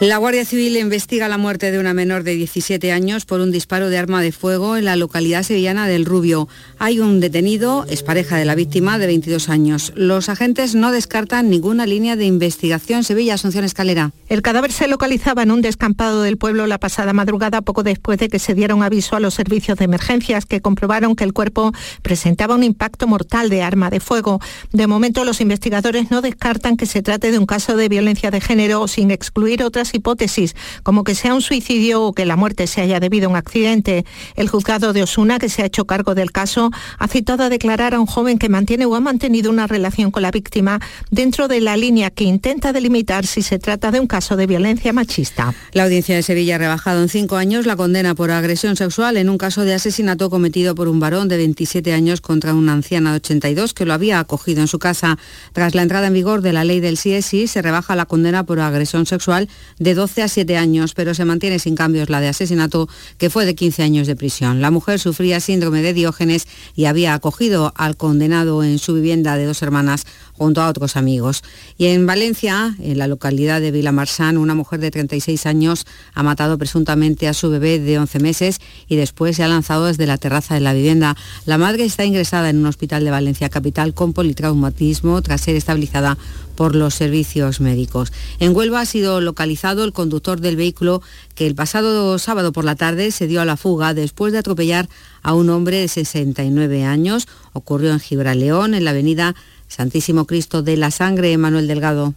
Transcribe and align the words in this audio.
La 0.00 0.18
Guardia 0.18 0.44
Civil 0.44 0.76
investiga 0.76 1.26
la 1.26 1.38
muerte 1.38 1.72
de 1.72 1.80
una 1.80 1.92
menor 1.92 2.22
de 2.22 2.36
17 2.36 2.92
años 2.92 3.24
por 3.24 3.40
un 3.40 3.50
disparo 3.50 3.88
de 3.88 3.98
arma 3.98 4.22
de 4.22 4.30
fuego 4.30 4.76
en 4.76 4.84
la 4.84 4.94
localidad 4.94 5.42
sevillana 5.42 5.88
del 5.88 6.04
Rubio. 6.04 6.46
Hay 6.78 7.00
un 7.00 7.18
detenido, 7.18 7.84
es 7.90 8.04
pareja 8.04 8.36
de 8.36 8.44
la 8.44 8.54
víctima, 8.54 9.00
de 9.00 9.08
22 9.08 9.48
años. 9.48 9.92
Los 9.96 10.28
agentes 10.28 10.76
no 10.76 10.92
descartan 10.92 11.50
ninguna 11.50 11.84
línea 11.84 12.14
de 12.14 12.26
investigación. 12.26 13.02
Sevilla, 13.02 13.34
Asunción 13.34 13.64
Escalera. 13.64 14.12
El 14.28 14.40
cadáver 14.40 14.70
se 14.70 14.86
localizaba 14.86 15.42
en 15.42 15.50
un 15.50 15.62
descampado 15.62 16.22
del 16.22 16.36
pueblo 16.36 16.68
la 16.68 16.78
pasada 16.78 17.12
madrugada, 17.12 17.60
poco 17.62 17.82
después 17.82 18.20
de 18.20 18.28
que 18.28 18.38
se 18.38 18.54
diera 18.54 18.76
un 18.76 18.84
aviso 18.84 19.16
a 19.16 19.20
los 19.20 19.34
servicios 19.34 19.78
de 19.78 19.86
emergencias 19.86 20.46
que 20.46 20.60
comprobaron 20.60 21.16
que 21.16 21.24
el 21.24 21.32
cuerpo 21.32 21.72
presentaba 22.02 22.54
un 22.54 22.62
impacto 22.62 23.08
mortal 23.08 23.50
de 23.50 23.62
arma 23.64 23.90
de 23.90 23.98
fuego. 23.98 24.40
De 24.72 24.86
momento, 24.86 25.24
los 25.24 25.40
investigadores 25.40 26.12
no 26.12 26.22
descartan 26.22 26.76
que 26.76 26.86
se 26.86 27.02
trate 27.02 27.32
de 27.32 27.38
un 27.40 27.46
caso 27.46 27.76
de 27.76 27.88
violencia 27.88 28.30
de 28.30 28.40
género 28.40 28.86
sin 28.86 29.10
excluir 29.10 29.64
otras 29.64 29.87
hipótesis, 29.94 30.54
como 30.82 31.04
que 31.04 31.14
sea 31.14 31.34
un 31.34 31.42
suicidio 31.42 32.02
o 32.02 32.12
que 32.12 32.24
la 32.24 32.36
muerte 32.36 32.66
se 32.66 32.80
haya 32.80 33.00
debido 33.00 33.26
a 33.26 33.30
un 33.30 33.36
accidente. 33.36 34.04
El 34.36 34.48
juzgado 34.48 34.92
de 34.92 35.02
Osuna, 35.02 35.38
que 35.38 35.48
se 35.48 35.62
ha 35.62 35.66
hecho 35.66 35.86
cargo 35.86 36.14
del 36.14 36.32
caso, 36.32 36.70
ha 36.98 37.08
citado 37.08 37.44
a 37.44 37.48
declarar 37.48 37.94
a 37.94 38.00
un 38.00 38.06
joven 38.06 38.38
que 38.38 38.48
mantiene 38.48 38.86
o 38.86 38.94
ha 38.94 39.00
mantenido 39.00 39.50
una 39.50 39.66
relación 39.66 40.10
con 40.10 40.22
la 40.22 40.30
víctima 40.30 40.80
dentro 41.10 41.48
de 41.48 41.60
la 41.60 41.76
línea 41.76 42.10
que 42.10 42.24
intenta 42.24 42.72
delimitar 42.72 43.26
si 43.26 43.42
se 43.42 43.58
trata 43.58 43.90
de 43.90 44.00
un 44.00 44.06
caso 44.06 44.36
de 44.36 44.46
violencia 44.46 44.92
machista. 44.92 45.54
La 45.72 45.84
audiencia 45.84 46.16
de 46.16 46.22
Sevilla 46.22 46.56
ha 46.56 46.58
rebajado 46.58 47.02
en 47.02 47.08
cinco 47.08 47.36
años 47.36 47.66
la 47.66 47.76
condena 47.76 48.14
por 48.14 48.30
agresión 48.30 48.76
sexual 48.76 49.16
en 49.16 49.28
un 49.28 49.38
caso 49.38 49.64
de 49.64 49.74
asesinato 49.74 50.30
cometido 50.30 50.74
por 50.74 50.88
un 50.88 51.00
varón 51.00 51.28
de 51.28 51.36
27 51.36 51.92
años 51.92 52.20
contra 52.20 52.54
una 52.54 52.72
anciana 52.72 53.10
de 53.10 53.16
82 53.16 53.74
que 53.74 53.84
lo 53.84 53.92
había 53.92 54.20
acogido 54.20 54.60
en 54.60 54.68
su 54.68 54.78
casa. 54.78 55.18
Tras 55.52 55.74
la 55.74 55.82
entrada 55.82 56.08
en 56.08 56.14
vigor 56.14 56.42
de 56.42 56.52
la 56.52 56.64
ley 56.64 56.80
del 56.80 56.96
CSI, 56.98 57.46
se 57.46 57.62
rebaja 57.62 57.96
la 57.96 58.06
condena 58.06 58.44
por 58.44 58.60
agresión 58.60 59.06
sexual 59.06 59.48
de 59.78 59.94
12 59.94 60.22
a 60.22 60.28
7 60.28 60.56
años, 60.56 60.94
pero 60.94 61.14
se 61.14 61.24
mantiene 61.24 61.58
sin 61.58 61.74
cambios 61.74 62.10
la 62.10 62.20
de 62.20 62.28
asesinato, 62.28 62.88
que 63.16 63.30
fue 63.30 63.46
de 63.46 63.54
15 63.54 63.82
años 63.82 64.06
de 64.06 64.16
prisión. 64.16 64.60
La 64.60 64.70
mujer 64.70 64.98
sufría 64.98 65.40
síndrome 65.40 65.82
de 65.82 65.92
Diógenes 65.92 66.46
y 66.74 66.86
había 66.86 67.14
acogido 67.14 67.72
al 67.76 67.96
condenado 67.96 68.62
en 68.62 68.78
su 68.78 68.94
vivienda 68.94 69.36
de 69.36 69.46
dos 69.46 69.62
hermanas 69.62 70.06
junto 70.38 70.62
a 70.62 70.68
otros 70.68 70.96
amigos. 70.96 71.42
Y 71.76 71.86
en 71.86 72.06
Valencia, 72.06 72.76
en 72.80 72.96
la 72.96 73.08
localidad 73.08 73.60
de 73.60 73.72
Vilamarsán, 73.72 74.38
una 74.38 74.54
mujer 74.54 74.80
de 74.80 74.90
36 74.90 75.44
años 75.46 75.86
ha 76.14 76.22
matado 76.22 76.56
presuntamente 76.56 77.28
a 77.28 77.34
su 77.34 77.50
bebé 77.50 77.78
de 77.78 77.98
11 77.98 78.20
meses 78.20 78.60
y 78.86 78.96
después 78.96 79.36
se 79.36 79.42
ha 79.42 79.48
lanzado 79.48 79.86
desde 79.86 80.06
la 80.06 80.16
terraza 80.16 80.54
de 80.54 80.60
la 80.60 80.72
vivienda. 80.72 81.16
La 81.44 81.58
madre 81.58 81.84
está 81.84 82.04
ingresada 82.04 82.50
en 82.50 82.58
un 82.58 82.66
hospital 82.66 83.04
de 83.04 83.10
Valencia 83.10 83.48
Capital 83.48 83.94
con 83.94 84.12
politraumatismo 84.12 85.20
tras 85.22 85.40
ser 85.40 85.56
estabilizada 85.56 86.16
por 86.58 86.74
los 86.74 86.94
servicios 86.94 87.60
médicos. 87.60 88.12
En 88.40 88.54
Huelva 88.54 88.80
ha 88.80 88.84
sido 88.84 89.20
localizado 89.20 89.84
el 89.84 89.92
conductor 89.92 90.40
del 90.40 90.56
vehículo 90.56 91.02
que 91.36 91.46
el 91.46 91.54
pasado 91.54 92.18
sábado 92.18 92.50
por 92.52 92.64
la 92.64 92.74
tarde 92.74 93.12
se 93.12 93.28
dio 93.28 93.40
a 93.40 93.44
la 93.44 93.56
fuga 93.56 93.94
después 93.94 94.32
de 94.32 94.40
atropellar 94.40 94.88
a 95.22 95.34
un 95.34 95.50
hombre 95.50 95.78
de 95.78 95.88
69 95.88 96.84
años. 96.84 97.28
Ocurrió 97.52 97.92
en 97.92 98.00
Gibraleón, 98.00 98.74
en 98.74 98.84
la 98.84 98.90
avenida 98.90 99.36
Santísimo 99.68 100.26
Cristo 100.26 100.62
de 100.62 100.76
la 100.76 100.90
Sangre, 100.90 101.36
Manuel 101.38 101.68
Delgado. 101.68 102.14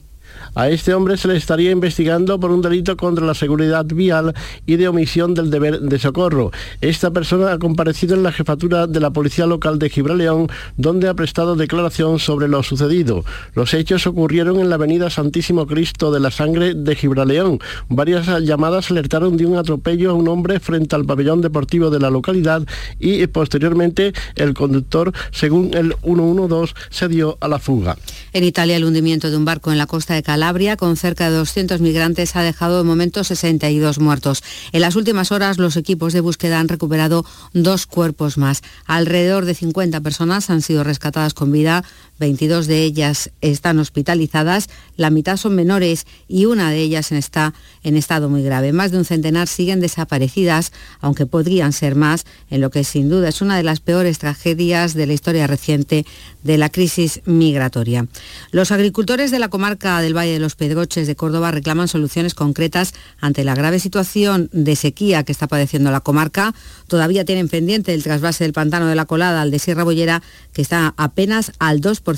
A 0.55 0.69
este 0.69 0.93
hombre 0.93 1.17
se 1.17 1.27
le 1.27 1.37
estaría 1.37 1.71
investigando 1.71 2.39
por 2.39 2.51
un 2.51 2.61
delito 2.61 2.97
contra 2.97 3.25
la 3.25 3.33
seguridad 3.33 3.85
vial 3.85 4.33
y 4.65 4.75
de 4.75 4.87
omisión 4.87 5.33
del 5.33 5.49
deber 5.49 5.79
de 5.79 5.99
socorro. 5.99 6.51
Esta 6.81 7.11
persona 7.11 7.51
ha 7.51 7.59
comparecido 7.59 8.15
en 8.15 8.23
la 8.23 8.31
jefatura 8.31 8.87
de 8.87 8.99
la 8.99 9.11
Policía 9.11 9.45
Local 9.45 9.79
de 9.79 9.89
Gibraleón, 9.89 10.47
donde 10.77 11.07
ha 11.07 11.13
prestado 11.13 11.55
declaración 11.55 12.19
sobre 12.19 12.47
lo 12.47 12.63
sucedido. 12.63 13.23
Los 13.53 13.73
hechos 13.73 14.07
ocurrieron 14.07 14.59
en 14.59 14.69
la 14.69 14.75
avenida 14.75 15.09
Santísimo 15.09 15.67
Cristo 15.67 16.11
de 16.11 16.19
la 16.19 16.31
Sangre 16.31 16.73
de 16.73 16.95
Gibraleón. 16.95 17.59
Varias 17.89 18.27
llamadas 18.43 18.91
alertaron 18.91 19.37
de 19.37 19.45
un 19.45 19.57
atropello 19.57 20.11
a 20.11 20.13
un 20.13 20.27
hombre 20.27 20.59
frente 20.59 20.95
al 20.95 21.05
pabellón 21.05 21.41
deportivo 21.41 21.89
de 21.89 21.99
la 21.99 22.09
localidad 22.09 22.63
y 22.99 23.25
posteriormente 23.27 24.13
el 24.35 24.53
conductor, 24.53 25.11
según 25.31 25.71
el 25.73 25.95
112, 26.03 26.73
se 26.89 27.07
dio 27.07 27.37
a 27.39 27.47
la 27.47 27.59
fuga. 27.59 27.97
En 28.33 28.43
Italia, 28.43 28.77
el 28.77 28.85
hundimiento 28.85 29.29
de 29.29 29.37
un 29.37 29.45
barco 29.45 29.71
en 29.71 29.77
la 29.77 29.87
costa 29.87 30.13
de 30.13 30.23
Calabria, 30.31 30.77
con 30.77 30.95
cerca 30.95 31.29
de 31.29 31.35
200 31.35 31.81
migrantes, 31.81 32.37
ha 32.37 32.41
dejado 32.41 32.77
de 32.77 32.85
momento 32.85 33.25
62 33.25 33.99
muertos. 33.99 34.41
En 34.71 34.79
las 34.79 34.95
últimas 34.95 35.33
horas, 35.33 35.57
los 35.57 35.75
equipos 35.75 36.13
de 36.13 36.21
búsqueda 36.21 36.61
han 36.61 36.69
recuperado 36.69 37.25
dos 37.51 37.85
cuerpos 37.85 38.37
más. 38.37 38.61
Alrededor 38.85 39.43
de 39.43 39.55
50 39.55 39.99
personas 39.99 40.49
han 40.49 40.61
sido 40.61 40.85
rescatadas 40.85 41.33
con 41.33 41.51
vida, 41.51 41.83
22 42.21 42.67
de 42.67 42.83
ellas 42.83 43.31
están 43.41 43.79
hospitalizadas, 43.79 44.69
la 44.95 45.09
mitad 45.09 45.37
son 45.37 45.55
menores 45.55 46.05
y 46.27 46.45
una 46.45 46.69
de 46.69 46.79
ellas 46.79 47.11
está 47.11 47.53
en 47.83 47.97
estado 47.97 48.29
muy 48.29 48.43
grave. 48.43 48.71
Más 48.73 48.91
de 48.91 48.99
un 48.99 49.05
centenar 49.05 49.47
siguen 49.47 49.79
desaparecidas, 49.79 50.71
aunque 50.99 51.25
podrían 51.25 51.73
ser 51.73 51.95
más, 51.95 52.25
en 52.51 52.61
lo 52.61 52.69
que 52.69 52.83
sin 52.83 53.09
duda 53.09 53.29
es 53.29 53.41
una 53.41 53.57
de 53.57 53.63
las 53.63 53.79
peores 53.79 54.19
tragedias 54.19 54.93
de 54.93 55.07
la 55.07 55.13
historia 55.13 55.47
reciente 55.47 56.05
de 56.43 56.57
la 56.59 56.69
crisis 56.69 57.21
migratoria. 57.25 58.07
Los 58.51 58.71
agricultores 58.71 59.31
de 59.31 59.39
la 59.39 59.49
comarca 59.49 59.99
del 59.99 60.15
Valle 60.15 60.33
de 60.33 60.39
los 60.39 60.55
Pedroches 60.55 61.07
de 61.07 61.15
Córdoba 61.15 61.49
reclaman 61.49 61.87
soluciones 61.87 62.35
concretas 62.35 62.93
ante 63.19 63.43
la 63.43 63.55
grave 63.55 63.79
situación 63.79 64.47
de 64.53 64.75
sequía 64.75 65.23
que 65.23 65.31
está 65.31 65.47
padeciendo 65.47 65.89
la 65.89 66.01
comarca. 66.01 66.53
Todavía 66.85 67.25
tienen 67.25 67.49
pendiente 67.49 67.95
el 67.95 68.03
trasvase 68.03 68.43
del 68.43 68.53
pantano 68.53 68.85
de 68.85 68.95
la 68.95 69.05
Colada 69.05 69.41
al 69.41 69.49
de 69.49 69.57
Sierra 69.57 69.83
Bollera, 69.83 70.21
que 70.53 70.61
está 70.61 70.93
apenas 70.97 71.51
al 71.57 71.81
2% 71.81 72.10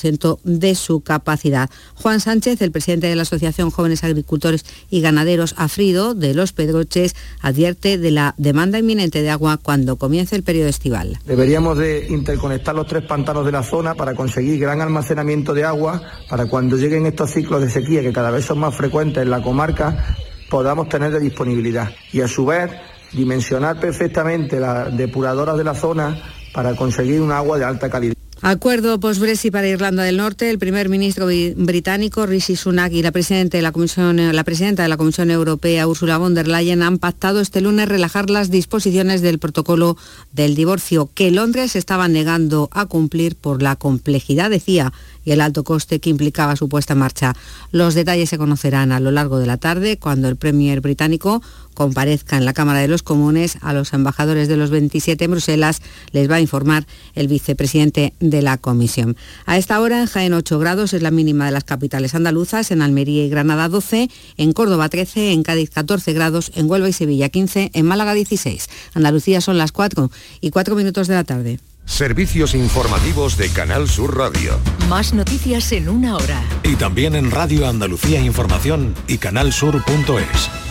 de 0.44 0.76
su 0.76 1.02
capacidad. 1.02 1.70
Juan 1.96 2.20
Sánchez, 2.20 2.62
el 2.62 2.72
presidente 2.72 3.08
de 3.08 3.16
la 3.16 3.24
Asociación 3.24 3.72
Jóvenes 3.72 4.04
Agricultores 4.04 4.66
y 4.90 5.02
Ganaderos 5.02 5.56
Afrido 5.58 6.14
de 6.14 6.34
Los 6.34 6.54
Pedroches, 6.54 7.16
advierte 7.42 7.98
de 7.98 8.12
la 8.12 8.36
demanda 8.38 8.80
inminente 8.80 9.22
de 9.22 9.30
agua 9.30 9.58
cuando 9.58 9.98
comience 9.98 10.36
el 10.36 10.44
periodo 10.44 10.70
estival. 10.70 11.20
Deberíamos 11.26 11.78
de 11.78 12.08
interconectar 12.10 12.76
los 12.76 12.88
tres 12.88 13.04
pantanos 13.04 13.46
de 13.46 13.52
la 13.52 13.64
zona 13.64 13.96
para 13.96 14.16
conseguir 14.16 14.60
gran 14.60 14.82
almacenamiento 14.82 15.54
de 15.54 15.64
agua 15.64 16.02
para 16.30 16.46
cuando 16.46 16.78
lleguen 16.78 17.06
estos 17.06 17.32
ciclos 17.32 17.62
de 17.62 17.70
sequía 17.70 18.02
que 18.02 18.14
cada 18.14 18.32
vez 18.32 18.46
son 18.46 18.60
más 18.60 18.76
frecuentes 18.76 19.24
en 19.24 19.30
la 19.30 19.42
comarca 19.42 20.18
podamos 20.54 20.88
tener 20.88 21.12
de 21.12 21.20
disponibilidad 21.20 21.90
y 22.12 22.22
a 22.22 22.28
su 22.28 22.46
vez 22.46 22.70
dimensionar 23.12 23.80
perfectamente 23.80 24.60
las 24.60 24.96
depuradoras 24.96 25.58
de 25.58 25.64
la 25.64 25.74
zona 25.74 26.16
para 26.54 26.76
conseguir 26.76 27.22
un 27.22 27.32
agua 27.32 27.58
de 27.58 27.66
alta 27.66 27.90
calidad. 27.90 28.14
Acuerdo 28.46 29.00
post-Brexit 29.00 29.54
para 29.54 29.70
Irlanda 29.70 30.04
del 30.04 30.18
Norte. 30.18 30.50
El 30.50 30.60
primer 30.60 30.90
ministro 30.90 31.28
británico 31.56 32.26
Rishi 32.26 32.58
Sunak 32.58 32.92
y 32.92 33.02
la 33.02 33.14
presidenta, 33.14 33.58
de 33.58 33.62
la, 33.62 33.72
Comisión, 33.72 34.18
la 34.18 34.44
presidenta 34.44 34.84
de 34.84 34.90
la 34.90 34.98
Comisión 34.98 35.32
Europea 35.32 35.88
Ursula 35.88 36.18
von 36.18 36.34
der 36.34 36.50
Leyen 36.50 36.84
han 36.84 36.98
pactado 36.98 37.40
este 37.40 37.62
lunes 37.62 37.88
relajar 37.88 38.30
las 38.30 38.52
disposiciones 38.52 39.22
del 39.22 39.40
protocolo 39.40 39.96
del 40.34 40.56
divorcio 40.56 41.10
que 41.14 41.32
Londres 41.32 41.78
estaba 41.78 42.10
negando 42.10 42.68
a 42.74 42.86
cumplir 42.86 43.38
por 43.38 43.62
la 43.64 43.78
complejidad, 43.78 44.50
decía, 44.50 44.92
y 45.24 45.32
el 45.32 45.40
alto 45.40 45.64
coste 45.64 46.02
que 46.02 46.10
implicaba 46.10 46.58
su 46.58 46.68
puesta 46.68 46.94
en 46.94 47.00
marcha. 47.00 47.36
Los 47.72 47.94
detalles 47.94 48.30
se 48.30 48.38
conocerán 48.38 48.92
a 48.92 49.00
lo 49.00 49.12
largo 49.12 49.40
de 49.40 49.46
la 49.46 49.56
tarde 49.56 49.98
cuando 49.98 50.28
el 50.28 50.36
Premier 50.36 50.82
británico 50.82 51.42
comparezca 51.74 52.38
en 52.38 52.46
la 52.46 52.54
Cámara 52.54 52.80
de 52.80 52.88
los 52.88 53.04
Comunes 53.04 53.58
a 53.62 53.74
los 53.74 53.94
embajadores 53.94 54.48
de 54.48 54.58
los 54.58 54.70
27 54.70 55.24
en 55.24 55.32
Bruselas, 55.32 55.82
les 56.12 56.30
va 56.30 56.36
a 56.36 56.42
informar 56.42 56.86
el 57.16 57.28
vicepresidente 57.28 58.14
de 58.20 58.33
la 58.42 58.58
Comisión. 58.58 59.16
A 59.46 59.58
esta 59.58 59.80
hora 59.80 60.02
en 60.02 60.08
Jaén 60.08 60.34
8 60.34 60.60
grados 60.60 60.94
es 60.94 61.02
la 61.02 61.12
mínima 61.12 61.46
de 61.46 61.52
las 61.52 61.64
capitales 61.64 62.16
andaluzas, 62.16 62.72
en 62.72 62.82
Almería 62.82 63.24
y 63.24 63.30
Granada 63.30 63.70
12, 63.70 64.10
en 64.38 64.54
Córdoba 64.54 64.90
13, 64.90 65.32
en 65.32 65.44
Cádiz 65.44 65.70
14 65.70 66.14
grados, 66.14 66.52
en 66.56 66.70
Huelva 66.70 66.90
y 66.90 66.94
Sevilla 66.94 67.30
15, 67.30 67.72
en 67.74 67.86
Málaga 67.86 68.14
16. 68.14 68.70
Andalucía 68.94 69.42
son 69.42 69.58
las 69.58 69.72
4 69.72 70.12
y 70.42 70.50
4 70.50 70.76
minutos 70.76 71.08
de 71.08 71.16
la 71.16 71.24
tarde. 71.24 71.60
Servicios 71.86 72.56
informativos 72.56 73.38
de 73.38 73.50
Canal 73.50 73.90
Sur 73.90 74.18
Radio. 74.18 74.58
Más 74.90 75.14
noticias 75.14 75.72
en 75.74 75.90
una 75.90 76.16
hora. 76.16 76.42
Y 76.64 76.76
también 76.76 77.16
en 77.16 77.30
Radio 77.30 77.68
Andalucía 77.68 78.22
Información 78.22 78.96
y 79.08 79.18
canalsur.es. 79.18 80.63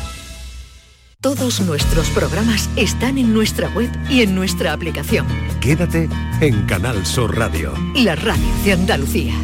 Todos 1.22 1.60
nuestros 1.60 2.10
programas 2.10 2.68
están 2.74 3.16
en 3.16 3.32
nuestra 3.32 3.68
web 3.68 3.88
y 4.10 4.22
en 4.22 4.34
nuestra 4.34 4.72
aplicación. 4.72 5.24
Quédate 5.60 6.08
en 6.40 6.66
Canal 6.66 7.06
Sur 7.06 7.38
Radio. 7.38 7.72
La 7.94 8.16
radio 8.16 8.44
de 8.64 8.72
Andalucía. 8.72 9.34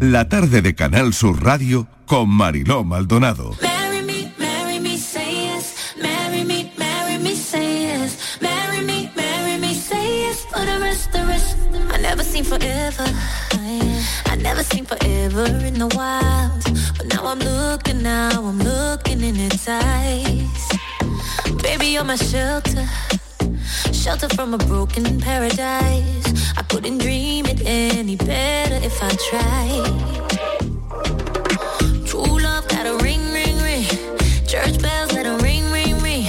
La 0.00 0.28
tarde 0.28 0.60
de 0.60 0.74
Canal 0.74 1.14
Sur 1.14 1.40
Radio 1.40 1.86
con 2.04 2.28
Mariló 2.30 2.82
Maldonado. 2.82 3.54
Never 14.48 14.62
seen 14.62 14.84
forever 14.84 15.44
in 15.66 15.74
the 15.74 15.88
wild. 15.98 16.62
But 16.96 17.06
now 17.12 17.26
I'm 17.26 17.40
looking, 17.40 18.00
now 18.00 18.30
I'm 18.48 18.60
looking 18.60 19.20
in 19.20 19.34
its 19.36 19.66
eyes. 19.68 20.62
Baby, 21.62 21.86
you're 21.94 22.04
my 22.04 22.14
shelter 22.14 22.86
Shelter 23.92 24.28
from 24.36 24.54
a 24.54 24.58
broken 24.58 25.20
paradise. 25.20 26.28
I 26.56 26.62
couldn't 26.68 26.98
dream 26.98 27.46
it 27.46 27.60
any 27.66 28.14
better 28.14 28.78
if 28.88 28.96
I 29.02 29.10
tried. 29.28 29.94
True 32.06 32.38
love 32.38 32.68
got 32.68 32.86
a 32.86 32.96
ring, 33.02 33.24
ring, 33.32 33.58
ring. 33.68 33.84
Church 34.46 34.80
bells 34.80 35.12
let 35.12 35.26
a 35.26 35.36
ring, 35.42 35.64
ring, 35.72 35.98
ring. 36.06 36.28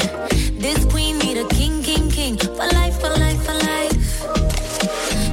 This 0.57 0.83
queen 0.85 1.19
need 1.19 1.37
a 1.37 1.47
king, 1.49 1.83
king, 1.83 2.09
king. 2.09 2.35
For 2.37 2.67
life, 2.79 2.99
for 2.99 3.11
life, 3.25 3.41
for 3.45 3.57
life. 3.71 3.95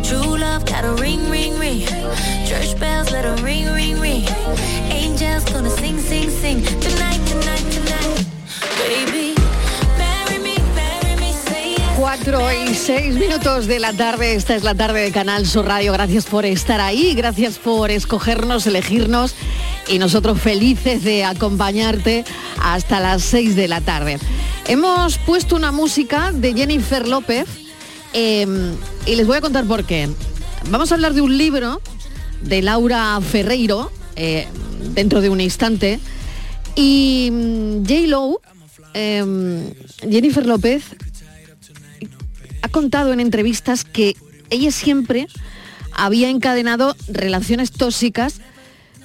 True 0.06 0.36
love 0.36 0.66
got 0.66 0.84
a 0.84 0.92
ring, 1.00 1.31
ring, 1.31 1.58
ring. 1.58 2.44
Church 2.55 2.79
bells 2.79 3.11
let 3.11 3.25
a 3.25 3.35
ring, 3.43 3.67
ring, 3.73 3.99
ring. 3.99 4.25
Angels 4.89 5.45
gonna 5.53 5.71
sing, 5.71 5.99
sing, 5.99 6.31
sing. 6.31 6.62
Tonight, 6.62 7.21
tonight, 7.27 7.65
tonight. 7.73 8.27
Baby, 8.79 9.35
marry 9.99 10.39
me, 10.39 10.55
marry 10.73 11.17
me, 11.17 11.33
say 11.33 11.75
yes. 11.75 11.99
4 11.99 12.53
y 12.53 12.75
6 12.75 13.15
minutos 13.17 13.67
de 13.67 13.81
la 13.81 13.93
tarde, 13.93 14.37
esta 14.37 14.55
es 14.55 14.62
la 14.62 14.77
tarde 14.77 15.01
de 15.01 15.11
Canal 15.11 15.47
Sur 15.47 15.67
Radio. 15.67 15.93
Gracias 15.93 16.27
por 16.27 16.47
estar 16.47 16.81
ahí, 16.81 17.15
gracias 17.15 17.59
por 17.59 17.91
escogernos, 17.91 18.69
elegirnos 18.69 19.35
y 19.89 19.99
nosotros 19.99 20.41
felices 20.41 21.03
de 21.03 21.25
acompañarte 21.25 22.25
hasta 22.62 23.01
las 23.01 23.23
6 23.23 23.56
de 23.56 23.67
la 23.67 23.81
tarde. 23.81 24.21
Hemos 24.69 25.19
puesto 25.19 25.56
una 25.56 25.73
música 25.73 26.31
de 26.33 26.55
Jennifer 26.55 27.09
López 27.09 27.47
eh, 28.12 28.47
y 29.06 29.17
les 29.17 29.27
voy 29.27 29.39
a 29.39 29.41
contar 29.41 29.65
por 29.65 29.83
qué. 29.83 30.09
Vamos 30.71 30.93
a 30.93 30.95
hablar 30.95 31.15
de 31.15 31.21
un 31.21 31.37
libro 31.37 31.81
de 32.44 32.62
Laura 32.62 33.20
Ferreiro 33.20 33.91
eh, 34.17 34.46
dentro 34.94 35.20
de 35.20 35.31
un 35.31 35.41
instante 35.41 35.99
y 36.76 37.29
mm, 37.32 37.87
J. 37.87 38.06
Lo, 38.06 38.41
eh, 38.94 39.73
Jennifer 40.00 40.46
López 40.46 40.85
ha 42.62 42.69
contado 42.69 43.12
en 43.12 43.20
entrevistas 43.20 43.85
que 43.85 44.17
ella 44.50 44.70
siempre 44.70 45.26
había 45.93 46.29
encadenado 46.29 46.96
relaciones 47.08 47.70
tóxicas 47.70 48.41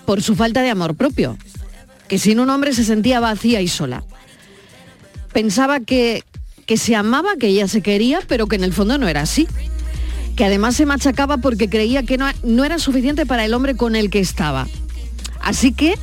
por 0.05 0.21
su 0.23 0.35
falta 0.35 0.61
de 0.61 0.69
amor 0.69 0.95
propio, 0.95 1.37
que 2.07 2.17
sin 2.17 2.39
un 2.39 2.49
hombre 2.49 2.73
se 2.73 2.83
sentía 2.83 3.19
vacía 3.19 3.61
y 3.61 3.67
sola. 3.67 4.03
Pensaba 5.33 5.79
que, 5.79 6.23
que 6.65 6.77
se 6.77 6.95
amaba, 6.95 7.35
que 7.35 7.47
ella 7.47 7.67
se 7.67 7.81
quería, 7.81 8.19
pero 8.27 8.47
que 8.47 8.55
en 8.55 8.63
el 8.63 8.73
fondo 8.73 8.97
no 8.97 9.07
era 9.07 9.21
así. 9.21 9.47
Que 10.39 10.45
además 10.45 10.77
se 10.77 10.85
machacaba 10.85 11.39
porque 11.39 11.69
creía 11.69 12.03
que 12.03 12.17
no, 12.17 12.25
no 12.43 12.63
era 12.63 12.79
suficiente 12.79 13.25
para 13.25 13.43
el 13.43 13.53
hombre 13.53 13.75
con 13.75 13.97
el 13.97 14.09
que 14.09 14.21
estaba. 14.21 14.67
Así 15.41 15.73
que 15.73 15.95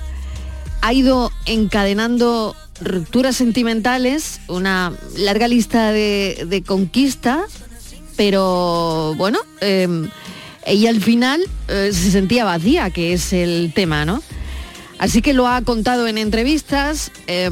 ha 0.83 0.93
ido 0.93 1.33
encadenando 1.47 2.55
rupturas 2.83 3.35
sentimentales, 3.35 4.43
una 4.49 4.93
larga 5.17 5.49
lista 5.49 5.91
de, 5.91 6.44
de 6.50 6.62
conquistas, 6.62 7.50
pero 8.19 9.15
bueno, 9.17 9.38
eh, 9.62 9.88
ella 10.67 10.91
al 10.91 11.00
final 11.00 11.41
eh, 11.69 11.88
se 11.94 12.11
sentía 12.11 12.44
vacía, 12.44 12.91
que 12.91 13.15
es 13.15 13.33
el 13.33 13.73
tema, 13.75 14.05
¿no? 14.05 14.23
Así 14.99 15.23
que 15.23 15.33
lo 15.33 15.49
ha 15.49 15.62
contado 15.62 16.09
en 16.09 16.19
entrevistas, 16.19 17.11
eh, 17.27 17.49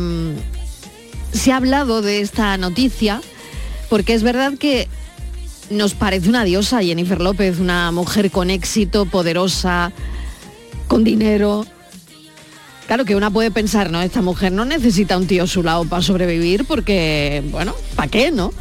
se 1.32 1.50
ha 1.50 1.56
hablado 1.56 2.02
de 2.02 2.20
esta 2.20 2.58
noticia, 2.58 3.22
porque 3.88 4.12
es 4.12 4.22
verdad 4.22 4.58
que 4.58 4.86
nos 5.70 5.94
parece 5.94 6.28
una 6.28 6.44
diosa 6.44 6.82
Jennifer 6.82 7.20
López, 7.20 7.58
una 7.58 7.90
mujer 7.93 8.31
con 8.31 8.50
éxito, 8.50 9.06
poderosa, 9.06 9.93
con 10.88 11.05
dinero, 11.05 11.66
Claro 12.87 13.06
que 13.06 13.16
una 13.16 13.31
puede 13.31 13.50
pensar, 13.50 13.90
¿no? 13.90 14.02
Esta 14.02 14.20
mujer 14.20 14.52
no 14.52 14.64
necesita 14.64 15.16
un 15.16 15.26
tío 15.26 15.44
a 15.44 15.46
su 15.46 15.62
lado 15.62 15.84
para 15.87 16.02
sobrevivir 16.02 16.66
porque, 16.66 17.43
bueno, 17.50 17.75
¿para 17.96 18.08
qué, 18.08 18.31
no? 18.31 18.52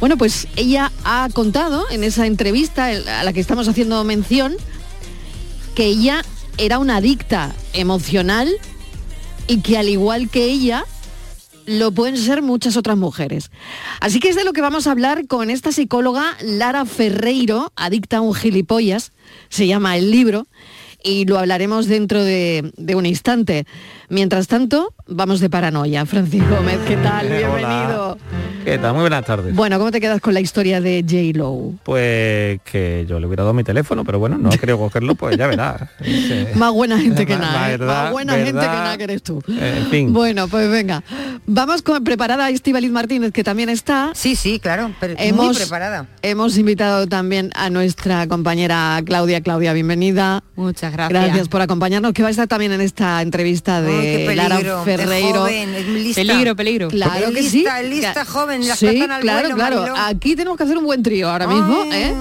Bueno, 0.00 0.18
pues 0.18 0.48
ella 0.56 0.90
ha 1.04 1.28
contado 1.32 1.86
en 1.90 2.02
esa 2.02 2.26
entrevista 2.26 2.86
a 2.86 3.22
la 3.22 3.32
que 3.32 3.40
estamos 3.40 3.68
haciendo 3.68 4.02
mención 4.04 4.56
que 5.74 5.86
ella 5.86 6.22
era 6.58 6.78
una 6.78 6.96
adicta 6.96 7.54
emocional 7.72 8.50
y 9.46 9.60
que 9.60 9.78
al 9.78 9.88
igual 9.88 10.28
que 10.28 10.44
ella 10.44 10.84
lo 11.66 11.92
pueden 11.92 12.16
ser 12.16 12.42
muchas 12.42 12.76
otras 12.76 12.96
mujeres. 12.96 13.50
Así 14.00 14.20
que 14.20 14.28
es 14.28 14.36
de 14.36 14.44
lo 14.44 14.52
que 14.52 14.60
vamos 14.60 14.86
a 14.86 14.92
hablar 14.92 15.26
con 15.26 15.50
esta 15.50 15.72
psicóloga 15.72 16.36
Lara 16.42 16.84
Ferreiro, 16.84 17.72
adicta 17.76 18.18
a 18.18 18.20
un 18.20 18.34
gilipollas, 18.34 19.12
se 19.48 19.66
llama 19.66 19.96
el 19.96 20.10
libro, 20.10 20.46
y 21.02 21.24
lo 21.24 21.38
hablaremos 21.38 21.86
dentro 21.86 22.24
de, 22.24 22.72
de 22.76 22.94
un 22.94 23.06
instante. 23.06 23.66
Mientras 24.08 24.48
tanto, 24.48 24.94
vamos 25.06 25.40
de 25.40 25.50
paranoia. 25.50 26.06
Francisco 26.06 26.56
Gómez, 26.56 26.78
¿qué 26.86 26.96
tal? 26.96 27.28
Bienvenido. 27.36 28.18
¿Qué 28.66 28.78
tal? 28.78 28.94
Muy 28.94 29.02
buenas 29.02 29.24
tardes. 29.24 29.54
Bueno, 29.54 29.78
¿cómo 29.78 29.92
te 29.92 30.00
quedas 30.00 30.20
con 30.20 30.34
la 30.34 30.40
historia 30.40 30.80
de 30.80 31.04
J. 31.08 31.38
Lo? 31.38 31.74
Pues 31.84 32.58
que 32.64 33.06
yo 33.08 33.20
le 33.20 33.26
hubiera 33.28 33.44
dado 33.44 33.54
mi 33.54 33.62
teléfono, 33.62 34.04
pero 34.04 34.18
bueno, 34.18 34.38
no 34.38 34.50
creo 34.50 34.76
cogerlo, 34.76 35.14
pues 35.14 35.36
ya 35.38 35.46
verás. 35.46 35.82
Sí. 36.04 36.46
Más 36.54 36.72
buena 36.72 36.98
gente 36.98 37.24
que 37.26 37.36
nada. 37.36 37.72
¿eh? 37.72 37.78
Más 37.78 38.10
buena 38.10 38.32
gente 38.34 38.58
que 38.60 38.66
nada 38.66 38.96
que 38.96 39.04
eres 39.04 39.22
tú. 39.22 39.40
En 39.48 39.86
fin. 39.86 40.12
Bueno, 40.12 40.48
pues 40.48 40.68
venga. 40.68 41.04
Vamos 41.46 41.82
con 41.82 42.02
preparada 42.02 42.50
Estivaliz 42.50 42.90
Martínez, 42.90 43.30
que 43.32 43.44
también 43.44 43.68
está. 43.68 44.10
Sí, 44.14 44.34
sí, 44.34 44.58
claro, 44.58 44.90
pero 44.98 45.14
muy 45.14 45.26
Hemos, 45.28 45.56
preparada. 45.58 46.06
hemos 46.22 46.58
invitado 46.58 47.06
también 47.06 47.50
a 47.54 47.70
nuestra 47.70 48.26
compañera 48.26 49.00
Claudia. 49.06 49.40
Claudia, 49.42 49.72
bienvenida. 49.74 50.42
Muchas 50.56 50.92
gracias. 50.92 51.22
Gracias 51.22 51.48
por 51.48 51.60
acompañarnos, 51.60 52.12
que 52.12 52.22
va 52.22 52.28
a 52.28 52.30
estar 52.32 52.48
también 52.48 52.72
en 52.72 52.80
esta 52.80 53.22
entrevista 53.22 53.80
de 53.82 53.92
Ay, 53.94 54.26
qué 54.26 54.34
Lara 54.36 54.56
peligro, 54.56 54.84
de 54.84 54.96
Ferreiro. 54.96 55.40
joven, 55.42 55.94
lista. 55.94 56.20
Peligro, 56.22 56.56
peligro. 56.56 56.88
Claro 56.88 57.30
que 57.32 57.42
sí. 57.44 57.58
Lista, 57.58 57.82
lista, 57.82 58.24
las 58.64 58.78
sí, 58.78 59.04
claro, 59.20 59.50
claro. 59.50 59.56
Mariló. 59.56 59.94
Aquí 59.96 60.36
tenemos 60.36 60.56
que 60.56 60.64
hacer 60.64 60.78
un 60.78 60.84
buen 60.84 61.02
trío 61.02 61.30
ahora 61.30 61.46
mismo, 61.46 61.84
¿eh? 61.92 62.14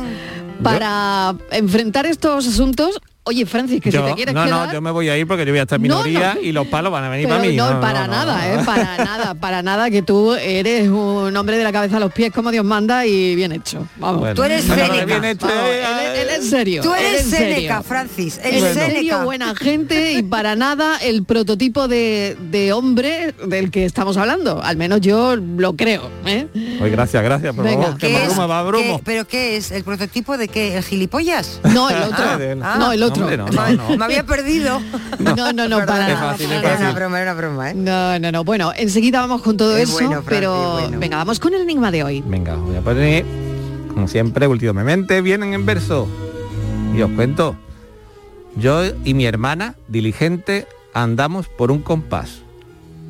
Para 0.63 1.35
enfrentar 1.51 2.05
estos 2.05 2.47
asuntos. 2.47 3.01
Oye, 3.27 3.43
Francis, 3.47 3.81
que 3.81 3.89
Yo- 3.89 4.03
si 4.03 4.09
te 4.11 4.15
quieres 4.15 4.35
no, 4.35 4.45
quedar... 4.45 4.67
no, 4.67 4.73
yo 4.73 4.81
me 4.81 4.91
voy 4.91 5.09
a 5.09 5.17
ir 5.17 5.25
porque 5.25 5.45
yo 5.47 5.51
voy 5.51 5.57
a 5.57 5.63
estar 5.63 5.77
en 5.81 5.87
No, 5.87 6.03
minoría 6.03 6.35
no. 6.35 6.41
y 6.41 6.51
los 6.51 6.67
palos 6.67 6.91
van 6.91 7.05
a 7.05 7.09
venir 7.09 7.25
Pero 7.25 7.37
para 7.39 7.49
mí. 7.49 7.55
no, 7.55 7.81
para 7.81 8.07
nada, 8.07 8.53
¿eh? 8.53 8.59
para 8.63 8.97
nada, 9.03 9.33
para 9.33 9.61
nada, 9.63 9.89
que 9.89 10.03
tú 10.03 10.35
eres 10.35 10.87
un 10.89 11.35
hombre 11.35 11.57
de 11.57 11.63
la 11.63 11.71
cabeza 11.71 11.97
a 11.97 11.99
los 11.99 12.13
pies 12.13 12.31
como 12.31 12.51
Dios 12.51 12.63
manda 12.63 13.03
y 13.07 13.33
bien 13.35 13.51
hecho. 13.51 13.87
Vamos. 13.97 14.19
Bueno, 14.19 14.35
Tú 14.35 14.43
eres 14.43 14.63
bien 15.07 15.23
hecho, 15.25 15.47
Vamos, 15.47 15.63
eh, 15.71 15.83
él, 16.13 16.19
él 16.21 16.27
es 16.39 16.49
serio. 16.51 16.83
Tú 16.83 16.93
eres 16.93 17.23
serio. 17.25 17.55
Seneca, 17.55 17.81
Francis. 17.81 18.39
El 18.43 18.53
En 18.53 18.59
Bueno. 18.59 18.73
serio, 18.75 18.95
Seneca. 18.99 19.23
buena 19.23 19.55
gente 19.55 20.13
y 20.13 20.21
para 20.21 20.55
nada 20.55 20.97
el 20.97 21.23
prototipo 21.23 21.87
de, 21.87 22.37
de 22.51 22.73
hombre 22.73 23.33
del 23.47 23.71
que 23.71 23.85
estamos 23.85 24.17
hablando. 24.17 24.61
Al 24.61 24.77
menos 24.77 25.01
yo 25.01 25.35
lo 25.35 25.75
creo. 25.75 26.11
¿eh? 26.27 26.45
Pues 26.77 26.91
gracias, 26.91 27.23
gracias, 27.23 27.55
por 27.55 27.65
Venga. 27.65 27.85
favor. 27.85 27.97
Que 27.97 28.15
abrumo. 28.53 28.97
¿Qué- 28.99 29.03
¿Pero 29.03 29.27
qué 29.27 29.57
es? 29.57 29.71
¿El 29.71 29.83
prototipo 29.83 30.37
de 30.37 30.47
qué? 30.47 30.77
¿El 30.77 30.83
gilipollas? 30.83 31.59
No, 31.73 31.89
el 31.89 32.03
otro. 32.03 32.25
Ah, 32.61 32.75
no, 32.79 32.91
el 32.91 33.01
otro. 33.01 33.14
Hombre, 33.21 33.37
no, 33.37 33.45
Me- 33.47 33.75
no, 33.77 33.89
no. 33.89 33.97
Me 33.97 34.05
había 34.05 34.25
perdido. 34.25 34.81
No, 35.19 35.53
no, 35.53 35.67
no, 35.67 35.85
para 35.85 36.07
Es 36.09 36.13
nada. 36.15 36.31
fácil, 36.31 36.51
es 36.51 36.61
para 36.61 36.73
Era 36.75 36.79
una 36.79 36.91
broma, 36.93 37.21
era 37.21 37.31
una 37.33 37.41
broma, 37.41 37.71
¿eh? 37.71 37.73
No, 37.75 38.19
no, 38.19 38.31
no. 38.31 38.43
Bueno, 38.43 38.71
enseguida 38.75 39.21
vamos 39.21 39.41
con 39.41 39.57
todo 39.57 39.75
eso, 39.77 39.93
bueno, 39.93 40.09
Francis, 40.23 40.29
pero 40.29 40.71
bueno. 40.73 40.99
venga, 40.99 41.17
vamos 41.17 41.39
con 41.39 41.53
el 41.53 41.61
enigma 41.61 41.91
de 41.91 42.03
hoy. 42.03 42.23
Venga, 42.25 42.55
voy 42.55 42.75
a 42.75 42.81
poner, 42.81 43.25
como 43.93 44.07
siempre, 44.07 44.47
últimamente 44.47 45.21
vienen 45.21 45.53
en 45.53 45.65
verso. 45.65 46.07
Y 46.95 47.01
os 47.01 47.11
cuento. 47.11 47.55
Yo 48.57 48.83
y 49.03 49.13
mi 49.13 49.25
hermana, 49.25 49.75
diligente, 49.89 50.65
andamos 50.93 51.47
por 51.49 51.71
un 51.71 51.79
compás, 51.81 52.39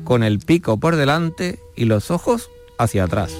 con 0.04 0.22
el 0.24 0.40
pico 0.40 0.76
por 0.78 0.96
delante 0.96 1.60
y 1.76 1.84
los 1.84 2.10
ojos 2.10 2.50
hacia 2.78 3.04
atrás. 3.04 3.32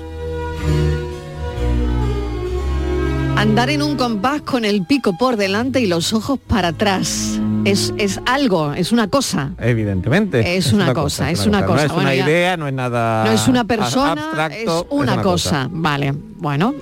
Andar 3.37 3.69
en 3.69 3.83
un 3.83 3.97
compás 3.97 4.41
con 4.41 4.65
el 4.65 4.87
pico 4.87 5.17
por 5.19 5.37
delante 5.37 5.81
y 5.81 5.87
los 5.87 6.15
ojos 6.15 6.39
para 6.39 6.69
atrás. 6.69 7.39
Es, 7.67 7.93
es 7.99 8.19
algo, 8.25 8.73
es 8.73 8.93
una 8.93 9.09
cosa. 9.09 9.53
Evidentemente. 9.61 10.57
Es 10.57 10.73
una 10.73 10.95
cosa, 10.95 11.31
es 11.31 11.47
una 11.47 11.61
No 11.61 11.67
cosa. 11.67 11.85
es 11.85 11.93
Bueno, 11.93 12.09
una 12.09 12.15
idea, 12.15 12.57
no 12.57 12.67
es 12.67 12.73
nada 12.73 13.25
No 13.27 13.33
es 13.33 13.47
una 13.47 13.65
persona, 13.65 14.13
abstracto, 14.13 14.81
es 14.81 14.87
una, 14.91 15.21
cosa. 15.21 15.69
Vale, 15.71 16.15
bueno, 16.39 16.75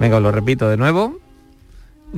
Venga, 0.00 0.16
os 0.16 0.22
lo 0.22 0.32
repito 0.32 0.66
de 0.68 0.78
nuevo. 0.78 1.18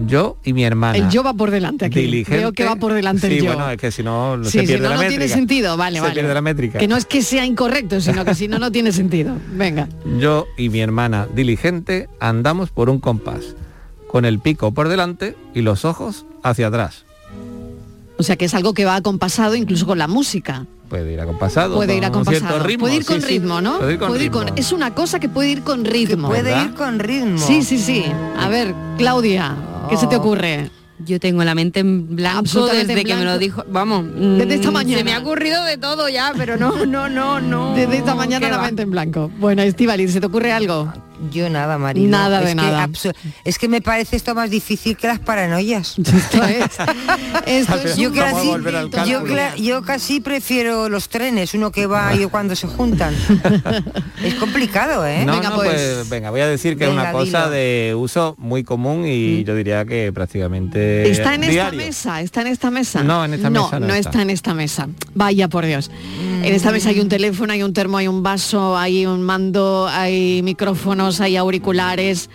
Yo 0.07 0.37
y 0.45 0.53
mi 0.53 0.65
hermana. 0.65 0.97
el 0.97 1.09
yo 1.11 1.23
va 1.25 1.35
por 1.35 1.51
delante 1.51 1.85
aquí. 1.87 2.01
diligente. 2.01 2.39
Veo 2.39 2.53
que 2.53 2.65
va 2.65 2.77
por 2.77 2.93
delante 2.93 3.29
sí, 3.29 3.35
el 3.39 3.43
yo. 3.45 3.47
bueno, 3.55 3.69
es 3.71 3.79
que 3.79 3.91
si 3.91 4.03
no 4.03 4.39
Sí, 4.45 4.51
se 4.51 4.61
si 4.61 4.67
pierde 4.67 4.85
no, 4.85 4.89
la 4.91 4.95
no 4.95 5.01
métrica. 5.03 5.19
tiene 5.21 5.35
sentido. 5.35 5.77
Vale, 5.77 5.97
se 5.97 6.03
vale. 6.03 6.15
pierde 6.15 6.35
la 6.35 6.41
métrica. 6.43 6.79
Que 6.79 6.87
no 6.89 6.97
es 6.97 7.05
que 7.05 7.23
sea 7.23 7.45
incorrecto, 7.45 8.01
sino 8.01 8.25
que 8.25 8.35
si 8.35 8.47
no, 8.49 8.59
no 8.59 8.71
tiene 8.71 8.93
sentido. 8.93 9.35
Venga. 9.53 9.89
Yo 10.19 10.47
y 10.57 10.69
mi 10.69 10.81
hermana 10.81 11.27
diligente 11.35 12.09
andamos 12.21 12.71
por 12.71 12.91
un 12.91 13.01
compás, 13.01 13.57
con 14.07 14.25
el 14.25 14.39
pico 14.39 14.73
por 14.73 14.89
delante 14.89 15.37
y 15.55 15.63
los 15.63 15.85
ojos 15.85 16.25
hacia 16.45 16.69
atrás. 16.69 17.05
O 18.19 18.23
sea 18.23 18.37
que 18.37 18.47
es 18.47 18.55
algo 18.55 18.75
que 18.75 18.85
va 18.85 18.97
acompasado 18.97 19.55
incluso 19.55 19.87
con 19.87 19.99
la 19.99 20.09
música. 20.09 20.67
Puede 20.89 21.13
ir 21.13 21.21
acompasado. 21.21 21.75
Puede 21.77 21.97
ir 21.97 22.05
acompasado. 22.05 22.61
ritmo, 22.61 22.85
puede 22.87 22.97
ir 22.97 23.05
con 23.05 23.21
sí, 23.21 23.27
sí, 23.29 23.35
ritmo, 23.35 23.61
¿no? 23.61 23.79
Puede 23.79 23.93
ir 23.95 23.99
con 23.99 24.17
ritmo. 24.19 24.43
Es 24.57 24.73
una 24.73 24.95
cosa 24.95 25.21
que 25.21 25.29
puede 25.29 25.51
ir 25.51 25.63
con 25.63 25.85
ritmo. 25.85 26.29
Puede 26.29 26.45
¿Verdad? 26.45 26.65
ir 26.65 26.75
con 26.75 26.99
ritmo. 26.99 27.39
Sí, 27.39 27.63
sí, 27.63 27.79
sí. 27.79 28.05
A 28.39 28.49
ver, 28.49 28.75
Claudia, 28.97 29.55
¿qué 29.89 29.97
se 29.97 30.07
te 30.07 30.17
Oh. 30.17 30.21
ocurre? 30.21 30.71
Yo 31.05 31.21
tengo 31.21 31.45
la 31.45 31.55
mente 31.55 31.79
en 31.79 32.17
blanco 32.17 32.67
desde 32.67 33.01
en 33.01 33.07
que 33.07 33.15
me 33.15 33.25
lo 33.25 33.39
dijo. 33.39 33.65
Vamos, 33.71 34.05
Desde 34.37 34.55
esta 34.57 34.71
mm, 34.71 34.75
mañana. 34.75 34.99
Se 34.99 35.05
me 35.05 35.13
ha 35.15 35.21
ocurrido 35.21 35.63
de 35.65 35.77
todo 35.77 36.09
ya, 36.09 36.33
pero 36.37 36.57
no, 36.57 36.85
no, 36.87 37.09
no, 37.09 37.41
no. 37.41 37.75
Desde 37.77 37.99
esta 37.99 38.17
mañana 38.17 38.45
¿Qué 38.45 38.51
la 38.51 38.59
va? 38.59 38.65
mente 38.65 38.83
en 38.83 38.91
blanco. 38.91 39.31
Bueno, 39.39 39.63
Estivali, 39.63 40.09
¿se 40.09 40.19
te 40.21 40.27
ocurre 40.27 40.51
algo? 40.53 40.93
Yo 41.31 41.51
nada, 41.51 41.79
Marilo. 41.79 42.09
Nada 42.09 42.39
es 42.41 42.45
de 42.45 42.51
que 42.51 42.55
nada. 42.55 42.89
es 43.45 43.59
que 43.59 43.69
me 43.69 43.81
parece 43.81 44.17
esto 44.17 44.35
más 44.35 44.51
difícil 44.51 44.97
que 44.97 45.07
las 45.07 45.19
paranoias. 45.19 45.99
Esto 45.99 46.45
es. 46.45 46.65
Esto 47.47 47.77
es 47.77 47.97
yo, 47.97 49.83
casi 49.83 50.21
prefiero 50.21 50.89
los 50.89 51.09
trenes, 51.09 51.55
uno 51.55 51.71
que 51.71 51.87
va 51.87 52.15
y 52.15 52.27
cuando 52.27 52.55
se 52.55 52.67
juntan. 52.67 53.15
es 54.23 54.35
complicado, 54.35 55.07
¿eh? 55.07 55.25
No, 55.25 55.43
no, 55.43 55.55
pues, 55.55 56.09
venga, 56.09 56.31
voy 56.31 56.41
a 56.41 56.49
decir 56.49 56.77
que 56.77 56.85
es 56.85 56.91
Venga, 56.91 57.03
una 57.03 57.13
cosa 57.13 57.45
dilo. 57.45 57.51
de 57.51 57.95
uso 57.97 58.35
muy 58.39 58.65
común 58.65 59.05
y 59.07 59.45
yo 59.45 59.55
diría 59.55 59.85
que 59.85 60.13
prácticamente 60.13 61.11
Está 61.11 61.35
en 61.35 61.45
esta 61.45 61.73
mesa, 61.73 62.21
está 62.21 62.41
en 62.43 62.47
esta 62.49 62.71
mesa. 62.71 63.03
No, 63.03 63.25
en 63.25 63.35
esta 63.35 63.51
mesa 63.51 63.81
no 63.81 63.87
no 63.87 63.95
está. 63.95 64.11
está 64.11 64.23
en 64.23 64.31
esta 64.31 64.55
mesa. 64.55 64.89
Vaya 65.15 65.49
por 65.49 65.67
Dios. 65.67 65.91
En 66.43 66.55
esta 66.55 66.71
mesa 66.71 66.91
hay 66.91 67.01
un 67.01 67.09
teléfono, 67.09 67.53
hay 67.53 67.63
un 67.63 67.73
termo, 67.73 67.97
hay 67.97 68.09
un 68.09 68.23
vaso, 68.23 68.77
hay 68.77 69.07
un 69.07 69.23
mando, 69.23 69.89
hay 69.91 70.43
hay 71.21 71.37
auriculares. 71.37 72.31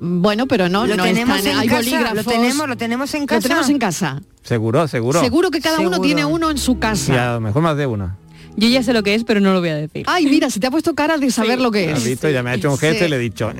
Bueno, 0.00 0.46
pero 0.46 0.68
no, 0.68 0.86
lo 0.86 0.96
no 0.96 1.02
tenemos 1.02 1.36
están, 1.38 1.52
en 1.52 1.58
hay 1.58 1.66
casa, 1.68 1.80
bolígrafos. 1.80 2.16
lo 2.16 2.24
tenemos, 2.24 2.68
lo 2.68 2.76
tenemos 2.76 3.14
en 3.14 3.26
casa. 3.26 3.38
Lo 3.40 3.42
tenemos 3.42 3.68
en 3.68 3.78
casa. 3.78 4.20
Seguro, 4.42 4.86
seguro. 4.88 5.20
Seguro 5.20 5.50
que 5.50 5.60
cada 5.60 5.80
uno 5.80 6.00
tiene 6.00 6.24
uno 6.24 6.50
en 6.50 6.58
su 6.58 6.78
casa. 6.78 7.30
a 7.30 7.34
lo 7.34 7.40
mejor 7.40 7.62
más 7.62 7.76
de 7.76 7.86
una. 7.86 8.16
Yo 8.56 8.66
ya 8.68 8.82
sé 8.82 8.92
lo 8.92 9.04
que 9.04 9.14
es, 9.14 9.22
pero 9.22 9.38
no 9.40 9.52
lo 9.52 9.60
voy 9.60 9.68
a 9.68 9.76
decir. 9.76 10.04
Ay, 10.08 10.26
mira, 10.26 10.50
se 10.50 10.58
te 10.58 10.66
ha 10.66 10.70
puesto 10.72 10.92
cara 10.94 11.16
de 11.16 11.30
saber 11.30 11.60
lo 11.60 11.70
que 11.70 11.92
¿Has 11.92 11.98
es. 12.00 12.04
visto? 12.04 12.28
Ya 12.28 12.42
me 12.42 12.50
ha 12.50 12.54
hecho 12.54 12.70
un 12.72 12.76
gesto 12.78 13.00
Sí. 13.00 13.04
y 13.04 13.08
le 13.08 13.16
he 13.16 13.18
dicho, 13.20 13.48
ajá. 13.48 13.56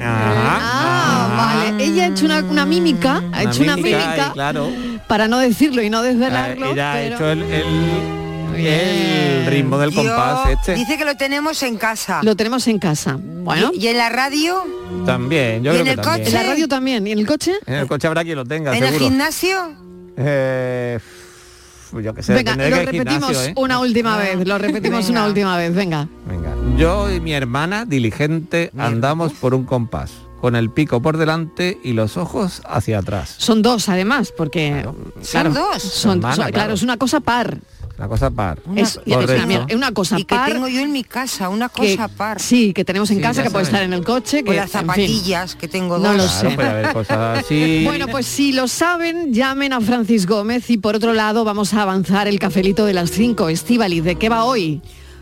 Ah, 0.60 1.64
vale. 1.70 1.84
Ella 1.84 2.04
ha 2.04 2.06
hecho 2.08 2.24
una, 2.24 2.40
una 2.40 2.66
mímica, 2.66 3.16
ha 3.32 3.42
Una 3.42 3.42
hecho 3.42 3.62
una 3.62 3.76
mímica, 3.76 4.30
claro. 4.32 4.68
para 5.06 5.28
no 5.28 5.38
decirlo 5.38 5.82
y 5.82 5.90
no 5.90 5.98
Ah, 5.98 6.02
desvelarlo. 6.02 6.72
Ella 6.72 6.92
ha 6.92 7.02
hecho 7.02 7.28
el, 7.30 7.42
el, 7.42 7.64
el 8.56 9.46
ritmo 9.46 9.78
del 9.78 9.90
Yo- 9.90 10.02
compás 10.02 10.50
este. 10.50 10.74
Dice 10.74 10.96
que 10.98 11.04
lo 11.04 11.16
tenemos 11.16 11.62
en 11.62 11.76
casa. 11.76 12.20
Lo 12.22 12.36
tenemos 12.36 12.66
en 12.68 12.78
casa. 12.78 13.18
Bueno. 13.20 13.70
¿Y, 13.74 13.84
y 13.84 13.88
en 13.88 13.98
la 13.98 14.08
radio? 14.08 14.64
También, 15.06 15.62
yo 15.62 15.72
¿Y 15.72 15.74
creo 15.74 15.80
en 15.80 15.84
que 15.84 15.90
el 15.92 16.00
también. 16.00 16.26
¿En 16.28 16.34
la 16.34 16.42
radio 16.42 16.68
también? 16.68 17.06
¿Y 17.06 17.12
en 17.12 17.18
el 17.18 17.26
coche? 17.26 17.52
En 17.66 17.74
el 17.74 17.86
coche 17.86 18.06
habrá 18.06 18.24
quien 18.24 18.36
lo 18.36 18.44
tenga, 18.44 18.76
¿En 18.76 18.84
el 18.84 18.94
gimnasio? 18.98 19.72
Eh, 20.16 20.98
yo 22.02 22.12
que 22.14 22.22
sé, 22.22 22.34
Venga, 22.34 22.54
lo 22.56 22.64
repetimos 22.76 23.12
gimnasio, 23.12 23.42
¿eh? 23.44 23.54
una 23.56 23.78
última 23.80 24.16
vez, 24.18 24.46
lo 24.46 24.58
repetimos 24.58 25.06
Venga. 25.06 25.20
una 25.20 25.26
última 25.28 25.56
vez, 25.56 25.74
venga. 25.74 26.08
Venga. 26.26 26.54
Yo 26.76 27.10
y 27.10 27.20
mi 27.20 27.32
hermana, 27.32 27.84
diligente, 27.84 28.70
andamos 28.76 29.32
por 29.32 29.54
un 29.54 29.64
compás, 29.64 30.10
con 30.40 30.54
el 30.56 30.70
pico 30.70 31.00
por 31.00 31.16
delante 31.16 31.78
y 31.82 31.92
los 31.94 32.16
ojos 32.16 32.60
hacia 32.66 32.98
atrás. 32.98 33.34
Son 33.38 33.62
dos 33.62 33.88
además, 33.88 34.32
porque 34.36 34.84
claro, 35.30 35.50
dos? 35.50 35.82
son- 35.82 36.18
Hermana, 36.18 36.34
son- 36.34 36.42
claro. 36.44 36.52
claro, 36.52 36.74
es 36.74 36.82
una 36.82 36.96
cosa 36.98 37.20
par. 37.20 37.58
La 37.98 38.06
cosa 38.06 38.30
par. 38.30 38.60
Es, 38.76 38.98
una, 39.04 39.64
es 39.68 39.74
una 39.74 39.92
cosa 39.92 40.18
Y 40.20 40.24
que 40.24 40.34
par 40.36 40.52
tengo 40.52 40.68
yo 40.68 40.78
en 40.80 40.92
mi 40.92 41.02
casa, 41.02 41.48
una 41.48 41.68
que- 41.68 41.96
cosa 41.96 42.06
par. 42.06 42.40
Sí, 42.40 42.72
que 42.72 42.84
tenemos 42.84 43.10
en 43.10 43.16
Sí, 43.16 43.22
casa, 43.22 43.42
que 43.42 43.50
puede 43.50 43.64
estar 43.64 43.82
en 43.82 43.92
el 43.92 44.04
coche, 44.04 44.38
que 44.38 44.44
Con 44.44 44.56
las 44.56 44.66
en 44.66 44.80
fin. 44.80 44.80
zapatillas, 44.88 45.56
que 45.56 45.66
tengo 45.66 45.98
No 45.98 46.12
dos. 46.14 46.16
lo 46.16 46.22
Claro, 46.24 46.50
sé. 46.50 46.54
puede 46.54 46.68
haber 46.68 46.92
cosas 46.92 47.38
así. 47.44 47.82
Bueno, 47.84 48.06
pues 48.06 48.26
si 48.26 48.52
lo 48.52 48.68
saben, 48.68 49.34
llamen 49.34 49.72
a 49.72 49.80
Francis 49.80 50.26
Gómez 50.26 50.70
y 50.70 50.78
por 50.78 50.94
otro 50.94 51.12
lado 51.12 51.42
vamos 51.44 51.74
a 51.74 51.82
avanzar 51.82 52.28
el 52.28 52.38
cafelito 52.38 52.86
de 52.86 52.94
las 52.94 53.10
5. 53.10 53.48
Estivali, 53.48 54.00
¿de 54.00 54.14
qué 54.14 54.28
va 54.28 54.44
hoy? 54.44 54.80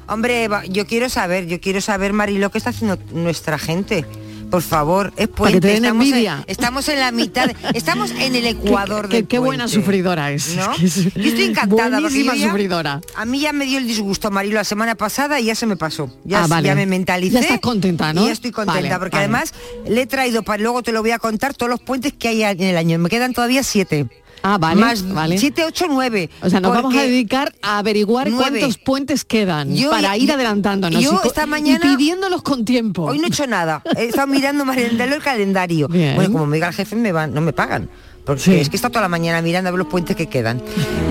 Hombre, 0.09 0.45
Eva, 0.45 0.65
yo 0.67 0.87
quiero 0.87 1.09
saber, 1.09 1.47
yo 1.47 1.59
quiero 1.61 1.81
saber, 1.81 2.13
Marilo, 2.13 2.51
qué 2.51 2.59
está 2.59 2.71
haciendo 2.71 2.99
nuestra 3.13 3.59
gente. 3.59 4.05
Por 4.51 4.63
favor, 4.63 5.13
es 5.17 5.27
Para 5.29 5.29
que 5.29 5.29
puente. 5.29 5.61
te 5.61 5.67
den 5.69 5.85
estamos, 5.85 6.07
envidia. 6.07 6.35
En, 6.39 6.45
estamos 6.53 6.89
en 6.89 6.99
la 7.01 7.11
mitad, 7.13 7.51
estamos 7.75 8.11
en 8.13 8.35
el 8.37 8.47
ecuador 8.47 9.09
Qué- 9.09 9.17
del 9.17 9.27
qué 9.27 9.39
buena 9.39 9.65
puente, 9.65 9.81
sufridora 9.81 10.31
es. 10.33 10.55
¿no? 10.57 10.73
Es 10.75 10.95
Yo 10.97 11.11
estoy 11.23 11.45
encantada. 11.45 12.01
buenísima 12.01 12.35
yo 12.35 12.41
ya- 12.41 12.47
sufridora. 12.49 13.01
A 13.17 13.25
mí 13.25 13.41
ya 13.41 13.53
me 13.53 13.67
dio 13.67 13.79
el 13.79 13.87
disgusto, 13.87 14.31
Marilo, 14.31 14.55
la 14.55 14.65
semana 14.65 14.95
pasada 14.95 15.41
y 15.41 15.47
ya 15.47 15.55
se 15.55 15.67
me 15.67 15.77
pasó. 15.77 16.11
Ya, 16.25 16.45
Ah, 16.45 16.47
vale. 16.47 16.69
ya 16.69 16.75
me 16.75 16.87
mentalicé. 16.87 17.35
Ya 17.35 17.41
estás 17.41 17.61
contenta, 17.61 18.13
¿no? 18.13 18.23
Y 18.23 18.27
ya 18.27 18.33
estoy 18.33 18.53
contenta, 18.53 18.81
Vale, 18.83 18.99
porque 18.99 19.17
vale. 19.17 19.25
además 19.25 19.53
le 19.89 20.03
he 20.03 20.07
traído, 20.07 20.43
para 20.43 20.63
luego 20.63 20.83
te 20.83 20.93
lo 20.93 21.03
voy 21.03 21.11
a 21.11 21.19
contar, 21.19 21.53
todos 21.55 21.69
los 21.71 21.81
puentes 21.81 22.13
que 22.13 22.29
hay 22.29 22.43
en 22.45 22.63
el 22.63 22.77
año. 22.77 22.99
Me 22.99 23.09
quedan 23.09 23.33
todavía 23.35 23.63
siete. 23.63 24.07
Ah, 24.49 24.59
vale, 24.59 24.81
Más 24.81 25.03
vale. 25.13 25.39
siete, 25.39 25.65
ocho, 25.65 25.87
nueve. 25.89 26.31
O 26.41 26.49
sea, 26.49 26.61
nos 26.61 26.73
vamos 26.73 26.95
a 26.95 27.03
dedicar 27.03 27.53
a 27.63 27.79
averiguar 27.79 28.31
cuántos 28.31 28.79
puentes 28.79 29.25
quedan 29.25 29.75
Yo 29.75 29.91
para 29.91 30.17
ir 30.17 30.31
adelantándonos. 30.31 31.03
yo 31.03 31.21
y 31.25 31.27
esta 31.27 31.45
y 31.45 31.47
mañana- 31.49 31.81
pidiéndolos 31.81 32.43
con 32.43 32.65
tiempo. 32.65 33.07
Hoy 33.07 33.19
no 33.19 33.25
he 33.25 33.29
hecho 33.29 33.47
nada. 33.49 33.83
He 33.97 34.05
estado 34.05 34.29
mirando 34.29 34.65
mirando 34.65 35.03
el 35.17 35.23
calendario. 35.23 35.89
Bien. 35.97 36.15
Bueno, 36.15 36.31
como 36.33 36.47
me 36.47 36.59
diga 36.59 36.69
el 36.69 36.75
jefe, 36.75 36.95
me 36.95 37.11
van, 37.11 37.35
no 37.35 37.41
me 37.41 37.53
pagan. 37.53 37.89
Porque 38.27 38.43
Sí. 38.43 38.55
es 38.57 38.69
que 38.69 38.77
está 38.77 38.91
toda 38.91 39.01
la 39.03 39.09
mañana 39.09 39.41
mirando 39.41 39.69
a 39.69 39.71
ver 39.71 39.79
los 39.79 39.87
puentes 39.87 40.17
que 40.17 40.27
quedan. 40.27 40.61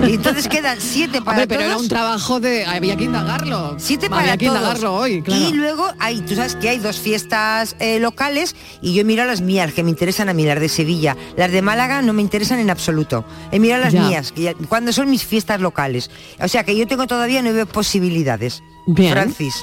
Y 0.06 0.12
entonces 0.14 0.46
quedan 0.48 0.78
siete 0.80 1.22
para 1.22 1.38
Hombre, 1.42 1.48
pero 1.48 1.62
era 1.68 1.76
un 1.78 1.88
trabajo 1.88 2.38
de... 2.38 2.64
Había 2.66 2.94
que 2.96 3.04
indagarlo. 3.04 3.74
Siete 3.78 4.06
Había 4.06 4.18
para 4.18 4.36
que 4.36 4.46
todos. 4.46 4.58
indagarlo 4.58 4.94
hoy, 4.94 5.22
claro. 5.22 5.48
Y 5.48 5.52
luego 5.54 5.88
hay, 5.98 6.20
tú 6.20 6.34
sabes 6.36 6.54
que 6.56 6.68
hay 6.68 6.78
dos 6.78 7.00
fiestas 7.00 7.74
eh, 7.80 7.98
locales 7.98 8.54
y 8.82 8.92
yo 8.94 9.04
miro 9.04 9.24
las 9.24 9.40
mías 9.40 9.72
que 9.72 9.82
me 9.82 9.90
interesan 9.90 10.28
a 10.28 10.34
mí, 10.34 10.44
las 10.44 10.60
de 10.60 10.68
Sevilla. 10.68 11.16
Las 11.36 11.50
de 11.50 11.62
Málaga 11.62 12.02
no 12.02 12.12
me 12.12 12.20
interesan 12.22 12.58
en 12.60 12.68
absoluto. 12.70 13.24
He 13.50 13.58
mirado 13.58 13.82
las 13.82 13.94
Ya. 13.94 14.02
mías, 14.02 14.30
que 14.32 14.42
ya- 14.42 14.54
cuando 14.68 14.92
son 14.92 15.08
mis 15.10 15.24
fiestas 15.24 15.60
locales. 15.60 16.10
O 16.38 16.48
sea 16.48 16.64
que 16.64 16.76
yo 16.76 16.86
tengo 16.86 17.06
todavía 17.06 17.40
nueve 17.42 17.64
posibilidades. 17.64 18.62
Bien. 18.86 19.12
Francis. 19.12 19.54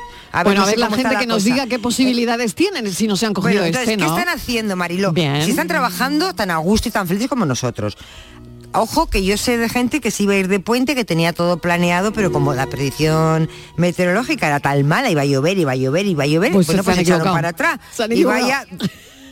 bueno, 0.43 0.61
no 0.61 0.63
a 0.63 0.65
ver 0.65 0.79
la 0.79 0.91
gente 0.91 1.15
que 1.17 1.27
nos 1.27 1.43
diga 1.43 1.65
qué 1.67 1.79
posibilidades 1.79 2.55
tienen 2.55 2.91
si 2.93 3.07
no 3.07 3.15
se 3.15 3.25
han 3.25 3.33
cogido 3.33 3.61
Bueno, 3.61 3.65
entonces, 3.67 3.89
este, 3.89 4.03
¿qué 4.03 4.09
¿no? 4.09 4.17
están 4.17 4.33
haciendo, 4.33 4.75
Marilo? 4.75 5.11
Bien. 5.13 5.41
Si 5.43 5.51
están 5.51 5.67
trabajando 5.67 6.33
tan 6.33 6.51
a 6.51 6.57
gusto 6.57 6.89
y 6.89 6.91
tan 6.91 7.07
felices 7.07 7.29
como 7.29 7.45
nosotros. 7.45 7.97
Ojo 8.75 9.05
que 9.07 9.23
yo 9.23 9.37
sé 9.37 9.57
de 9.57 9.69
gente 9.69 10.01
que 10.01 10.09
se 10.09 10.23
iba 10.23 10.33
a 10.33 10.37
ir 10.37 10.47
de 10.47 10.59
puente, 10.59 10.95
que 10.95 11.05
tenía 11.05 11.31
todo 11.31 11.57
planeado, 11.57 12.11
pero 12.11 12.31
como 12.31 12.55
la 12.55 12.65
predicción 12.65 13.47
meteorológica 13.77 14.47
era 14.47 14.59
tan 14.59 14.85
mala, 14.87 15.11
iba 15.11 15.21
a 15.21 15.25
llover, 15.25 15.59
iba 15.59 15.73
a 15.73 15.75
llover, 15.75 16.07
iba 16.07 16.23
a 16.23 16.27
llover, 16.27 16.51
Pues 16.51 16.65
bueno, 16.65 16.83
pues 16.83 16.97
echaron 16.97 17.31
para 17.31 17.49
atrás. 17.49 17.79
Y 18.09 18.23
vaya 18.23 18.65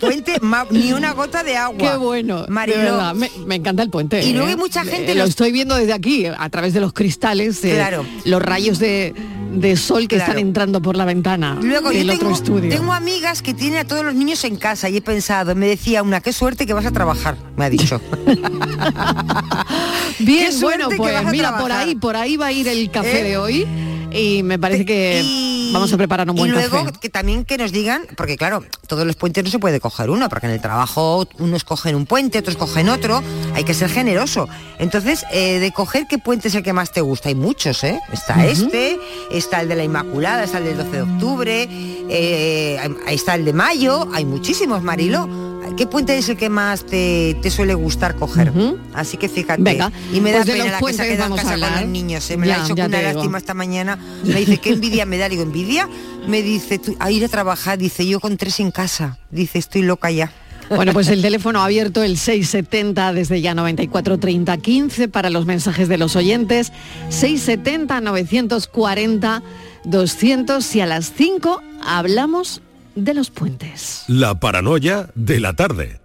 puente, 0.01 0.33
ni 0.71 0.93
una 0.93 1.13
gota 1.13 1.43
de 1.43 1.55
agua. 1.55 1.77
Qué 1.77 1.97
bueno, 1.97 2.45
verdad, 2.47 3.13
me, 3.13 3.29
me 3.45 3.55
encanta 3.55 3.83
el 3.83 3.89
puente. 3.89 4.23
Y 4.23 4.33
luego 4.33 4.47
¿eh? 4.47 4.51
hay 4.51 4.57
mucha 4.57 4.83
gente 4.83 5.11
Eh, 5.11 5.15
lo 5.15 5.23
estoy 5.23 5.51
viendo 5.51 5.75
desde 5.75 5.93
aquí, 5.93 6.25
a 6.25 6.49
través 6.49 6.73
de 6.73 6.81
los 6.81 6.93
cristales, 6.93 7.63
eh, 7.63 7.73
Claro. 7.75 8.05
los 8.25 8.41
rayos 8.41 8.79
de, 8.79 9.13
de 9.51 9.75
sol 9.77 10.07
que 10.07 10.15
Claro. 10.15 10.31
están 10.31 10.39
entrando 10.47 10.81
por 10.81 10.95
la 10.95 11.05
ventana 11.05 11.57
Luego 11.61 11.89
del 11.89 12.07
yo 12.07 12.13
otro 12.13 12.19
tengo, 12.27 12.35
estudio. 12.35 12.69
tengo 12.69 12.93
amigas 12.93 13.41
que 13.41 13.53
tienen 13.53 13.79
a 13.79 13.85
todos 13.85 14.03
los 14.05 14.15
niños 14.15 14.43
en 14.45 14.55
casa 14.55 14.89
y 14.89 14.97
he 14.97 15.01
pensado, 15.01 15.55
me 15.55 15.67
decía 15.67 16.03
una, 16.03 16.21
qué 16.21 16.31
suerte 16.33 16.65
que 16.65 16.73
vas 16.73 16.85
a 16.85 16.91
trabajar, 16.91 17.35
me 17.57 17.65
ha 17.65 17.69
dicho. 17.69 17.99
Bien, 20.19 20.51
bueno, 20.61 20.89
pues 20.95 21.13
mira, 21.31 21.57
por 21.57 21.71
ahí, 21.71 21.95
por 21.95 22.15
ahí 22.15 22.37
va 22.37 22.47
a 22.47 22.51
ir 22.51 22.67
el 22.67 22.89
café 22.91 23.21
¿Eh? 23.21 23.23
de 23.23 23.37
hoy 23.37 23.67
y 24.13 24.43
me 24.43 24.59
parece 24.59 24.85
que 24.85 25.21
Y- 25.23 25.50
vamos 25.71 25.93
a 25.93 25.97
preparar 25.97 26.29
un 26.29 26.35
buen 26.35 26.49
y 26.49 26.53
luego 26.53 26.85
café. 26.85 26.99
que 26.99 27.09
también 27.09 27.45
que 27.45 27.57
nos 27.57 27.71
digan, 27.71 28.03
porque 28.15 28.37
claro, 28.37 28.63
todos 28.87 29.05
los 29.05 29.15
puentes 29.15 29.43
no 29.43 29.49
se 29.49 29.59
puede 29.59 29.79
coger 29.79 30.09
uno, 30.09 30.29
porque 30.29 30.47
en 30.47 30.53
el 30.53 30.61
trabajo 30.61 31.27
unos 31.39 31.63
cogen 31.63 31.95
un 31.95 32.05
puente, 32.05 32.39
otros 32.39 32.57
cogen 32.57 32.89
otro, 32.89 33.23
hay 33.53 33.63
que 33.63 33.73
ser 33.73 33.89
generoso. 33.89 34.47
Entonces, 34.79 35.25
eh, 35.31 35.59
de 35.59 35.71
coger 35.71 36.07
qué 36.07 36.17
puente 36.17 36.47
es 36.47 36.55
el 36.55 36.63
que 36.63 36.73
más 36.73 36.91
te 36.91 37.01
gusta, 37.01 37.29
hay 37.29 37.35
muchos, 37.35 37.83
¿eh? 37.83 37.99
Está 38.11 38.45
este, 38.45 38.99
está 39.31 39.61
el 39.61 39.69
de 39.69 39.75
la 39.75 39.83
Inmaculada, 39.83 40.43
está 40.43 40.57
el 40.57 40.65
del 40.65 40.77
12 40.77 40.91
de 40.91 41.01
octubre, 41.01 41.67
eh, 41.69 42.79
ahí 43.05 43.15
está 43.15 43.35
el 43.35 43.45
de 43.45 43.53
mayo, 43.53 44.07
hay 44.13 44.25
muchísimos, 44.25 44.81
Marilo. 44.83 45.50
¿Qué 45.77 45.87
puente 45.87 46.17
es 46.17 46.29
el 46.29 46.37
que 46.37 46.49
más 46.49 46.85
te, 46.85 47.37
te 47.41 47.49
suele 47.49 47.73
gustar 47.73 48.15
coger? 48.15 48.51
Así 48.93 49.17
que 49.17 49.29
fíjate. 49.29 49.61
Venga, 49.61 49.91
y 50.13 50.21
me 50.21 50.31
da 50.31 50.43
pues 50.43 50.51
pena 50.51 50.65
la 50.65 50.71
que 50.73 50.79
puentes 50.79 50.99
ha 50.99 51.03
quedado 51.09 51.35
en 51.35 51.41
casa 51.41 51.59
con 51.59 51.81
los 51.81 51.87
niños. 51.87 52.23
Se 52.23 52.37
me 52.37 52.47
Ya, 52.47 52.57
la 52.57 52.63
ha 52.63 52.65
hecho 52.65 52.73
una 52.73 53.01
lástima 53.01 53.37
esta 53.37 53.53
mañana. 53.53 53.97
Me 54.23 54.39
dice, 54.39 54.57
¿qué 54.57 54.71
envidia 54.71 55.05
me 55.05 55.17
da? 55.17 55.29
Digo, 55.29 55.43
¿envidia? 55.43 55.87
Me 56.27 56.41
dice, 56.41 56.79
tú, 56.79 56.95
a 56.99 57.11
ir 57.11 57.23
a 57.25 57.27
trabajar. 57.27 57.77
Dice, 57.77 58.05
yo 58.05 58.19
con 58.19 58.37
tres 58.37 58.59
en 58.59 58.71
casa. 58.71 59.17
Dice, 59.31 59.59
estoy 59.59 59.81
loca 59.83 60.11
ya. 60.11 60.31
Bueno, 60.75 60.93
pues 60.93 61.09
el 61.09 61.21
teléfono 61.21 61.61
abierto, 61.61 62.01
el 62.01 62.17
670 62.17 63.11
desde 63.11 63.41
ya 63.41 63.53
94 63.53 64.17
30 64.17 64.57
15 64.57 65.07
para 65.09 65.29
los 65.29 65.45
mensajes 65.45 65.89
de 65.89 65.97
los 65.97 66.15
oyentes, 66.15 66.71
670 67.09 67.99
940 67.99 69.43
200 69.83 70.75
y 70.75 70.81
a 70.81 70.85
las 70.85 71.11
5 71.13 71.61
hablamos 71.83 72.61
de 72.95 73.13
los 73.13 73.29
puentes. 73.29 74.03
La 74.07 74.39
paranoia 74.39 75.09
de 75.15 75.39
la 75.39 75.53
tarde. 75.53 76.00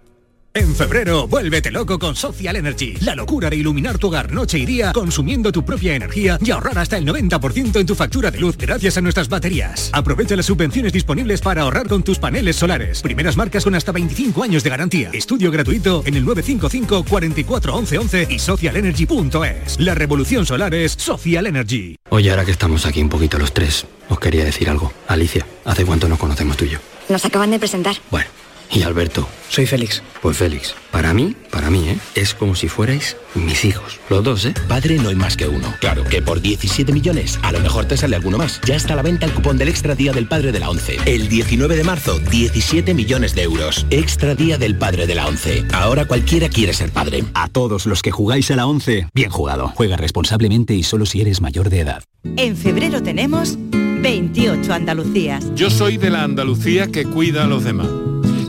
En 0.57 0.73
febrero, 0.73 1.27
vuélvete 1.27 1.69
loco 1.69 1.99
con 1.99 2.15
Social 2.15 2.55
Energy. 2.55 2.95
La 3.01 3.13
locura 3.13 3.47
de 3.47 3.57
iluminar 3.57 3.99
tu 3.99 4.07
hogar 4.07 4.31
noche 4.31 4.57
y 4.57 4.65
día 4.65 4.91
consumiendo 4.91 5.51
tu 5.51 5.63
propia 5.63 5.93
energía 5.93 6.39
y 6.43 6.49
ahorrar 6.49 6.79
hasta 6.79 6.97
el 6.97 7.05
90% 7.05 7.79
en 7.79 7.85
tu 7.85 7.93
factura 7.93 8.31
de 8.31 8.39
luz 8.39 8.57
gracias 8.57 8.97
a 8.97 9.01
nuestras 9.01 9.29
baterías. 9.29 9.91
Aprovecha 9.93 10.35
las 10.35 10.47
subvenciones 10.47 10.93
disponibles 10.93 11.41
para 11.41 11.61
ahorrar 11.61 11.87
con 11.87 12.01
tus 12.01 12.17
paneles 12.17 12.55
solares. 12.55 13.03
Primeras 13.03 13.37
marcas 13.37 13.63
con 13.63 13.75
hasta 13.75 13.91
25 13.91 14.41
años 14.41 14.63
de 14.63 14.71
garantía. 14.71 15.11
Estudio 15.13 15.51
gratuito 15.51 16.01
en 16.07 16.15
el 16.15 16.25
955 16.25 17.05
44 17.07 17.75
11 17.75 17.97
11 17.99 18.27
y 18.31 18.39
socialenergy.es. 18.39 19.79
La 19.79 19.93
revolución 19.93 20.47
solar 20.47 20.73
es 20.73 20.93
Social 20.93 21.45
Energy. 21.45 21.97
Oye, 22.09 22.31
ahora 22.31 22.45
que 22.45 22.51
estamos 22.51 22.87
aquí 22.87 22.99
un 22.99 23.09
poquito 23.09 23.37
los 23.37 23.53
tres, 23.53 23.85
os 24.09 24.19
quería 24.19 24.43
decir 24.43 24.71
algo. 24.71 24.91
Alicia, 25.07 25.45
¿hace 25.65 25.85
cuánto 25.85 26.09
nos 26.09 26.17
conocemos 26.17 26.57
tú 26.57 26.65
y 26.65 26.69
yo? 26.69 26.79
Nos 27.09 27.23
acaban 27.25 27.51
de 27.51 27.59
presentar. 27.59 27.97
Bueno, 28.09 28.27
Y 28.71 28.83
Alberto. 28.83 29.27
Soy 29.49 29.65
Félix. 29.65 30.03
Pues 30.21 30.37
Félix, 30.37 30.75
para 30.91 31.13
mí, 31.13 31.35
para 31.51 31.69
mí, 31.69 31.87
¿eh? 31.87 31.97
Es 32.15 32.33
como 32.33 32.55
si 32.55 32.67
fuerais 32.67 33.15
mis 33.33 33.63
hijos. 33.63 33.99
Los 34.09 34.23
dos, 34.23 34.45
¿eh? 34.45 34.53
Padre 34.67 34.97
no 34.97 35.09
hay 35.09 35.15
más 35.15 35.37
que 35.37 35.47
uno. 35.47 35.73
Claro 35.79 36.03
que 36.03 36.21
por 36.21 36.41
17 36.41 36.91
millones 36.91 37.39
a 37.43 37.51
lo 37.51 37.59
mejor 37.59 37.85
te 37.85 37.95
sale 37.95 38.15
alguno 38.15 38.37
más. 38.37 38.59
Ya 38.65 38.75
está 38.75 38.93
a 38.93 38.95
la 38.97 39.03
venta 39.03 39.25
el 39.25 39.33
cupón 39.33 39.57
del 39.57 39.69
Extra 39.69 39.95
Día 39.95 40.11
del 40.11 40.27
Padre 40.27 40.51
de 40.51 40.59
la 40.59 40.69
ONCE. 40.69 40.97
El 41.05 41.29
19 41.29 41.75
de 41.77 41.83
marzo, 41.83 42.19
17 42.19 42.93
millones 42.93 43.35
de 43.35 43.43
euros. 43.43 43.85
Extra 43.89 44.35
Día 44.35 44.57
del 44.57 44.77
Padre 44.77 45.07
de 45.07 45.15
la 45.15 45.27
ONCE. 45.27 45.65
Ahora 45.73 46.05
cualquiera 46.05 46.49
quiere 46.49 46.73
ser 46.73 46.91
padre. 46.91 47.23
A 47.33 47.47
todos 47.47 47.85
los 47.85 48.01
que 48.01 48.11
jugáis 48.11 48.51
a 48.51 48.55
la 48.55 48.67
11, 48.67 49.07
bien 49.13 49.29
jugado. 49.29 49.71
Juega 49.75 49.97
responsablemente 49.97 50.73
y 50.73 50.83
solo 50.83 51.05
si 51.05 51.21
eres 51.21 51.41
mayor 51.41 51.69
de 51.69 51.81
edad. 51.81 52.03
En 52.35 52.57
febrero 52.57 53.01
tenemos 53.01 53.57
28 54.01 54.73
Andalucías. 54.73 55.45
Yo 55.55 55.69
soy 55.69 55.97
de 55.97 56.09
la 56.09 56.23
Andalucía 56.23 56.87
que 56.87 57.05
cuida 57.05 57.45
a 57.45 57.47
los 57.47 57.63
demás, 57.63 57.87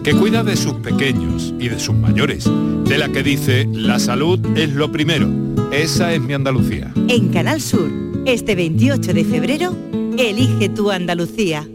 que 0.08 0.14
cuida 0.14 0.42
de 0.42 0.56
sus 0.56 0.72
pequeños 0.76 1.52
y 1.58 1.68
de 1.68 1.78
sus 1.78 1.94
mayores, 1.94 2.44
de 2.46 2.96
la 2.96 3.10
que 3.10 3.22
dice 3.22 3.68
la 3.70 3.98
salud 3.98 4.40
es 4.56 4.72
lo 4.72 4.90
primero. 4.90 5.28
Esa 5.70 6.14
es 6.14 6.20
mi 6.22 6.32
Andalucía. 6.32 6.90
En 7.08 7.28
Canal 7.28 7.60
Sur, 7.60 7.90
este 8.24 8.54
28 8.54 9.12
de 9.12 9.24
febrero, 9.26 9.76
elige 10.16 10.70
tu 10.70 10.90
Andalucía. 10.90 11.68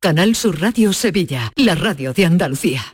Canal 0.00 0.34
Sur 0.34 0.58
Radio 0.58 0.94
Sevilla, 0.94 1.52
la 1.54 1.74
radio 1.74 2.14
de 2.14 2.24
Andalucía. 2.24 2.93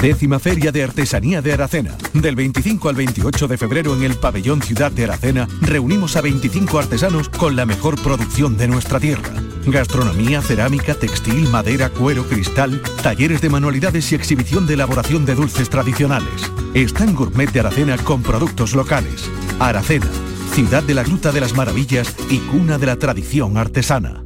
Décima 0.00 0.38
Feria 0.38 0.72
de 0.72 0.82
Artesanía 0.82 1.42
de 1.42 1.52
Aracena. 1.52 1.96
Del 2.12 2.36
25 2.36 2.88
al 2.88 2.94
28 2.94 3.48
de 3.48 3.58
febrero 3.58 3.96
en 3.96 4.02
el 4.02 4.14
Pabellón 4.16 4.62
Ciudad 4.62 4.92
de 4.92 5.04
Aracena 5.04 5.48
reunimos 5.60 6.16
a 6.16 6.20
25 6.20 6.78
artesanos 6.78 7.28
con 7.28 7.56
la 7.56 7.66
mejor 7.66 8.00
producción 8.02 8.56
de 8.56 8.68
nuestra 8.68 9.00
tierra. 9.00 9.32
Gastronomía, 9.66 10.42
cerámica, 10.42 10.94
textil, 10.94 11.48
madera, 11.48 11.88
cuero, 11.88 12.24
cristal, 12.24 12.80
talleres 13.02 13.40
de 13.40 13.50
manualidades 13.50 14.12
y 14.12 14.14
exhibición 14.14 14.66
de 14.66 14.74
elaboración 14.74 15.24
de 15.24 15.34
dulces 15.34 15.68
tradicionales. 15.68 16.52
Stand 16.74 17.16
Gourmet 17.16 17.50
de 17.50 17.60
Aracena 17.60 17.96
con 17.98 18.22
productos 18.22 18.74
locales. 18.74 19.30
Aracena, 19.58 20.06
ciudad 20.52 20.82
de 20.82 20.94
la 20.94 21.02
Gruta 21.02 21.32
de 21.32 21.40
las 21.40 21.54
Maravillas 21.54 22.14
y 22.30 22.38
cuna 22.38 22.78
de 22.78 22.86
la 22.86 22.96
tradición 22.96 23.56
artesana. 23.56 24.25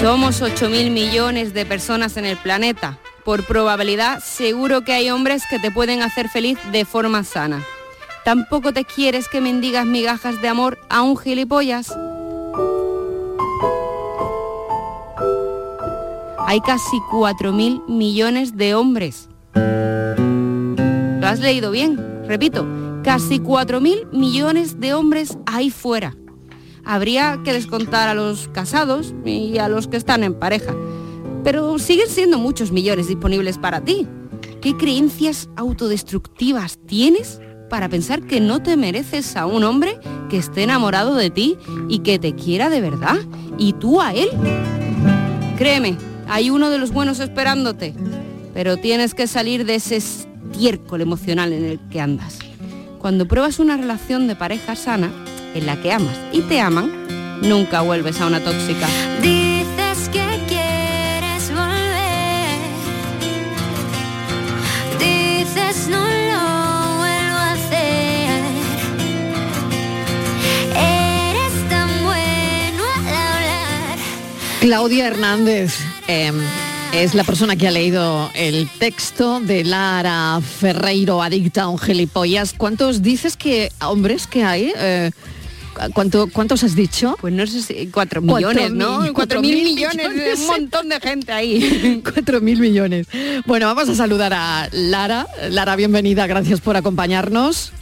Somos 0.00 0.40
8.000 0.42 0.92
millones 0.92 1.52
de 1.54 1.66
personas 1.66 2.16
en 2.16 2.24
el 2.24 2.36
planeta. 2.36 2.98
Por 3.24 3.44
probabilidad, 3.44 4.20
seguro 4.20 4.82
que 4.82 4.92
hay 4.92 5.10
hombres 5.10 5.42
que 5.50 5.58
te 5.58 5.72
pueden 5.72 6.02
hacer 6.02 6.28
feliz 6.28 6.56
de 6.70 6.84
forma 6.84 7.24
sana. 7.24 7.64
¿Tampoco 8.24 8.72
te 8.72 8.84
quieres 8.84 9.28
que 9.28 9.40
mendigas 9.40 9.86
migajas 9.86 10.40
de 10.40 10.46
amor 10.46 10.78
a 10.88 11.02
un 11.02 11.16
gilipollas? 11.16 11.90
Hay 16.46 16.60
casi 16.60 16.98
4.000 17.10 17.88
millones 17.88 18.56
de 18.56 18.76
hombres. 18.76 19.28
¿Lo 19.54 21.26
has 21.26 21.40
leído 21.40 21.72
bien? 21.72 22.22
Repito, 22.28 22.64
casi 23.02 23.40
4.000 23.40 24.12
millones 24.12 24.78
de 24.78 24.94
hombres 24.94 25.36
ahí 25.44 25.70
fuera 25.70 26.14
habría 26.88 27.38
que 27.44 27.52
descontar 27.52 28.08
a 28.08 28.14
los 28.14 28.48
casados 28.48 29.14
y 29.26 29.58
a 29.58 29.68
los 29.68 29.88
que 29.88 29.98
están 29.98 30.24
en 30.24 30.32
pareja. 30.32 30.74
Pero 31.44 31.78
siguen 31.78 32.08
siendo 32.08 32.38
muchos 32.38 32.72
millones 32.72 33.08
disponibles 33.08 33.58
para 33.58 33.82
ti. 33.82 34.08
¿Qué 34.62 34.74
creencias 34.74 35.50
autodestructivas 35.56 36.78
tienes 36.86 37.42
para 37.68 37.90
pensar 37.90 38.22
que 38.22 38.40
no 38.40 38.62
te 38.62 38.78
mereces 38.78 39.36
a 39.36 39.44
un 39.44 39.64
hombre 39.64 40.00
que 40.30 40.38
esté 40.38 40.62
enamorado 40.62 41.14
de 41.14 41.28
ti 41.28 41.58
y 41.90 41.98
que 41.98 42.18
te 42.18 42.34
quiera 42.34 42.70
de 42.70 42.80
verdad? 42.80 43.18
¿Y 43.58 43.74
tú 43.74 44.00
a 44.00 44.14
él? 44.14 44.30
Créeme, 45.58 45.98
hay 46.26 46.48
uno 46.48 46.70
de 46.70 46.78
los 46.78 46.90
buenos 46.90 47.20
esperándote, 47.20 47.94
pero 48.54 48.78
tienes 48.78 49.12
que 49.12 49.26
salir 49.26 49.66
de 49.66 49.74
ese 49.74 49.96
estiércol 49.96 51.02
emocional 51.02 51.52
en 51.52 51.66
el 51.66 51.80
que 51.90 52.00
andas. 52.00 52.38
Cuando 52.98 53.28
pruebas 53.28 53.58
una 53.58 53.76
relación 53.76 54.26
de 54.26 54.36
pareja 54.36 54.74
sana, 54.74 55.12
en 55.58 55.66
la 55.66 55.80
que 55.80 55.92
amas 55.92 56.16
y 56.32 56.40
te 56.42 56.60
aman, 56.60 56.90
nunca 57.42 57.82
vuelves 57.82 58.20
a 58.20 58.26
una 58.26 58.40
tóxica. 58.40 58.86
Dices 59.20 60.08
que 60.12 60.26
quieres 60.46 61.50
volver. 61.50 62.58
Dices 64.98 65.88
no 65.88 66.00
lo 66.00 66.96
vuelvo 66.98 67.36
a 67.36 67.52
hacer. 67.52 68.40
Eres 70.76 71.68
tan 71.68 71.88
bueno 72.04 72.84
al 73.06 73.44
hablar. 73.44 73.98
Claudia 74.60 75.08
Hernández 75.08 75.74
eh, 76.06 76.32
es 76.92 77.14
la 77.14 77.24
persona 77.24 77.56
que 77.56 77.68
ha 77.68 77.72
leído 77.72 78.30
el 78.34 78.68
texto 78.78 79.40
de 79.40 79.64
Lara 79.64 80.40
Ferreiro, 80.40 81.22
adicta 81.22 81.64
a 81.64 81.68
un 81.68 81.78
gilipollas. 81.78 82.54
¿Cuántos 82.56 83.02
dices 83.02 83.36
que 83.36 83.70
hombres 83.80 84.26
que 84.26 84.44
hay? 84.44 84.72
Eh, 84.76 85.10
¿Cuánto, 85.94 86.28
¿Cuántos 86.32 86.64
has 86.64 86.74
dicho? 86.74 87.16
Pues 87.20 87.32
no 87.32 87.46
sé 87.46 87.62
si 87.62 87.86
cuatro 87.88 88.20
millones, 88.20 88.72
¿no? 88.72 89.00
Cuatro 89.12 89.40
mil 89.40 89.62
millones, 89.62 90.40
un 90.40 90.46
montón 90.46 90.88
de 90.88 91.00
gente 91.00 91.32
ahí. 91.32 92.02
Cuatro 92.14 92.40
mil 92.40 92.58
millones. 92.58 93.06
Bueno, 93.46 93.66
vamos 93.66 93.88
a 93.88 93.94
saludar 93.94 94.32
a 94.34 94.68
Lara. 94.72 95.26
Lara, 95.50 95.76
bienvenida, 95.76 96.26
gracias 96.26 96.60
por 96.60 96.76
acompañarnos. 96.76 97.72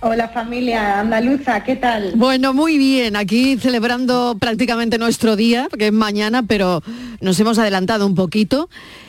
Hola 0.00 0.28
familia 0.28 1.00
andaluza, 1.00 1.64
¿qué 1.64 1.74
tal? 1.74 2.12
Bueno, 2.14 2.52
muy 2.52 2.76
bien, 2.76 3.16
aquí 3.16 3.56
celebrando 3.56 4.36
prácticamente 4.38 4.98
nuestro 4.98 5.36
día, 5.36 5.68
que 5.76 5.86
es 5.86 5.92
mañana, 5.92 6.42
pero 6.42 6.82
nos 7.20 7.40
hemos 7.40 7.58
adelantado 7.58 8.06
un 8.06 8.14
poquito. 8.14 8.68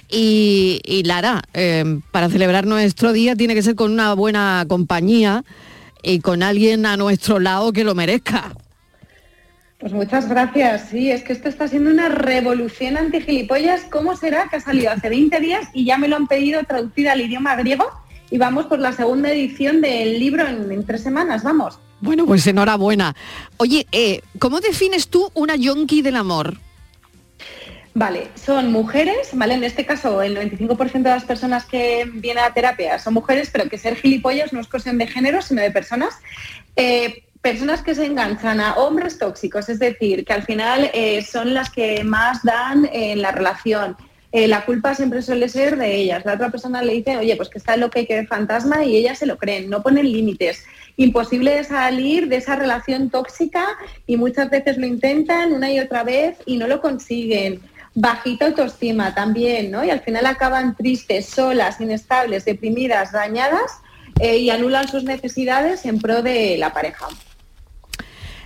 Y, 0.10 0.80
y 0.86 1.04
Lara, 1.04 1.44
eh, 1.54 2.00
para 2.12 2.30
celebrar 2.30 2.66
nuestro 2.66 3.12
día 3.12 3.36
tiene 3.36 3.54
que 3.54 3.62
ser 3.62 3.76
con 3.76 3.92
una 3.92 4.14
buena 4.14 4.66
compañía 4.70 5.44
y 6.04 6.20
con 6.20 6.44
alguien 6.44 6.86
a 6.86 6.98
nuestro 6.98 7.40
lado 7.40 7.74
que 7.74 7.84
lo 7.84 7.96
merezca. 7.96 8.56
Pues 9.80 9.94
muchas 9.94 10.28
gracias. 10.28 10.90
Sí, 10.90 11.12
es 11.12 11.24
que 11.24 11.34
esto 11.34 11.50
está 11.50 11.68
siendo 11.68 11.92
una 11.92 12.10
revolución 12.10 12.98
anti-gilipollas. 12.98 13.84
¿Cómo 13.92 14.16
será 14.16 14.48
que 14.50 14.56
ha 14.56 14.60
salido 14.60 14.92
hace 14.92 15.10
20 15.10 15.40
días 15.40 15.68
y 15.74 15.86
ya 15.86 15.98
me 15.98 16.08
lo 16.08 16.16
han 16.16 16.28
pedido 16.28 16.64
traducir 16.64 17.10
al 17.10 17.22
idioma 17.22 17.56
griego? 17.56 17.86
Y 18.32 18.38
vamos 18.40 18.66
por 18.66 18.80
la 18.80 18.92
segunda 18.92 19.32
edición 19.32 19.82
del 19.82 20.20
libro 20.20 20.48
en, 20.48 20.72
en 20.72 20.84
tres 20.86 21.04
semanas, 21.04 21.44
vamos. 21.44 21.80
Bueno, 22.02 22.26
pues 22.26 22.46
enhorabuena. 22.48 23.16
Oye, 23.58 23.88
eh, 23.92 24.22
¿cómo 24.40 24.60
defines 24.60 25.08
tú 25.10 25.32
una 25.34 25.56
yonki 25.56 26.02
del 26.02 26.16
amor? 26.16 26.58
Vale, 28.00 28.28
son 28.36 28.72
mujeres, 28.72 29.30
¿vale? 29.34 29.56
En 29.56 29.64
este 29.64 29.84
caso, 29.84 30.22
el 30.22 30.38
95% 30.38 31.02
de 31.02 31.10
las 31.10 31.24
personas 31.24 31.66
que 31.66 32.08
vienen 32.14 32.44
a 32.44 32.54
terapia 32.54 33.00
son 33.00 33.16
mujeres, 33.16 33.50
pero 33.52 33.68
que 33.68 33.80
ser 33.80 33.96
gilipollas 33.96 34.54
no 34.54 34.60
es 34.60 34.68
cuestión 34.68 35.00
de 35.00 35.08
género, 35.08 35.42
sino 35.42 35.64
de 35.64 35.72
personas. 35.72 36.14
Eh, 36.76 37.24
personas 37.42 37.82
que 37.82 37.96
se 37.96 38.06
enganchan 38.06 38.60
a 38.60 38.76
hombres 38.76 39.18
tóxicos, 39.18 39.68
es 39.70 39.80
decir, 39.80 40.26
que 40.26 40.34
al 40.34 40.44
final 40.44 40.92
eh, 40.94 41.24
son 41.24 41.56
las 41.56 41.72
que 41.72 42.04
más 42.04 42.44
dan 42.44 42.88
en 42.94 43.24
la 43.24 43.32
relación. 43.32 43.98
Eh, 44.32 44.48
la 44.48 44.64
culpa 44.64 44.94
siempre 44.94 45.24
suele 45.24 45.50
ser 45.50 45.76
de 45.76 45.96
ellas. 45.96 46.24
La 46.24 46.36
otra 46.36 46.52
persona 46.52 46.84
le 46.84 46.94
dice, 46.94 47.18
oye, 47.18 47.36
pues 47.36 47.50
que 47.50 47.58
está 47.58 47.78
lo 47.78 47.90
que 47.90 48.02
hay 48.02 48.06
que 48.06 48.14
ver 48.14 48.28
fantasma 48.28 48.86
y 48.86 48.96
ellas 48.96 49.18
se 49.18 49.26
lo 49.26 49.40
creen, 49.40 49.72
no 49.72 49.82
ponen 49.82 50.12
límites. 50.12 50.64
Imposible 50.98 51.56
de 51.56 51.64
salir 51.64 52.28
de 52.28 52.36
esa 52.36 52.58
relación 52.58 53.10
tóxica 53.10 53.66
y 54.06 54.18
muchas 54.18 54.52
veces 54.52 54.78
lo 54.78 54.86
intentan 54.86 55.52
una 55.52 55.72
y 55.72 55.80
otra 55.80 56.04
vez 56.04 56.38
y 56.46 56.58
no 56.58 56.68
lo 56.68 56.80
consiguen. 56.80 57.60
Bajita 58.00 58.46
autoestima 58.46 59.16
también, 59.16 59.72
¿no? 59.72 59.84
Y 59.84 59.90
al 59.90 60.02
final 60.02 60.28
acaban 60.28 60.76
tristes, 60.76 61.26
solas, 61.26 61.82
inestables, 61.82 62.46
deprimidas, 62.46 63.12
dañadas 63.12 63.72
eh, 64.20 64.38
y 64.38 64.52
anulan 64.52 64.88
sus 64.88 65.04
necesidades 65.04 65.84
en 65.84 65.98
pro 66.00 66.22
de 66.22 66.58
la 66.60 66.72
pareja. 66.74 67.08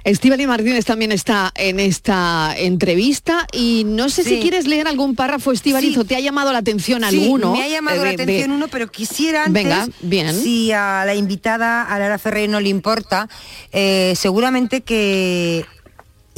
Estíbaliz 0.05 0.47
Martínez 0.47 0.85
también 0.85 1.11
está 1.11 1.51
en 1.53 1.79
esta 1.81 2.55
entrevista 2.57 3.45
y 3.51 3.83
no 3.85 4.09
sé 4.09 4.23
si 4.23 4.39
quieres 4.39 4.65
leer 4.67 4.87
algún 4.87 5.15
párrafo, 5.15 5.51
Estíbaliz, 5.51 5.93
Sí. 5.95 5.99
o 5.99 6.05
te 6.05 6.15
ha 6.15 6.19
llamado 6.21 6.51
la 6.53 6.59
atención 6.59 7.03
Sí, 7.07 7.21
alguno. 7.21 7.51
me 7.51 7.61
ha 7.61 7.67
llamado 7.67 7.97
la 8.05 8.09
de- 8.11 8.23
atención 8.23 8.51
uno, 8.51 8.67
pero 8.69 8.89
quisiera 8.89 9.43
antes, 9.43 9.63
Venga, 9.63 9.87
bien. 10.01 10.33
si 10.33 10.71
a 10.71 11.03
la 11.05 11.13
invitada, 11.13 11.83
a 11.83 11.99
Lara 11.99 12.17
Ferrer, 12.17 12.49
no 12.49 12.59
le 12.61 12.69
importa, 12.69 13.27
eh, 13.73 14.13
seguramente 14.15 14.81
que 14.81 15.65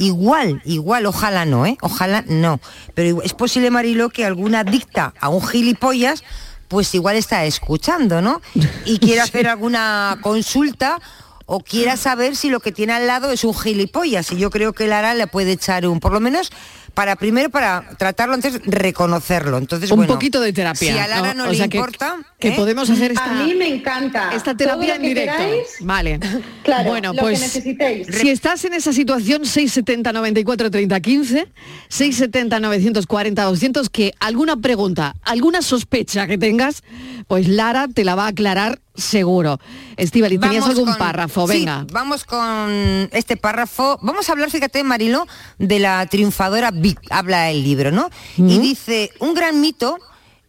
igual, 0.04 0.62
igual, 0.64 1.06
ojalá 1.06 1.44
no, 1.44 1.66
¿eh? 1.66 1.76
Ojalá 1.80 2.24
no. 2.26 2.60
Pero 2.94 3.22
es 3.22 3.34
posible, 3.34 3.70
Marilo, 3.70 4.10
que 4.10 4.24
alguna 4.24 4.60
adicta 4.60 5.14
a 5.20 5.28
un 5.28 5.44
gilipollas, 5.46 6.22
pues 6.68 6.94
igual 6.94 7.16
está 7.16 7.44
escuchando, 7.44 8.20
¿no? 8.20 8.40
Y 8.84 8.98
quiere 9.00 9.20
hacer 9.20 9.48
alguna 9.48 10.18
consulta 10.20 10.98
o 11.46 11.60
quiera 11.60 11.96
saber 11.96 12.36
si 12.36 12.48
lo 12.50 12.60
que 12.60 12.72
tiene 12.72 12.92
al 12.94 13.06
lado 13.06 13.30
es 13.30 13.44
un 13.44 13.54
gilipollas. 13.54 14.32
Y 14.32 14.36
yo 14.36 14.50
creo 14.50 14.72
que 14.72 14.86
Lara 14.86 15.14
le 15.14 15.26
puede 15.26 15.52
echar 15.52 15.86
un, 15.86 16.00
por 16.00 16.12
lo 16.12 16.20
menos, 16.20 16.50
para 16.94 17.16
primero 17.16 17.50
para 17.50 17.88
tratarlo 17.98 18.34
antes, 18.34 18.60
reconocerlo. 18.64 19.58
Entonces, 19.58 19.90
un 19.90 19.98
bueno, 19.98 20.12
poquito 20.14 20.40
de 20.40 20.52
terapia. 20.52 20.92
Si 20.92 20.98
a 20.98 21.06
Lara 21.08 21.34
no, 21.34 21.46
le 21.46 21.56
sea, 21.56 21.64
importa, 21.66 22.16
que, 22.38 22.48
¿eh? 22.48 22.52
podemos 22.56 22.88
hacer 22.88 23.10
esta, 23.12 23.24
A 23.40 23.44
mí 23.44 23.54
me 23.54 23.66
encanta. 23.68 24.30
esta 24.32 24.56
terapia 24.56 24.94
Todo 24.94 24.96
en 24.96 25.02
lo 25.02 25.02
que 25.02 25.08
directo. 25.08 25.36
queráis. 25.38 25.66
Vale. 25.80 26.20
Claro, 26.64 26.88
bueno, 26.90 27.12
lo 27.12 27.20
pues 27.20 27.40
que 27.40 27.44
necesitéis. 27.44 28.06
si 28.10 28.30
estás 28.30 28.64
en 28.64 28.72
esa 28.72 28.90
situación 28.94 29.44
670 29.44 30.12
94 30.14 30.70
30 30.70 30.98
15, 31.00 31.48
670 31.88 32.58
940 32.60 33.42
200 33.44 33.90
que 33.90 34.14
alguna 34.18 34.56
pregunta, 34.56 35.14
alguna 35.22 35.60
sospecha 35.60 36.26
que 36.26 36.38
tengas, 36.38 36.82
pues 37.28 37.46
Lara 37.48 37.86
te 37.92 38.02
la 38.04 38.14
va 38.14 38.24
a 38.24 38.28
aclarar 38.28 38.80
seguro. 38.94 39.60
Estivali, 39.98 40.38
¿tenías 40.38 40.64
algún 40.64 40.86
con- 40.86 40.96
párrafo? 40.96 41.46
sí, 41.48 41.58
Venga. 41.58 41.84
vamos 41.92 42.24
con 42.24 42.70
este 43.12 43.36
párrafo. 43.36 43.98
Vamos 44.00 44.28
a 44.28 44.32
hablar, 44.32 44.50
fíjate, 44.50 44.82
Marilo, 44.84 45.26
de 45.58 45.80
la 45.80 46.06
triunfadora 46.06 46.70
habla 47.10 47.50
el 47.50 47.62
libro, 47.62 47.90
¿no? 47.90 48.10
Y 48.36 48.58
dice, 48.58 49.10
un 49.20 49.34
gran 49.34 49.60
mito 49.60 49.98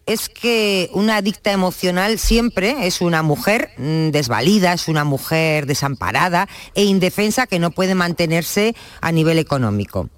es 0.06 0.30
que 0.30 0.90
una 0.94 1.18
adicta 1.18 1.52
emocional 1.52 2.20
siempre 2.20 2.86
es 2.86 3.02
una 3.02 3.24
mujer 3.24 3.72
mm, 3.78 4.10
desvalida, 4.10 4.74
es 4.74 4.88
una 4.88 5.04
mujer 5.04 5.66
desamparada 5.66 6.48
e 6.76 6.84
indefensa 6.84 7.48
que 7.48 7.60
no 7.60 7.72
puede 7.72 7.96
mantenerse 7.96 8.76
a 9.02 9.12
nivel 9.12 9.40
económico. 9.40 10.10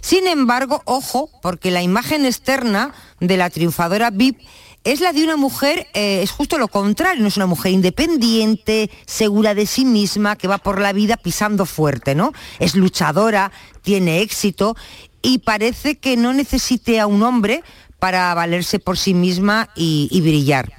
Sin 0.00 0.26
embargo, 0.26 0.82
ojo, 0.84 1.30
porque 1.42 1.70
la 1.70 1.82
imagen 1.82 2.24
externa 2.24 2.92
de 3.20 3.36
la 3.36 3.50
triunfadora 3.50 4.10
VIP 4.10 4.40
es 4.82 5.00
la 5.00 5.12
de 5.12 5.22
una 5.22 5.36
mujer, 5.36 5.88
eh, 5.92 6.22
es 6.22 6.30
justo 6.30 6.56
lo 6.56 6.68
contrario, 6.68 7.20
no 7.20 7.28
es 7.28 7.36
una 7.36 7.46
mujer 7.46 7.72
independiente, 7.72 8.90
segura 9.04 9.54
de 9.54 9.66
sí 9.66 9.84
misma, 9.84 10.36
que 10.36 10.48
va 10.48 10.56
por 10.56 10.80
la 10.80 10.94
vida 10.94 11.18
pisando 11.18 11.66
fuerte, 11.66 12.14
¿no? 12.14 12.32
Es 12.58 12.74
luchadora, 12.74 13.52
tiene 13.82 14.22
éxito 14.22 14.76
y 15.22 15.38
parece 15.38 15.98
que 15.98 16.16
no 16.16 16.32
necesite 16.32 17.00
a 17.00 17.06
un 17.06 17.22
hombre 17.22 17.62
para 17.98 18.32
valerse 18.34 18.78
por 18.78 18.98
sí 18.98 19.14
misma 19.14 19.70
y, 19.76 20.08
y 20.10 20.20
brillar. 20.20 20.72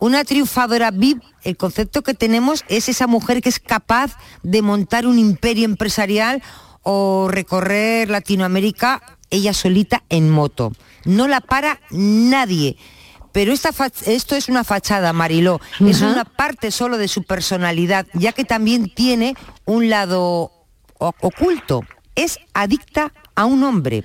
Una 0.00 0.24
triunfadora 0.24 0.90
VIP, 0.90 1.22
el 1.42 1.56
concepto 1.56 2.02
que 2.02 2.14
tenemos 2.14 2.64
es 2.68 2.88
esa 2.88 3.06
mujer 3.06 3.42
que 3.42 3.48
es 3.48 3.58
capaz 3.58 4.16
de 4.42 4.62
montar 4.62 5.06
un 5.06 5.18
imperio 5.18 5.64
empresarial 5.64 6.42
o 6.82 7.28
recorrer 7.28 8.08
Latinoamérica 8.08 9.18
ella 9.30 9.52
solita 9.52 10.04
en 10.08 10.30
moto. 10.30 10.72
No 11.04 11.28
la 11.28 11.40
para 11.40 11.80
nadie. 11.90 12.76
Pero 13.32 13.52
esta 13.52 13.70
esto 14.06 14.36
es 14.36 14.48
una 14.48 14.64
fachada, 14.64 15.12
Mariló. 15.12 15.60
Es 15.80 16.00
una 16.00 16.24
parte 16.24 16.70
solo 16.70 16.98
de 16.98 17.08
su 17.08 17.22
personalidad, 17.24 18.06
ya 18.14 18.32
que 18.32 18.44
también 18.44 18.88
tiene 18.88 19.34
un 19.64 19.90
lado 19.90 20.50
oculto. 20.98 21.82
Es 22.14 22.38
adicta 22.54 23.12
a 23.38 23.46
un 23.46 23.62
hombre. 23.64 24.02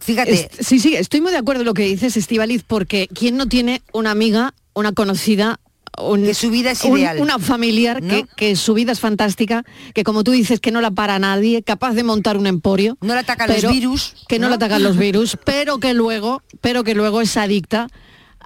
Fíjate, 0.00 0.48
Es- 0.58 0.66
sí, 0.66 0.78
sí, 0.78 0.94
estoy 0.94 1.20
muy 1.20 1.32
de 1.32 1.38
acuerdo 1.38 1.62
en 1.62 1.66
lo 1.66 1.74
que 1.74 1.84
dices, 1.84 2.16
Estivaliz, 2.16 2.62
porque 2.66 3.08
¿quién 3.12 3.36
no 3.36 3.46
tiene 3.48 3.82
una 3.92 4.10
amiga, 4.10 4.54
una 4.74 4.92
conocida? 4.92 5.58
un- 5.98 6.24
Que 6.24 6.34
su 6.34 6.50
vida 6.50 6.72
es 6.72 6.84
un- 6.84 7.00
una 7.20 7.38
familiar 7.38 8.02
¿No? 8.02 8.08
que, 8.10 8.26
que 8.36 8.54
su 8.56 8.74
vida 8.74 8.92
es 8.92 9.00
fantástica, 9.00 9.64
que 9.94 10.04
como 10.04 10.24
tú 10.24 10.30
dices, 10.32 10.60
que 10.60 10.70
no 10.70 10.82
la 10.82 10.90
para 10.90 11.18
nadie, 11.18 11.62
capaz 11.62 11.94
de 11.94 12.02
montar 12.04 12.36
un 12.36 12.46
emporio. 12.46 12.98
No 13.00 13.14
le 13.14 13.20
atacan 13.20 13.48
los 13.48 13.72
virus, 13.72 14.14
Que 14.28 14.38
no, 14.38 14.44
¿no? 14.46 14.50
le 14.50 14.54
atacan 14.56 14.82
los 14.82 14.98
virus, 14.98 15.38
pero 15.46 15.78
que 15.78 15.94
luego, 15.94 16.42
pero 16.60 16.84
que 16.84 16.94
luego 16.94 17.22
es 17.22 17.34
adicta 17.38 17.88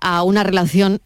a 0.01 0.23
una 0.23 0.45
relación, 0.45 1.01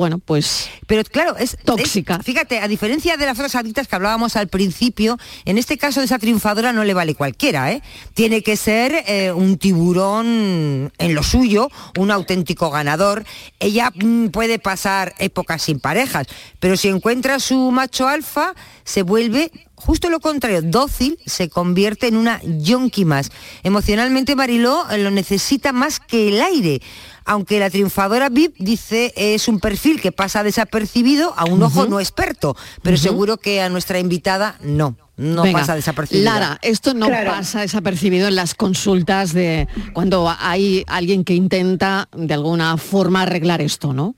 bueno, 0.00 0.18
pues 0.18 0.68
Pero 0.86 1.04
claro, 1.04 1.36
es 1.36 1.58
tóxica. 1.62 2.16
es- 2.16 2.24
fíjate, 2.24 2.58
a 2.60 2.68
diferencia 2.68 3.18
de 3.18 3.26
las 3.26 3.38
otras 3.38 3.54
adictas 3.54 3.86
que 3.86 3.96
hablábamos 3.96 4.34
al 4.34 4.48
principio, 4.48 5.18
en 5.44 5.58
este 5.58 5.76
caso 5.76 6.00
de 6.00 6.06
esa 6.06 6.18
triunfadora 6.18 6.72
no 6.72 6.84
le 6.84 6.94
vale 6.94 7.14
cualquiera, 7.14 7.70
¿eh? 7.70 7.82
Tiene 8.14 8.42
que 8.42 8.56
ser 8.56 9.04
eh, 9.06 9.30
un 9.32 9.58
tiburón 9.58 10.90
en 10.96 11.14
lo 11.14 11.22
suyo, 11.22 11.68
un 11.98 12.10
auténtico 12.10 12.70
ganador. 12.70 13.24
Ella 13.58 13.92
mm, 13.94 14.28
puede 14.28 14.58
pasar 14.58 15.14
épocas 15.18 15.60
sin 15.62 15.80
parejas, 15.80 16.26
pero 16.60 16.78
si 16.78 16.88
encuentra 16.88 17.34
a 17.34 17.40
su 17.40 17.70
macho 17.70 18.08
alfa, 18.08 18.54
se 18.84 19.02
vuelve 19.02 19.50
justo 19.80 20.08
lo 20.10 20.20
contrario, 20.20 20.62
dócil, 20.62 21.18
se 21.26 21.48
convierte 21.48 22.06
en 22.08 22.16
una 22.16 22.40
yonki 22.42 23.04
más. 23.04 23.30
Emocionalmente 23.62 24.36
Mariló 24.36 24.88
eh, 24.90 24.98
lo 24.98 25.10
necesita 25.10 25.72
más 25.72 26.00
que 26.00 26.28
el 26.28 26.40
aire. 26.40 26.80
Aunque 27.24 27.58
la 27.60 27.70
triunfadora 27.70 28.28
VIP 28.28 28.56
dice 28.58 29.12
es 29.16 29.46
un 29.48 29.60
perfil 29.60 30.00
que 30.00 30.10
pasa 30.12 30.42
desapercibido 30.42 31.34
a 31.36 31.44
un 31.44 31.62
ojo 31.62 31.86
no 31.86 32.00
experto, 32.00 32.56
pero 32.82 32.96
seguro 32.96 33.36
que 33.36 33.60
a 33.60 33.68
nuestra 33.68 33.98
invitada 33.98 34.56
no, 34.62 34.96
no 35.16 35.42
Venga, 35.42 35.60
pasa 35.60 35.74
desapercibido. 35.76 36.24
Lara, 36.24 36.58
esto 36.62 36.94
no 36.94 37.06
Claro. 37.06 37.30
pasa 37.30 37.60
desapercibido 37.60 38.26
en 38.28 38.34
las 38.36 38.54
consultas 38.54 39.32
de 39.32 39.68
cuando 39.92 40.34
hay 40.40 40.82
alguien 40.88 41.22
que 41.24 41.34
intenta 41.34 42.08
de 42.16 42.34
alguna 42.34 42.76
forma 42.78 43.22
arreglar 43.22 43.60
esto, 43.60 43.92
¿no? 43.92 44.16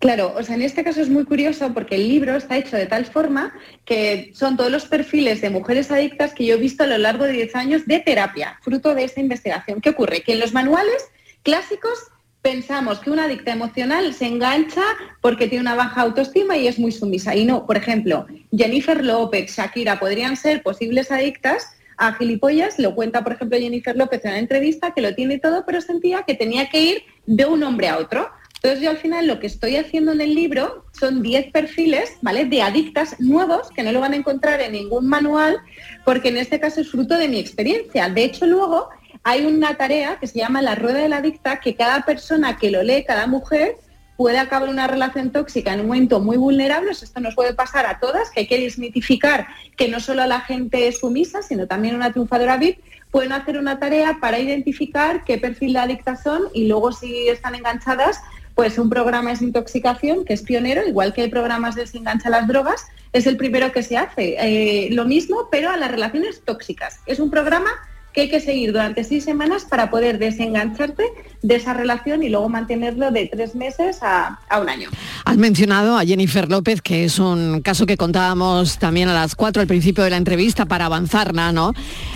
Claro, 0.00 0.32
o 0.34 0.42
sea, 0.42 0.54
en 0.54 0.62
este 0.62 0.82
caso 0.82 1.02
es 1.02 1.10
muy 1.10 1.26
curioso 1.26 1.74
porque 1.74 1.96
el 1.96 2.08
libro 2.08 2.34
está 2.34 2.56
hecho 2.56 2.74
de 2.74 2.86
tal 2.86 3.04
forma 3.04 3.52
que 3.84 4.32
son 4.34 4.56
todos 4.56 4.70
los 4.70 4.86
perfiles 4.86 5.42
de 5.42 5.50
mujeres 5.50 5.90
adictas 5.90 6.32
que 6.32 6.46
yo 6.46 6.54
he 6.54 6.58
visto 6.58 6.84
a 6.84 6.86
lo 6.86 6.96
largo 6.96 7.24
de 7.24 7.32
10 7.32 7.54
años 7.54 7.86
de 7.86 8.00
terapia, 8.00 8.58
fruto 8.62 8.94
de 8.94 9.04
esta 9.04 9.20
investigación. 9.20 9.82
¿Qué 9.82 9.90
ocurre? 9.90 10.22
Que 10.22 10.32
en 10.32 10.40
los 10.40 10.54
manuales 10.54 11.04
clásicos 11.42 11.98
pensamos 12.40 13.00
que 13.00 13.10
una 13.10 13.24
adicta 13.24 13.52
emocional 13.52 14.14
se 14.14 14.26
engancha 14.26 14.82
porque 15.20 15.48
tiene 15.48 15.60
una 15.60 15.74
baja 15.74 16.00
autoestima 16.00 16.56
y 16.56 16.66
es 16.66 16.78
muy 16.78 16.92
sumisa. 16.92 17.36
Y 17.36 17.44
no, 17.44 17.66
por 17.66 17.76
ejemplo, 17.76 18.26
Jennifer 18.56 19.04
López, 19.04 19.54
Shakira 19.54 20.00
podrían 20.00 20.38
ser 20.38 20.62
posibles 20.62 21.10
adictas 21.10 21.76
a 21.98 22.14
gilipollas. 22.14 22.78
Lo 22.78 22.94
cuenta, 22.94 23.22
por 23.22 23.34
ejemplo, 23.34 23.58
Jennifer 23.58 23.94
López 23.94 24.24
en 24.24 24.30
una 24.30 24.38
entrevista 24.38 24.92
que 24.92 25.02
lo 25.02 25.14
tiene 25.14 25.38
todo, 25.38 25.64
pero 25.66 25.82
sentía 25.82 26.22
que 26.22 26.34
tenía 26.34 26.70
que 26.70 26.80
ir 26.80 27.02
de 27.26 27.44
un 27.44 27.62
hombre 27.62 27.90
a 27.90 27.98
otro. 27.98 28.30
Entonces 28.62 28.82
yo 28.82 28.90
al 28.90 28.98
final 28.98 29.26
lo 29.26 29.40
que 29.40 29.46
estoy 29.46 29.76
haciendo 29.76 30.12
en 30.12 30.20
el 30.20 30.34
libro 30.34 30.84
son 30.92 31.22
10 31.22 31.50
perfiles, 31.50 32.12
¿vale? 32.20 32.44
De 32.44 32.60
adictas 32.60 33.18
nuevos 33.18 33.70
que 33.70 33.82
no 33.82 33.90
lo 33.90 34.00
van 34.00 34.12
a 34.12 34.16
encontrar 34.16 34.60
en 34.60 34.72
ningún 34.72 35.08
manual, 35.08 35.58
porque 36.04 36.28
en 36.28 36.36
este 36.36 36.60
caso 36.60 36.82
es 36.82 36.90
fruto 36.90 37.16
de 37.16 37.28
mi 37.28 37.38
experiencia. 37.38 38.10
De 38.10 38.22
hecho, 38.22 38.44
luego 38.44 38.90
hay 39.22 39.46
una 39.46 39.78
tarea 39.78 40.18
que 40.20 40.26
se 40.26 40.40
llama 40.40 40.60
la 40.60 40.74
rueda 40.74 40.98
de 40.98 41.08
la 41.08 41.18
adicta, 41.18 41.58
que 41.58 41.74
cada 41.74 42.04
persona 42.04 42.58
que 42.58 42.70
lo 42.70 42.82
lee, 42.82 43.04
cada 43.06 43.26
mujer, 43.26 43.76
puede 44.20 44.38
acabar 44.38 44.68
una 44.68 44.86
relación 44.86 45.32
tóxica 45.32 45.72
en 45.72 45.80
un 45.80 45.86
momento 45.86 46.20
muy 46.20 46.36
vulnerable. 46.36 46.90
Esto 46.90 47.20
nos 47.20 47.34
puede 47.34 47.54
pasar 47.54 47.86
a 47.86 47.98
todas, 47.98 48.30
que 48.30 48.40
hay 48.40 48.46
que 48.46 48.60
desmitificar 48.60 49.46
que 49.78 49.88
no 49.88 49.98
solo 49.98 50.26
la 50.26 50.42
gente 50.42 50.86
es 50.86 50.98
sumisa, 50.98 51.40
sino 51.40 51.66
también 51.66 51.94
una 51.94 52.12
triunfadora 52.12 52.58
VIP. 52.58 52.80
Pueden 53.10 53.32
hacer 53.32 53.56
una 53.56 53.78
tarea 53.78 54.18
para 54.20 54.38
identificar 54.38 55.24
qué 55.24 55.38
perfil 55.38 55.72
de 55.72 55.78
adictas 55.78 56.22
son 56.22 56.42
y 56.52 56.68
luego 56.68 56.92
si 56.92 57.28
están 57.28 57.54
enganchadas, 57.54 58.20
pues 58.60 58.76
un 58.76 58.90
programa 58.90 59.30
de 59.30 59.36
desintoxicación 59.36 60.26
que 60.26 60.34
es 60.34 60.42
pionero, 60.42 60.86
igual 60.86 61.14
que 61.14 61.22
hay 61.22 61.30
programas 61.30 61.76
de 61.76 61.80
desengancha 61.80 62.28
las 62.28 62.46
drogas, 62.46 62.88
es 63.10 63.26
el 63.26 63.38
primero 63.38 63.72
que 63.72 63.82
se 63.82 63.96
hace. 63.96 64.36
Eh, 64.38 64.90
lo 64.90 65.06
mismo, 65.06 65.48
pero 65.50 65.70
a 65.70 65.78
las 65.78 65.90
relaciones 65.90 66.42
tóxicas. 66.44 67.00
Es 67.06 67.20
un 67.20 67.30
programa 67.30 67.70
que 68.12 68.22
hay 68.22 68.28
que 68.28 68.40
seguir 68.40 68.72
durante 68.72 69.04
seis 69.04 69.24
semanas 69.24 69.64
para 69.64 69.90
poder 69.90 70.18
desengancharte 70.18 71.04
de 71.42 71.54
esa 71.54 71.74
relación 71.74 72.22
y 72.22 72.28
luego 72.28 72.48
mantenerlo 72.48 73.10
de 73.10 73.26
tres 73.26 73.54
meses 73.54 73.98
a, 74.02 74.40
a 74.48 74.60
un 74.60 74.68
año. 74.68 74.90
Has 75.24 75.36
mencionado 75.36 75.96
a 75.96 76.04
Jennifer 76.04 76.50
López, 76.50 76.82
que 76.82 77.04
es 77.04 77.18
un 77.18 77.60
caso 77.62 77.86
que 77.86 77.96
contábamos 77.96 78.78
también 78.78 79.08
a 79.08 79.14
las 79.14 79.34
cuatro 79.34 79.62
al 79.62 79.68
principio 79.68 80.04
de 80.04 80.10
la 80.10 80.16
entrevista 80.16 80.66
para 80.66 80.86
avanzarla, 80.86 81.52
¿no? 81.52 81.72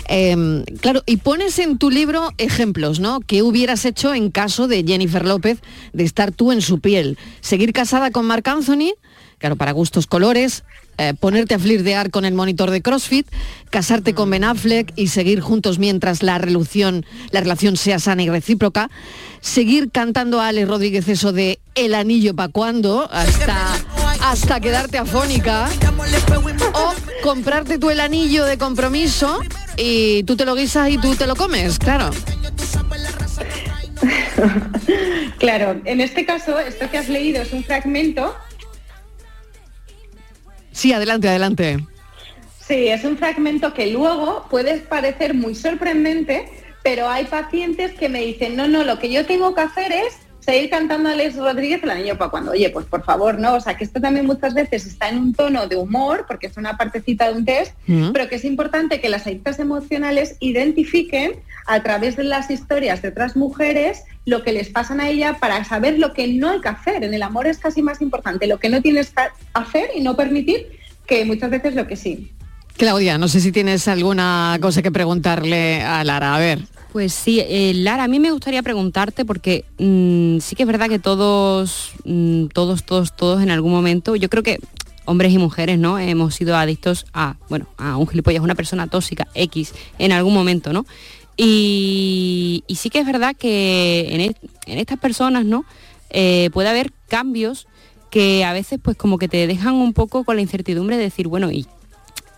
Eh, 0.09 0.63
claro, 0.81 1.01
y 1.05 1.17
pones 1.17 1.57
en 1.59 1.77
tu 1.77 1.89
libro 1.89 2.31
ejemplos, 2.37 2.99
¿no? 2.99 3.19
¿Qué 3.21 3.41
hubieras 3.41 3.85
hecho 3.85 4.13
en 4.13 4.31
caso 4.31 4.67
de 4.67 4.83
Jennifer 4.83 5.25
López 5.25 5.59
de 5.93 6.03
estar 6.03 6.31
tú 6.31 6.51
en 6.51 6.61
su 6.61 6.79
piel? 6.79 7.17
¿Seguir 7.41 7.73
casada 7.73 8.11
con 8.11 8.25
Marc 8.25 8.47
Anthony? 8.47 8.93
Claro, 9.45 9.57
para 9.57 9.73
gustos 9.73 10.07
colores, 10.07 10.63
eh, 10.97 11.13
ponerte 11.19 11.53
a 11.53 11.59
flirtear 11.59 12.09
con 12.09 12.25
el 12.25 12.33
monitor 12.33 12.71
de 12.71 12.81
CrossFit, 12.81 13.27
casarte 13.69 14.15
con 14.15 14.27
Ben 14.31 14.43
Affleck 14.43 14.91
y 14.95 15.09
seguir 15.09 15.39
juntos 15.39 15.77
mientras 15.77 16.23
la 16.23 16.39
relación, 16.39 17.05
la 17.29 17.41
relación 17.41 17.77
sea 17.77 17.99
sana 17.99 18.23
y 18.23 18.29
recíproca, 18.31 18.89
seguir 19.41 19.91
cantando 19.91 20.41
a 20.41 20.47
Ale 20.47 20.65
Rodríguez 20.65 21.07
eso 21.09 21.31
de 21.31 21.59
El 21.75 21.93
anillo 21.93 22.35
pa' 22.35 22.47
cuando, 22.47 23.07
hasta, 23.11 23.75
hasta 24.19 24.59
quedarte 24.59 24.97
afónica, 24.97 25.69
o 26.73 26.95
comprarte 27.21 27.77
tú 27.77 27.91
el 27.91 27.99
anillo 27.99 28.45
de 28.45 28.57
compromiso 28.57 29.41
y 29.77 30.23
tú 30.23 30.35
te 30.35 30.45
lo 30.45 30.55
guisas 30.55 30.89
y 30.89 30.97
tú 30.97 31.13
te 31.13 31.27
lo 31.27 31.35
comes, 31.35 31.77
claro. 31.77 32.09
Claro, 35.37 35.81
en 35.85 36.01
este 36.01 36.25
caso, 36.25 36.59
esto 36.59 36.89
que 36.89 36.97
has 36.97 37.09
leído 37.09 37.41
es 37.41 37.53
un 37.53 37.63
fragmento 37.63 38.35
Sí, 40.75 40.91
adelante, 40.91 41.29
adelante. 41.29 41.79
Sí, 42.59 42.89
es 42.89 43.05
un 43.05 43.17
fragmento 43.17 43.73
que 43.73 43.87
luego 43.87 44.45
puede 44.49 44.79
parecer 44.79 45.33
muy 45.33 45.55
sorprendente, 45.55 46.49
pero 46.83 47.07
hay 47.07 47.23
pacientes 47.25 47.93
que 47.93 48.09
me 48.09 48.19
dicen, 48.25 48.57
no, 48.57 48.67
no, 48.67 48.83
lo 48.83 48.99
que 48.99 49.09
yo 49.09 49.25
tengo 49.25 49.55
que 49.55 49.61
hacer 49.61 49.93
es 49.93 50.17
seguir 50.45 50.69
cantando 50.69 51.09
a 51.09 51.13
Alex 51.13 51.37
Rodríguez 51.37 51.81
el 51.81 51.89
anillo 51.89 52.17
para 52.17 52.29
cuando, 52.29 52.51
oye, 52.51 52.69
pues 52.69 52.85
por 52.85 53.03
favor, 53.03 53.39
¿no? 53.39 53.55
O 53.55 53.59
sea, 53.59 53.75
que 53.75 53.83
esto 53.83 53.99
también 53.99 54.27
muchas 54.27 54.53
veces 54.53 54.85
está 54.85 55.09
en 55.09 55.17
un 55.17 55.33
tono 55.33 55.65
de 55.67 55.75
humor, 55.75 56.25
porque 56.27 56.47
es 56.47 56.57
una 56.57 56.77
partecita 56.77 57.27
de 57.29 57.33
un 57.33 57.45
test, 57.45 57.73
Mm. 57.87 58.11
pero 58.11 58.29
que 58.29 58.35
es 58.35 58.45
importante 58.45 59.01
que 59.01 59.09
las 59.09 59.25
adictas 59.25 59.57
emocionales 59.59 60.35
identifiquen 60.39 61.33
a 61.65 61.81
través 61.81 62.15
de 62.15 62.23
las 62.25 62.51
historias 62.51 63.01
de 63.01 63.09
otras 63.09 63.35
mujeres 63.35 64.03
lo 64.25 64.43
que 64.43 64.53
les 64.53 64.69
pasan 64.69 64.99
a 65.01 65.09
ella 65.09 65.37
para 65.39 65.63
saber 65.63 65.97
lo 65.97 66.13
que 66.13 66.27
no 66.27 66.49
hay 66.51 66.61
que 66.61 66.69
hacer. 66.69 67.03
En 67.03 67.13
el 67.13 67.23
amor 67.23 67.47
es 67.47 67.57
casi 67.57 67.81
más 67.81 68.01
importante 68.01 68.45
lo 68.45 68.59
que 68.59 68.69
no 68.69 68.81
tienes 68.81 69.09
que 69.09 69.23
hacer 69.53 69.89
y 69.95 70.01
no 70.01 70.15
permitir 70.15 70.67
que 71.07 71.25
muchas 71.25 71.49
veces 71.49 71.73
lo 71.75 71.87
que 71.87 71.95
sí. 71.95 72.31
Claudia, 72.77 73.17
no 73.17 73.27
sé 73.27 73.39
si 73.39 73.51
tienes 73.51 73.87
alguna 73.87 74.57
cosa 74.61 74.81
que 74.81 74.91
preguntarle 74.91 75.81
a 75.81 76.03
Lara. 76.03 76.35
A 76.35 76.39
ver. 76.39 76.59
Pues 76.95 77.13
sí, 77.13 77.41
eh, 77.41 77.73
Lara, 77.75 78.05
a 78.05 78.07
mí 78.07 78.21
me 78.21 78.31
gustaría 78.31 78.63
preguntarte 78.63 79.25
porque 79.25 79.65
mm, 79.79 80.39
sí 80.39 80.55
que 80.55 80.63
es 80.63 80.67
verdad 80.67 80.87
que 80.87 80.97
todos, 80.97 81.91
mm, 82.05 82.45
todos, 82.53 82.85
todos, 82.85 83.13
todos 83.13 83.43
en 83.43 83.51
algún 83.51 83.73
momento, 83.73 84.15
yo 84.15 84.29
creo 84.29 84.43
que 84.43 84.59
hombres 85.03 85.33
y 85.33 85.37
mujeres, 85.37 85.77
¿no? 85.77 85.99
Hemos 85.99 86.35
sido 86.35 86.55
adictos 86.55 87.05
a, 87.11 87.35
bueno, 87.49 87.67
a 87.75 87.97
un 87.97 88.07
gilipollas, 88.07 88.41
una 88.41 88.55
persona 88.55 88.87
tóxica 88.87 89.27
X 89.33 89.73
en 89.99 90.13
algún 90.13 90.33
momento, 90.33 90.71
¿no? 90.71 90.85
Y, 91.35 92.63
sí 92.73 92.89
que 92.89 92.99
es 92.99 93.05
verdad 93.05 93.35
que 93.35 94.07
en, 94.11 94.21
e- 94.21 94.79
estas 94.79 94.97
personas, 94.97 95.43
¿no? 95.43 95.65
Eh, 96.11 96.49
puede 96.53 96.69
haber 96.69 96.93
cambios 97.09 97.67
que 98.09 98.45
a 98.45 98.53
veces 98.53 98.79
pues 98.81 98.95
como 98.95 99.17
que 99.17 99.27
te 99.27 99.47
dejan 99.47 99.73
un 99.73 99.91
poco 99.91 100.23
con 100.23 100.37
la 100.37 100.41
incertidumbre 100.41 100.95
de 100.95 101.03
decir, 101.03 101.27
bueno, 101.27 101.51
¿y 101.51 101.67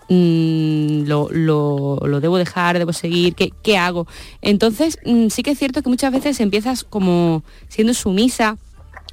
lo, 0.09 1.27
lo- 1.31 1.99
lo 2.05 2.19
debo 2.19 2.37
dejar, 2.37 2.77
debo 2.77 2.93
seguir, 2.93 3.35
¿qué, 3.35 3.51
qué 3.63 3.77
hago? 3.77 4.07
Entonces, 4.41 4.97
mm, 5.05 5.27
sí 5.29 5.43
que 5.43 5.51
es 5.51 5.59
cierto 5.59 5.81
que 5.81 5.89
muchas 5.89 6.11
veces 6.11 6.39
empiezas 6.39 6.83
como 6.83 7.43
siendo 7.67 7.93
sumisa, 7.93 8.57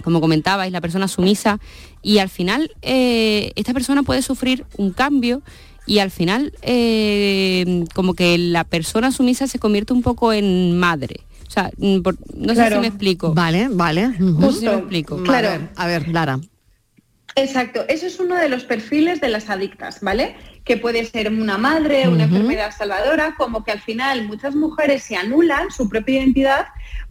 como 0.02 0.20
comentabais, 0.20 0.72
la 0.72 0.80
persona 0.80 1.08
sumisa, 1.08 1.60
y 2.02 2.18
al 2.18 2.28
final 2.28 2.70
eh, 2.82 3.52
esta 3.56 3.72
persona 3.72 4.02
puede 4.02 4.22
sufrir 4.22 4.64
un 4.76 4.92
cambio 4.92 5.42
y 5.86 5.98
al 5.98 6.10
final 6.10 6.52
eh, 6.62 7.84
como 7.94 8.14
que 8.14 8.38
la 8.38 8.64
persona 8.64 9.12
sumisa 9.12 9.46
se 9.46 9.58
convierte 9.58 9.92
un 9.92 10.02
poco 10.02 10.32
en 10.32 10.76
madre. 10.78 11.20
O 11.46 11.50
sea, 11.50 11.70
mm, 11.76 12.00
por- 12.00 12.16
no 12.36 12.54
sé 12.54 12.60
si 12.76 12.80
me 12.80 12.86
explico. 12.88 13.34
Vale, 13.34 13.68
vale. 13.70 14.08
No 14.18 14.50
sé 14.52 14.60
si 14.60 14.66
me 14.66 14.74
explico. 14.74 15.22
Claro. 15.22 15.48
A 15.48 15.52
ver, 15.58 15.68
a 15.76 15.86
ver, 15.86 16.08
Lara. 16.08 16.40
Exacto, 17.36 17.84
eso 17.88 18.06
es 18.06 18.20
uno 18.20 18.36
de 18.36 18.48
los 18.48 18.64
perfiles 18.64 19.20
de 19.20 19.28
las 19.28 19.50
adictas, 19.50 20.00
¿vale? 20.00 20.36
Que 20.64 20.76
puede 20.76 21.04
ser 21.04 21.32
una 21.32 21.58
madre, 21.58 22.06
una 22.08 22.24
enfermedad 22.24 22.70
salvadora, 22.70 23.34
como 23.36 23.64
que 23.64 23.72
al 23.72 23.80
final 23.80 24.24
muchas 24.24 24.54
mujeres 24.54 25.02
se 25.02 25.16
anulan 25.16 25.72
su 25.72 25.88
propia 25.88 26.20
identidad 26.20 26.66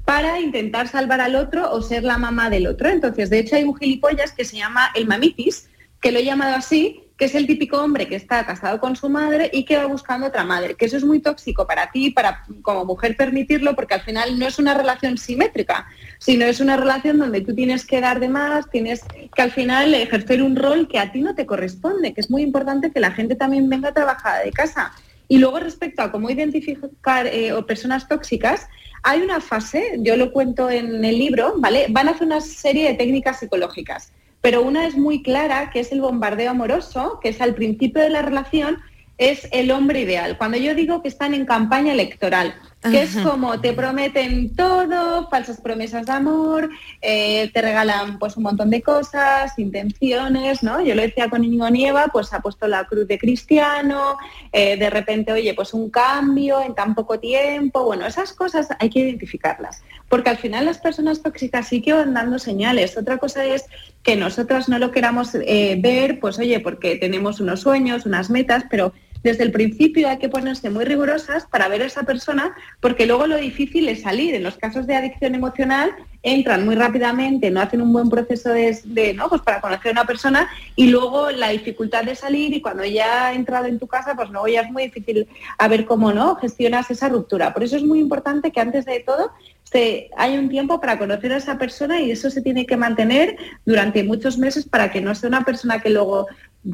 para 0.06 0.40
intentar 0.40 0.88
salvar 0.88 1.20
al 1.20 1.36
otro 1.36 1.70
o 1.72 1.82
ser 1.82 2.04
la 2.04 2.18
mamá 2.18 2.50
del 2.50 2.68
otro. 2.68 2.90
Entonces, 2.90 3.30
de 3.30 3.40
hecho, 3.40 3.58
hay 3.58 3.64
un 3.64 3.76
gilipollas 3.76 4.32
que 4.32 4.46
se 4.46 4.58
llama 4.58 4.92
el 4.96 5.08
mamitis, 5.08 5.70
que 6.00 6.12
lo 6.14 6.20
he 6.20 6.24
llamado 6.24 6.56
así, 6.56 7.04
que 7.18 7.26
es 7.26 7.36
el 7.36 7.46
típico 7.46 7.82
hombre 7.82 8.08
que 8.08 8.16
está 8.16 8.46
casado 8.46 8.80
con 8.80 8.96
su 8.96 9.08
madre 9.08 9.50
y 9.54 9.66
que 9.66 9.78
va 9.78 9.86
buscando 9.86 10.28
otra 10.28 10.44
madre, 10.44 10.76
que 10.76 10.86
eso 10.86 10.98
es 10.98 11.04
muy 11.04 11.20
tóxico 11.20 11.68
para 11.68 11.92
ti, 11.92 12.10
para 12.10 12.44
como 12.62 12.86
mujer 12.86 13.16
permitirlo, 13.16 13.76
porque 13.76 13.94
al 13.94 14.02
final 14.02 14.40
no 14.40 14.48
es 14.48 14.58
una 14.58 14.74
relación 14.74 15.18
simétrica, 15.18 15.88
sino 16.24 16.46
es 16.46 16.62
una 16.62 16.78
relación 16.78 17.20
donde 17.20 17.42
tú 17.42 17.54
tienes 17.54 17.86
que 17.86 18.00
dar 18.00 18.22
de 18.22 18.30
más, 18.30 18.70
tienes 18.70 19.02
que 19.36 19.42
al 19.42 19.52
final 19.52 19.94
ejercer 19.94 20.42
un 20.42 20.56
rol 20.56 20.88
que 20.88 20.98
a 20.98 21.12
ti 21.12 21.20
no 21.20 21.36
te 21.36 21.46
corresponde, 21.46 22.14
que 22.14 22.22
es 22.22 22.32
muy 22.32 22.44
importante 22.44 22.92
que 22.92 23.02
la 23.02 23.12
gente 23.12 23.36
también 23.36 23.68
venga 23.68 23.94
trabajada 23.94 24.40
de 24.40 24.52
casa. 24.52 24.94
Y 25.28 25.40
luego 25.40 25.60
respecto 25.60 26.02
a 26.02 26.14
cómo 26.14 26.30
identificar 26.30 27.28
eh, 27.28 27.52
personas 27.68 28.08
tóxicas, 28.08 28.70
hay 29.04 29.22
una 29.22 29.42
fase, 29.42 29.98
yo 30.00 30.16
lo 30.16 30.32
cuento 30.32 30.70
en 30.70 31.04
el 31.04 31.20
libro, 31.20 31.56
¿vale? 31.58 31.88
Van 31.90 32.08
a 32.08 32.12
hacer 32.12 32.26
una 32.26 32.40
serie 32.40 32.88
de 32.88 32.94
técnicas 32.94 33.40
psicológicas, 33.40 34.14
pero 34.40 34.62
una 34.62 34.88
es 34.88 34.96
muy 34.96 35.24
clara, 35.24 35.72
que 35.72 35.82
es 35.82 35.92
el 35.92 36.00
bombardeo 36.00 36.52
amoroso, 36.52 37.20
que 37.22 37.30
es 37.30 37.42
al 37.42 37.54
principio 37.54 38.02
de 38.02 38.10
la 38.10 38.22
relación, 38.22 38.78
es 39.18 39.50
el 39.52 39.72
hombre 39.72 40.00
ideal. 40.00 40.38
Cuando 40.38 40.58
yo 40.58 40.74
digo 40.74 41.02
que 41.02 41.10
están 41.10 41.34
en 41.34 41.46
campaña 41.46 41.92
electoral, 41.92 42.56
que 42.84 43.02
es 43.02 43.18
como 43.18 43.60
te 43.60 43.74
prometen 43.74 44.56
todo, 44.56 45.30
falsas 45.30 45.60
promesas 45.62 46.06
de 46.06 46.12
amor, 46.12 46.70
eh, 47.02 47.50
te 47.54 47.62
regalan 47.62 48.20
pues 48.20 48.38
un 48.38 48.44
montón 48.44 48.70
de 48.70 48.82
cosas, 48.82 49.58
intenciones, 49.58 50.64
¿no? 50.64 50.82
Yo 50.82 50.96
lo 50.96 51.02
decía 51.02 51.30
con 51.30 51.44
Íñigo 51.44 51.70
Nieva, 51.70 52.08
pues 52.12 52.34
ha 52.34 52.42
puesto 52.42 52.68
la 52.68 52.86
cruz 52.86 53.08
de 53.08 53.18
cristiano, 53.18 54.18
eh, 54.52 54.78
de 54.78 54.90
repente, 54.90 55.32
oye, 55.32 55.54
pues 55.54 55.74
un 55.74 55.90
cambio 55.90 56.62
en 56.62 56.76
tan 56.76 56.96
poco 56.96 57.20
tiempo, 57.20 57.84
bueno, 57.84 58.06
esas 58.06 58.34
cosas 58.34 58.68
hay 58.80 58.90
que 58.90 59.00
identificarlas, 59.00 59.84
porque 60.10 60.30
al 60.30 60.38
final 60.38 60.66
las 60.66 60.78
personas 60.78 61.22
tóxicas 61.22 61.68
sí 61.68 61.82
que 61.82 61.94
van 61.94 62.14
dando 62.14 62.40
señales. 62.40 62.98
Otra 62.98 63.18
cosa 63.18 63.46
es 63.46 63.66
que 64.04 64.16
nosotras 64.16 64.70
no 64.70 64.78
lo 64.80 64.92
queramos 64.92 65.36
eh, 65.36 65.78
ver, 65.80 66.20
pues 66.20 66.38
oye, 66.40 66.60
porque 66.60 66.98
tenemos 66.98 67.40
unos 67.40 67.62
sueños, 67.62 68.06
unas 68.06 68.30
metas, 68.30 68.66
pero 68.70 68.94
desde 69.24 69.44
el 69.44 69.52
principio 69.52 70.10
hay 70.10 70.18
que 70.18 70.30
ponerse 70.30 70.70
muy 70.70 70.86
rigurosas 70.86 71.46
para 71.46 71.68
ver 71.70 71.82
a 71.82 71.86
esa 71.86 72.04
persona, 72.04 72.54
porque 72.82 73.06
luego 73.06 73.26
lo 73.26 73.38
difícil 73.38 73.88
es 73.88 74.02
salir. 74.02 74.36
En 74.36 74.44
los 74.44 74.58
casos 74.58 74.86
de 74.86 74.96
adicción 74.96 75.34
emocional 75.34 75.96
entran 76.22 76.66
muy 76.66 76.76
rápidamente, 76.76 77.50
no 77.50 77.62
hacen 77.62 77.82
un 77.82 77.92
buen 77.92 78.10
proceso 78.10 78.50
de, 78.50 79.14
¿no? 79.16 79.30
pues 79.30 79.42
para 79.42 79.62
conocer 79.62 79.90
a 79.90 79.92
una 79.92 80.06
persona 80.06 80.50
y 80.76 80.88
luego 80.88 81.32
la 81.32 81.50
dificultad 81.50 82.04
de 82.04 82.16
salir 82.16 82.54
y 82.54 82.62
cuando 82.62 82.86
ya 82.86 83.28
ha 83.28 83.34
entrado 83.34 83.66
en 83.66 83.80
tu 83.80 83.88
casa, 83.88 84.16
pues 84.16 84.30
luego 84.30 84.48
ya 84.48 84.62
es 84.62 84.72
muy 84.72 84.84
difícil 84.84 85.28
a 85.58 85.68
ver 85.68 85.86
cómo 85.86 86.14
no 86.14 86.36
gestionas 86.36 86.92
esa 86.92 87.10
ruptura. 87.10 87.54
Por 87.54 87.64
eso 87.64 87.78
es 87.78 87.84
muy 87.84 88.00
importante 88.00 88.52
que 88.52 88.60
antes 88.60 88.86
de 88.86 89.00
todo 89.02 89.32
se, 89.64 90.10
hay 90.18 90.38
un 90.38 90.50
tiempo 90.50 90.80
para 90.80 91.00
conocer 91.00 91.34
a 91.34 91.38
esa 91.38 91.58
persona 91.58 92.02
y 92.02 92.12
eso 92.12 92.30
se 92.30 92.42
tiene 92.42 92.66
que 92.66 92.78
mantener 92.78 93.38
durante 93.66 94.04
muchos 94.04 94.38
meses 94.38 94.66
para 94.66 94.92
que 94.92 95.02
no 95.02 95.16
sea 95.16 95.30
una 95.30 95.44
persona 95.44 95.82
que 95.82 95.90
luego 95.90 96.28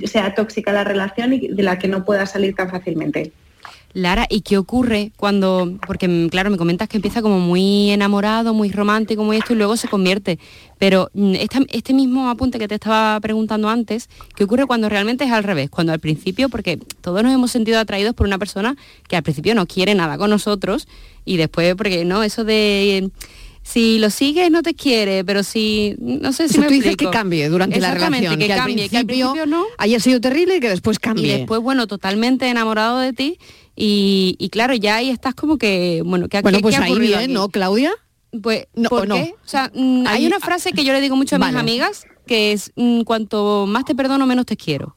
sea 0.05 0.35
tóxica 0.35 0.71
la 0.71 0.83
relación 0.83 1.33
y 1.33 1.47
de 1.47 1.63
la 1.63 1.79
que 1.79 1.87
no 1.87 2.05
pueda 2.05 2.25
salir 2.25 2.55
tan 2.55 2.69
fácilmente. 2.69 3.31
Lara, 3.93 4.27
¿y 4.29 4.41
qué 4.41 4.57
ocurre 4.57 5.11
cuando, 5.17 5.77
porque 5.87 6.07
mm, 6.07 6.29
claro, 6.29 6.51
me 6.51 6.57
comentas 6.57 6.87
que 6.87 6.97
empieza 6.97 7.23
como 7.23 7.39
muy 7.39 7.89
enamorado, 7.89 8.53
muy 8.53 8.69
romántico, 8.69 9.23
muy 9.23 9.37
esto, 9.37 9.53
y 9.53 9.55
luego 9.55 9.77
se 9.77 9.87
convierte, 9.87 10.37
pero 10.77 11.09
mm, 11.13 11.33
este 11.69 11.93
mismo 11.93 12.29
apunte 12.29 12.59
que 12.59 12.67
te 12.67 12.75
estaba 12.75 13.19
preguntando 13.19 13.67
antes, 13.67 14.07
¿qué 14.35 14.43
ocurre 14.43 14.67
cuando 14.67 14.89
realmente 14.89 15.23
es 15.23 15.31
al 15.31 15.43
revés? 15.43 15.71
Cuando 15.71 15.91
al 15.91 15.99
principio, 15.99 16.49
porque 16.49 16.77
todos 17.01 17.23
nos 17.23 17.33
hemos 17.33 17.51
sentido 17.51 17.79
atraídos 17.79 18.13
por 18.13 18.27
una 18.27 18.37
persona 18.37 18.75
que 19.07 19.15
al 19.15 19.23
principio 19.23 19.55
no 19.55 19.65
quiere 19.65 19.95
nada 19.95 20.19
con 20.19 20.29
nosotros, 20.29 20.87
y 21.25 21.37
después, 21.37 21.75
porque 21.75 22.05
no, 22.05 22.23
eso 22.23 22.43
de... 22.43 23.09
Si 23.71 23.99
lo 23.99 24.09
sigues 24.09 24.49
no 24.49 24.63
te 24.63 24.73
quiere, 24.73 25.23
pero 25.23 25.43
si 25.43 25.95
no 25.99 26.33
sé 26.33 26.47
si 26.47 26.53
O 26.53 26.53
sea, 26.53 26.61
me 26.61 26.67
tú 26.69 26.73
dices 26.73 26.87
explico. 26.93 27.11
que 27.11 27.17
cambie 27.17 27.49
durante 27.49 27.79
la 27.79 27.93
relación, 27.93 28.39
que, 28.39 28.47
que 28.47 28.53
al 28.53 28.59
cambie, 28.61 28.89
que 28.89 28.97
al 28.97 29.05
principio 29.05 29.45
no, 29.45 29.63
haya 29.77 29.99
sido 29.99 30.19
terrible 30.19 30.55
y 30.55 30.59
que 30.59 30.69
después 30.69 30.97
cambie. 30.97 31.27
y 31.35 31.37
después, 31.39 31.61
bueno, 31.61 31.85
totalmente 31.85 32.49
enamorado 32.49 32.97
de 32.97 33.13
ti. 33.13 33.37
Y, 33.75 34.35
y 34.39 34.49
claro, 34.49 34.73
ya 34.73 34.95
ahí 34.95 35.11
estás 35.11 35.35
como 35.35 35.57
que, 35.59 36.01
bueno, 36.03 36.27
que 36.29 36.41
Bueno, 36.41 36.57
¿qué- 36.57 36.61
pues 36.63 36.75
qué 36.75 36.81
ha 36.81 36.85
ahí 36.85 36.91
ocurrido 36.91 37.17
bien, 37.19 37.23
aquí? 37.29 37.33
¿no, 37.33 37.49
Claudia? 37.49 37.91
Pues, 38.41 38.65
No, 38.75 38.89
¿por 38.89 39.07
no. 39.07 39.15
qué? 39.15 39.35
O 39.45 39.47
sea, 39.47 39.71
mm, 39.73 40.07
hay 40.07 40.21
Ahí- 40.21 40.25
una 40.27 40.39
frase 40.39 40.71
que 40.73 40.83
yo 40.83 40.91
le 40.91 40.99
digo 41.01 41.15
mucho 41.15 41.35
a 41.35 41.39
mis 41.39 41.47
Vale. 41.49 41.59
amigas, 41.59 42.05
que 42.25 42.51
es, 42.53 42.71
mm, 42.75 43.01
cuanto 43.01 43.65
más 43.67 43.85
te 43.85 43.93
perdono, 43.93 44.25
menos 44.25 44.45
te 44.47 44.57
quiero. 44.57 44.95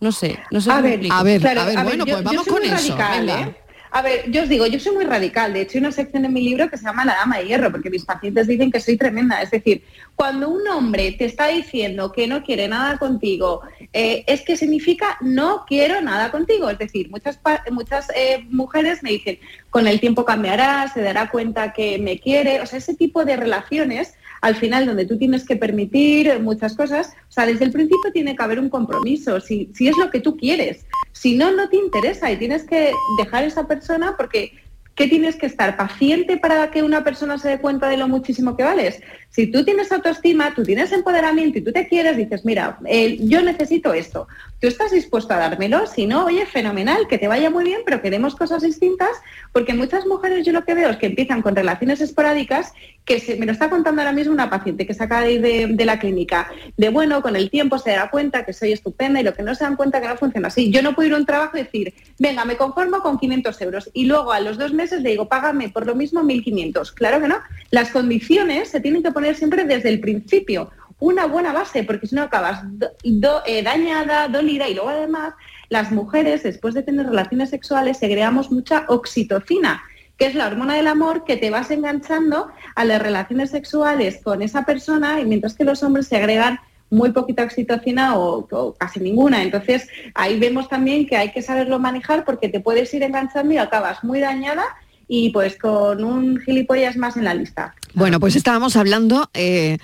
No 0.00 0.10
sé, 0.12 0.38
no 0.50 0.60
sé 0.62 0.70
A 0.70 0.80
ver, 0.80 1.00
a 1.10 1.22
ver, 1.22 1.40
Claro, 1.42 1.60
a 1.60 1.64
ver, 1.66 1.76
a 1.78 1.82
ver, 1.84 1.88
bueno, 1.98 2.06
yo- 2.06 2.12
pues 2.14 2.24
yo 2.24 2.30
vamos 2.30 2.44
soy 2.44 2.52
con 2.52 2.62
muy 2.62 2.68
eso. 2.70 2.96
radical. 2.96 3.28
¿eh? 3.28 3.56
A 3.96 4.02
ver, 4.02 4.30
yo 4.30 4.42
os 4.42 4.48
digo, 4.50 4.66
yo 4.66 4.78
soy 4.78 4.92
muy 4.94 5.06
radical. 5.06 5.54
De 5.54 5.62
hecho, 5.62 5.78
hay 5.78 5.80
una 5.80 5.90
sección 5.90 6.26
en 6.26 6.32
mi 6.34 6.42
libro 6.42 6.68
que 6.68 6.76
se 6.76 6.84
llama 6.84 7.06
La 7.06 7.14
Dama 7.14 7.38
de 7.38 7.46
Hierro, 7.46 7.72
porque 7.72 7.88
mis 7.88 8.04
pacientes 8.04 8.46
dicen 8.46 8.70
que 8.70 8.78
soy 8.78 8.98
tremenda. 8.98 9.40
Es 9.40 9.50
decir, 9.50 9.84
cuando 10.14 10.50
un 10.50 10.68
hombre 10.68 11.12
te 11.12 11.24
está 11.24 11.46
diciendo 11.46 12.12
que 12.12 12.26
no 12.26 12.42
quiere 12.42 12.68
nada 12.68 12.98
contigo, 12.98 13.62
eh, 13.94 14.22
es 14.26 14.42
que 14.42 14.58
significa 14.58 15.16
no 15.22 15.64
quiero 15.66 16.02
nada 16.02 16.30
contigo. 16.30 16.68
Es 16.68 16.76
decir, 16.76 17.08
muchas, 17.08 17.40
muchas 17.70 18.08
eh, 18.14 18.44
mujeres 18.50 19.02
me 19.02 19.12
dicen, 19.12 19.38
con 19.70 19.86
el 19.86 19.98
tiempo 19.98 20.26
cambiará, 20.26 20.92
se 20.92 21.00
dará 21.00 21.30
cuenta 21.30 21.72
que 21.72 21.98
me 21.98 22.20
quiere. 22.20 22.60
O 22.60 22.66
sea, 22.66 22.80
ese 22.80 22.96
tipo 22.96 23.24
de 23.24 23.36
relaciones, 23.36 24.12
al 24.40 24.56
final, 24.56 24.86
donde 24.86 25.06
tú 25.06 25.18
tienes 25.18 25.44
que 25.44 25.56
permitir 25.56 26.38
muchas 26.40 26.74
cosas, 26.74 27.14
o 27.28 27.32
sea, 27.32 27.46
desde 27.46 27.64
el 27.64 27.72
principio 27.72 28.12
tiene 28.12 28.36
que 28.36 28.42
haber 28.42 28.58
un 28.58 28.68
compromiso, 28.68 29.40
si, 29.40 29.70
si 29.74 29.88
es 29.88 29.96
lo 29.96 30.10
que 30.10 30.20
tú 30.20 30.36
quieres. 30.36 30.86
Si 31.12 31.36
no, 31.36 31.50
no 31.52 31.68
te 31.68 31.76
interesa 31.76 32.30
y 32.30 32.36
tienes 32.36 32.64
que 32.64 32.92
dejar 33.18 33.44
a 33.44 33.46
esa 33.46 33.66
persona 33.66 34.16
porque 34.16 34.52
¿qué 34.96 35.06
tienes 35.06 35.36
que 35.36 35.46
estar? 35.46 35.76
¿Paciente 35.76 36.38
para 36.38 36.70
que 36.70 36.82
una 36.82 37.04
persona 37.04 37.38
se 37.38 37.50
dé 37.50 37.58
cuenta 37.58 37.88
de 37.88 37.98
lo 37.98 38.08
muchísimo 38.08 38.56
que 38.56 38.64
vales? 38.64 39.00
Si 39.30 39.46
tú 39.46 39.64
tienes 39.64 39.92
autoestima, 39.92 40.54
tú 40.54 40.62
tienes 40.62 40.90
empoderamiento 40.92 41.58
y 41.58 41.60
tú 41.60 41.70
te 41.70 41.86
quieres, 41.86 42.16
dices, 42.16 42.44
mira, 42.46 42.78
eh, 42.86 43.18
yo 43.20 43.42
necesito 43.42 43.92
esto. 43.92 44.26
¿Tú 44.58 44.68
estás 44.68 44.90
dispuesto 44.90 45.34
a 45.34 45.36
dármelo? 45.36 45.86
Si 45.86 46.06
no, 46.06 46.24
oye, 46.24 46.46
fenomenal, 46.46 47.06
que 47.06 47.18
te 47.18 47.28
vaya 47.28 47.50
muy 47.50 47.64
bien, 47.64 47.82
pero 47.84 48.00
queremos 48.00 48.34
cosas 48.34 48.62
distintas, 48.62 49.10
porque 49.52 49.74
muchas 49.74 50.06
mujeres 50.06 50.46
yo 50.46 50.52
lo 50.52 50.64
que 50.64 50.74
veo 50.74 50.88
es 50.88 50.96
que 50.96 51.06
empiezan 51.06 51.42
con 51.42 51.54
relaciones 51.54 52.00
esporádicas, 52.00 52.72
que 53.04 53.20
se, 53.20 53.36
me 53.36 53.44
lo 53.44 53.52
está 53.52 53.68
contando 53.68 54.00
ahora 54.00 54.12
mismo 54.12 54.32
una 54.32 54.48
paciente 54.48 54.86
que 54.86 54.94
se 54.94 55.04
acaba 55.04 55.20
de 55.22 55.38
de, 55.38 55.66
de 55.66 55.84
la 55.84 55.98
clínica, 55.98 56.48
de 56.78 56.88
bueno, 56.88 57.20
con 57.20 57.36
el 57.36 57.50
tiempo 57.50 57.78
se 57.78 57.90
dará 57.90 58.10
cuenta 58.10 58.46
que 58.46 58.54
soy 58.54 58.72
estupenda 58.72 59.20
y 59.20 59.24
lo 59.24 59.34
que 59.34 59.42
no 59.42 59.54
se 59.54 59.64
dan 59.64 59.76
cuenta 59.76 60.00
que 60.00 60.08
no 60.08 60.16
funciona 60.16 60.48
así. 60.48 60.70
Yo 60.70 60.80
no 60.80 60.94
puedo 60.94 61.08
ir 61.08 61.14
a 61.14 61.18
un 61.18 61.26
trabajo 61.26 61.58
y 61.58 61.64
decir, 61.64 61.92
venga, 62.18 62.46
me 62.46 62.56
conformo 62.56 63.00
con 63.00 63.18
500 63.18 63.60
euros 63.60 63.90
y 63.92 64.06
luego 64.06 64.32
a 64.32 64.40
los 64.40 64.56
dos 64.56 64.72
meses 64.72 64.85
le 64.92 65.10
digo, 65.10 65.28
págame 65.28 65.68
por 65.68 65.86
lo 65.86 65.94
mismo 65.94 66.22
1.500. 66.22 66.94
Claro 66.94 67.20
que 67.20 67.28
no. 67.28 67.36
Las 67.70 67.90
condiciones 67.90 68.68
se 68.68 68.80
tienen 68.80 69.02
que 69.02 69.10
poner 69.10 69.34
siempre 69.34 69.64
desde 69.64 69.88
el 69.88 70.00
principio 70.00 70.70
una 70.98 71.26
buena 71.26 71.52
base, 71.52 71.84
porque 71.84 72.06
si 72.06 72.14
no 72.14 72.22
acabas 72.22 72.62
eh, 73.02 73.62
dañada, 73.62 74.28
dolida 74.28 74.68
y 74.68 74.74
luego 74.74 74.88
además 74.90 75.34
las 75.68 75.92
mujeres 75.92 76.42
después 76.42 76.74
de 76.74 76.82
tener 76.82 77.06
relaciones 77.06 77.50
sexuales 77.50 77.98
segregamos 77.98 78.50
mucha 78.50 78.86
oxitocina, 78.88 79.82
que 80.16 80.26
es 80.26 80.34
la 80.34 80.46
hormona 80.46 80.74
del 80.74 80.86
amor 80.86 81.24
que 81.24 81.36
te 81.36 81.50
vas 81.50 81.70
enganchando 81.70 82.48
a 82.74 82.84
las 82.84 83.02
relaciones 83.02 83.50
sexuales 83.50 84.20
con 84.22 84.40
esa 84.42 84.64
persona 84.64 85.20
y 85.20 85.26
mientras 85.26 85.54
que 85.54 85.64
los 85.64 85.82
hombres 85.82 86.06
se 86.06 86.16
agregan 86.16 86.60
muy 86.90 87.10
poquita 87.12 87.44
oxitocina 87.44 88.18
o, 88.18 88.74
casi 88.78 89.00
ninguna. 89.00 89.42
Entonces 89.42 89.88
ahí 90.14 90.38
vemos 90.38 90.68
también 90.68 91.06
que 91.06 91.16
hay 91.16 91.32
que 91.32 91.42
saberlo 91.42 91.78
manejar 91.78 92.24
porque 92.24 92.48
te 92.48 92.60
puedes 92.60 92.92
ir 92.94 93.02
enganchando 93.02 93.52
y 93.52 93.58
acabas 93.58 94.04
muy 94.04 94.20
dañada 94.20 94.64
y 95.08 95.30
pues 95.30 95.56
con 95.56 96.02
un 96.04 96.38
gilipollas 96.38 96.96
más 96.96 97.16
en 97.16 97.24
la 97.24 97.34
lista. 97.34 97.74
Bueno, 97.94 98.20
pues 98.20 98.36
estábamos 98.36 98.76
hablando 98.76 99.30
eh, 99.34 99.78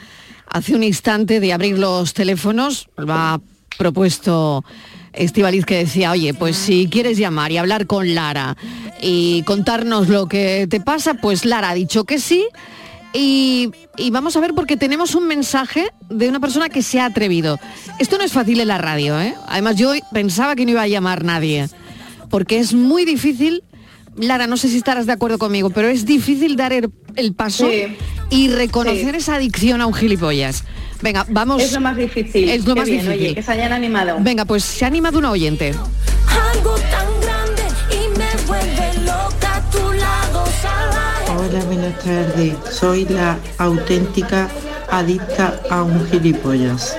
hace 0.48 0.74
un 0.74 0.82
instante 0.82 1.40
de 1.40 1.52
abrir 1.52 1.78
los 1.78 2.14
teléfonos. 2.14 2.88
Lo 2.96 3.12
ha 3.12 3.40
propuesto 3.78 4.64
Estivaliz 5.12 5.66
que 5.66 5.78
decía, 5.78 6.10
oye, 6.10 6.32
pues 6.32 6.56
si 6.56 6.88
quieres 6.88 7.18
llamar 7.18 7.52
y 7.52 7.58
hablar 7.58 7.86
con 7.86 8.14
Lara 8.14 8.56
y 9.00 9.42
contarnos 9.42 10.08
lo 10.08 10.26
que 10.26 10.66
te 10.70 10.80
pasa, 10.80 11.14
pues 11.14 11.44
Lara 11.44 11.70
ha 11.70 11.74
dicho 11.74 12.04
que 12.04 12.18
sí. 12.18 12.46
Y, 13.14 13.70
y 13.98 14.10
vamos 14.10 14.36
a 14.36 14.40
ver 14.40 14.54
porque 14.54 14.76
tenemos 14.76 15.14
un 15.14 15.26
mensaje 15.26 15.88
de 16.08 16.28
una 16.28 16.40
persona 16.40 16.68
que 16.68 16.82
se 16.82 16.98
ha 17.00 17.06
atrevido. 17.06 17.58
Esto 17.98 18.16
no 18.18 18.24
es 18.24 18.32
fácil 18.32 18.60
en 18.60 18.68
la 18.68 18.78
radio, 18.78 19.20
¿eh? 19.20 19.34
Además 19.48 19.76
yo 19.76 19.92
pensaba 20.12 20.56
que 20.56 20.64
no 20.64 20.70
iba 20.72 20.82
a 20.82 20.88
llamar 20.88 21.24
nadie, 21.24 21.68
porque 22.30 22.58
es 22.58 22.72
muy 22.74 23.04
difícil 23.04 23.62
Lara, 24.16 24.46
no 24.46 24.58
sé 24.58 24.68
si 24.68 24.76
estarás 24.76 25.06
de 25.06 25.12
acuerdo 25.12 25.38
conmigo, 25.38 25.70
pero 25.70 25.88
es 25.88 26.04
difícil 26.04 26.54
dar 26.56 26.74
el, 26.74 26.90
el 27.16 27.32
paso 27.34 27.66
Sí. 27.70 27.96
y 28.28 28.48
reconocer 28.48 29.12
Sí. 29.12 29.16
esa 29.16 29.36
adicción 29.36 29.80
a 29.80 29.86
un 29.86 29.94
gilipollas. 29.94 30.64
Venga, 31.00 31.24
vamos. 31.30 31.62
Es 31.62 31.72
lo 31.72 31.80
más 31.80 31.96
difícil. 31.96 32.48
Es 32.50 32.66
lo 32.66 32.74
Qué 32.74 32.80
más 32.80 32.88
bien, 32.90 33.00
difícil. 33.06 33.24
oye, 33.26 33.34
que 33.34 33.42
se 33.42 33.52
hayan 33.52 33.72
animado. 33.72 34.18
Venga, 34.20 34.44
pues 34.44 34.64
se 34.64 34.84
ha 34.84 34.88
animado 34.88 35.18
una 35.18 35.30
oyente. 35.30 35.70
Algo 36.54 36.74
tan 36.90 37.06
Buenas 41.52 41.98
tardes. 42.02 42.56
Soy 42.70 43.04
la 43.04 43.38
auténtica 43.58 44.48
adicta 44.90 45.60
a 45.68 45.82
un 45.82 46.08
gilipollas. 46.08 46.96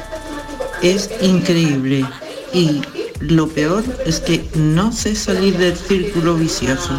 Es 0.83 1.09
increíble 1.21 2.05
y 2.53 2.83
lo 3.19 3.47
peor 3.47 3.83
es 4.05 4.19
que 4.19 4.47
no 4.53 4.91
sé 4.91 5.15
salir 5.15 5.57
del 5.57 5.75
círculo 5.75 6.35
vicioso. 6.35 6.93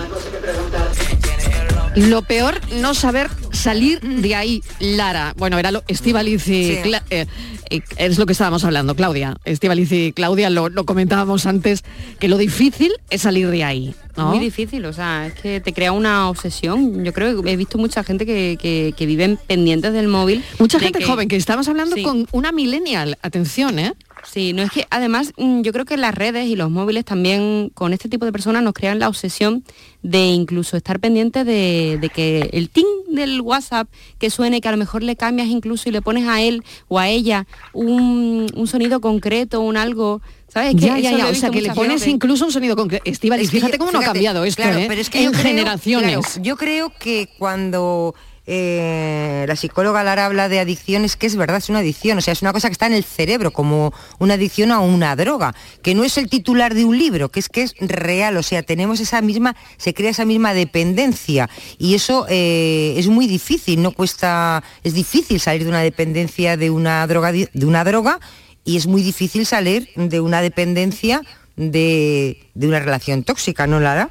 Lo 1.95 2.23
peor, 2.23 2.61
no 2.81 2.93
saber 2.93 3.31
salir 3.65 4.01
de 4.01 4.35
ahí, 4.35 4.63
Lara. 4.79 5.33
Bueno, 5.39 5.59
era 5.59 5.71
lo 5.73 5.83
Estivaliz 5.89 6.47
y 6.49 6.65
Sí. 6.65 6.79
Cla- 6.85 7.03
eh, 7.11 7.27
eh, 7.71 7.81
es 7.97 8.19
lo 8.19 8.27
que 8.27 8.33
estábamos 8.33 8.63
hablando, 8.65 8.95
Claudia. 8.95 9.37
Estivaliz 9.47 9.91
y 9.91 10.13
Claudia 10.13 10.51
lo, 10.51 10.69
lo 10.69 10.85
comentábamos 10.85 11.47
antes, 11.47 11.83
que 12.19 12.29
lo 12.29 12.37
difícil 12.37 12.93
es 13.11 13.23
salir 13.23 13.49
de 13.49 13.65
ahí. 13.65 13.95
¿no? 14.17 14.29
Muy 14.29 14.39
difícil, 14.39 14.85
o 14.87 14.93
sea, 14.93 15.27
es 15.27 15.35
que 15.35 15.61
te 15.61 15.73
crea 15.73 15.91
una 15.91 16.29
obsesión. 16.29 17.05
Yo 17.05 17.13
creo 17.13 17.43
que 17.43 17.51
he 17.51 17.57
visto 17.57 17.79
mucha 17.79 18.05
gente 18.05 18.25
que, 18.25 18.57
que, 18.63 18.95
que 18.97 19.07
viven 19.07 19.41
pendientes 19.49 19.93
del 19.93 20.07
móvil. 20.07 20.45
Mucha 20.61 20.79
de 20.79 20.85
gente 20.85 21.01
que- 21.01 21.05
joven, 21.07 21.27
que 21.27 21.35
estamos 21.35 21.67
hablando 21.67 21.97
Sí. 21.97 22.03
con 22.05 22.29
una 22.31 22.53
millennial. 22.53 23.19
Atención, 23.23 23.79
¿eh? 23.81 23.93
Sí, 24.27 24.53
no 24.53 24.63
es 24.63 24.71
que 24.71 24.87
además 24.91 25.33
mm, 25.37 25.61
yo 25.63 25.73
creo 25.73 25.85
que 25.85 25.97
las 25.97 26.15
redes 26.15 26.47
y 26.49 26.57
los 26.57 26.71
móviles 26.71 27.05
también 27.05 27.71
con 27.75 27.93
este 27.93 28.09
tipo 28.09 28.25
de 28.25 28.33
personas 28.33 28.63
nos 28.63 28.73
crean 28.73 28.99
la 28.99 29.09
obsesión 29.09 29.63
de 30.03 30.27
incluso 30.27 30.77
estar 30.77 30.99
pendiente 30.99 31.45
de, 31.45 31.99
de 32.01 32.09
que 32.09 32.49
el 32.53 32.69
ting 32.71 32.85
del 33.11 33.41
WhatsApp 33.43 33.89
que 34.19 34.31
suene, 34.31 34.61
que 34.61 34.69
a 34.69 34.73
lo 34.73 34.77
mejor 34.79 35.03
le 35.03 35.15
cambias 35.17 35.49
incluso 35.49 35.89
y 35.89 35.93
le 35.93 36.03
pones 36.03 36.27
a 36.27 36.41
él 36.43 36.65
o 36.89 36.99
a 36.99 37.09
ella 37.09 37.47
un, 37.73 38.47
un 38.55 38.67
sonido 38.67 39.01
concreto, 39.01 39.61
un 39.61 39.77
algo, 39.77 40.21
¿sabes? 40.49 40.75
Que 40.75 40.81
ya, 40.81 40.99
ya, 40.99 41.11
eso 41.11 41.19
ya. 41.19 41.29
he 41.29 41.31
O 41.31 41.35
sea, 41.35 41.51
que 41.51 41.63
le 41.63 41.73
pones 41.73 41.95
veces. 42.01 42.09
incluso 42.09 42.45
un 42.47 42.53
sonido 42.53 42.77
concreto. 42.77 43.05
Estivaliz, 43.09 43.47
Es 43.47 43.51
que 43.51 43.57
fíjate 43.59 43.73
yo- 43.75 43.79
cómo 43.79 43.93
no 43.93 44.01
ha 44.01 44.05
cambiado 44.05 44.45
esto, 44.45 44.63
claro, 44.63 44.79
¿eh? 44.79 44.87
pero 44.89 45.01
es 45.01 45.11
que 45.11 45.19
en 45.19 45.25
yo 45.27 45.31
creo- 45.33 45.43
generaciones. 45.45 46.17
claro, 46.27 46.43
yo 46.43 46.57
creo 46.57 46.93
que 46.99 47.29
cuando 47.39 48.15
eh, 48.47 49.45
la 49.49 49.57
psicóloga 49.57 50.05
Lara 50.05 50.27
habla 50.27 50.49
de 50.49 50.61
adicción 50.61 51.05
es 51.05 51.17
que 51.17 51.27
es 51.27 51.37
verdad, 51.37 51.57
es 51.57 51.71
una 51.71 51.79
adicción, 51.79 52.19
o 52.19 52.21
sea, 52.21 52.33
es 52.33 52.43
una 52.43 52.53
cosa 52.53 52.69
que 52.69 52.73
está 52.73 52.87
en 52.87 52.93
el 52.93 53.05
cerebro, 53.05 53.53
como 53.53 53.93
una 54.19 54.35
adicción 54.35 54.71
a 54.71 54.81
una 54.81 55.17
droga, 55.17 55.55
que 55.83 55.95
no 55.95 56.05
es 56.05 56.19
el 56.19 56.29
titular 56.29 56.75
de 56.75 56.85
un 56.85 56.99
libro, 56.99 57.31
que 57.31 57.41
es 57.41 57.49
que 57.49 57.63
es 57.63 57.75
real, 57.81 58.37
o 58.37 58.43
sea, 58.43 58.63
tenemos 58.63 59.01
esa 59.01 59.23
misma, 59.23 59.57
se 59.79 59.95
crea 59.95 60.11
esa 60.11 60.25
misma 60.25 60.53
dependencia 60.53 61.49
y 61.79 61.95
eso 61.95 62.27
eh, 62.29 62.95
es 62.97 63.09
muy 63.09 63.27
difícil, 63.27 63.81
no 63.83 63.93
cuesta, 63.93 64.63
es 64.83 64.95
difícil 64.95 65.41
salir 65.41 65.65
de 65.65 65.71
una 65.71 65.81
dependencia 65.81 66.57
de 66.57 66.71
una 66.71 67.07
droga, 67.07 67.33
de 67.33 67.67
una 67.67 67.85
droga 67.85 68.21
y 68.65 68.77
es 68.77 68.87
muy 68.87 69.03
difícil 69.03 69.47
salir 69.47 69.89
de 69.97 70.21
una 70.21 70.43
dependencia 70.43 71.23
de, 71.57 72.47
de 72.55 72.69
una 72.69 72.81
relación 72.81 73.23
tóxica, 73.23 73.67
¿no, 73.67 73.81
Lara? 73.81 74.11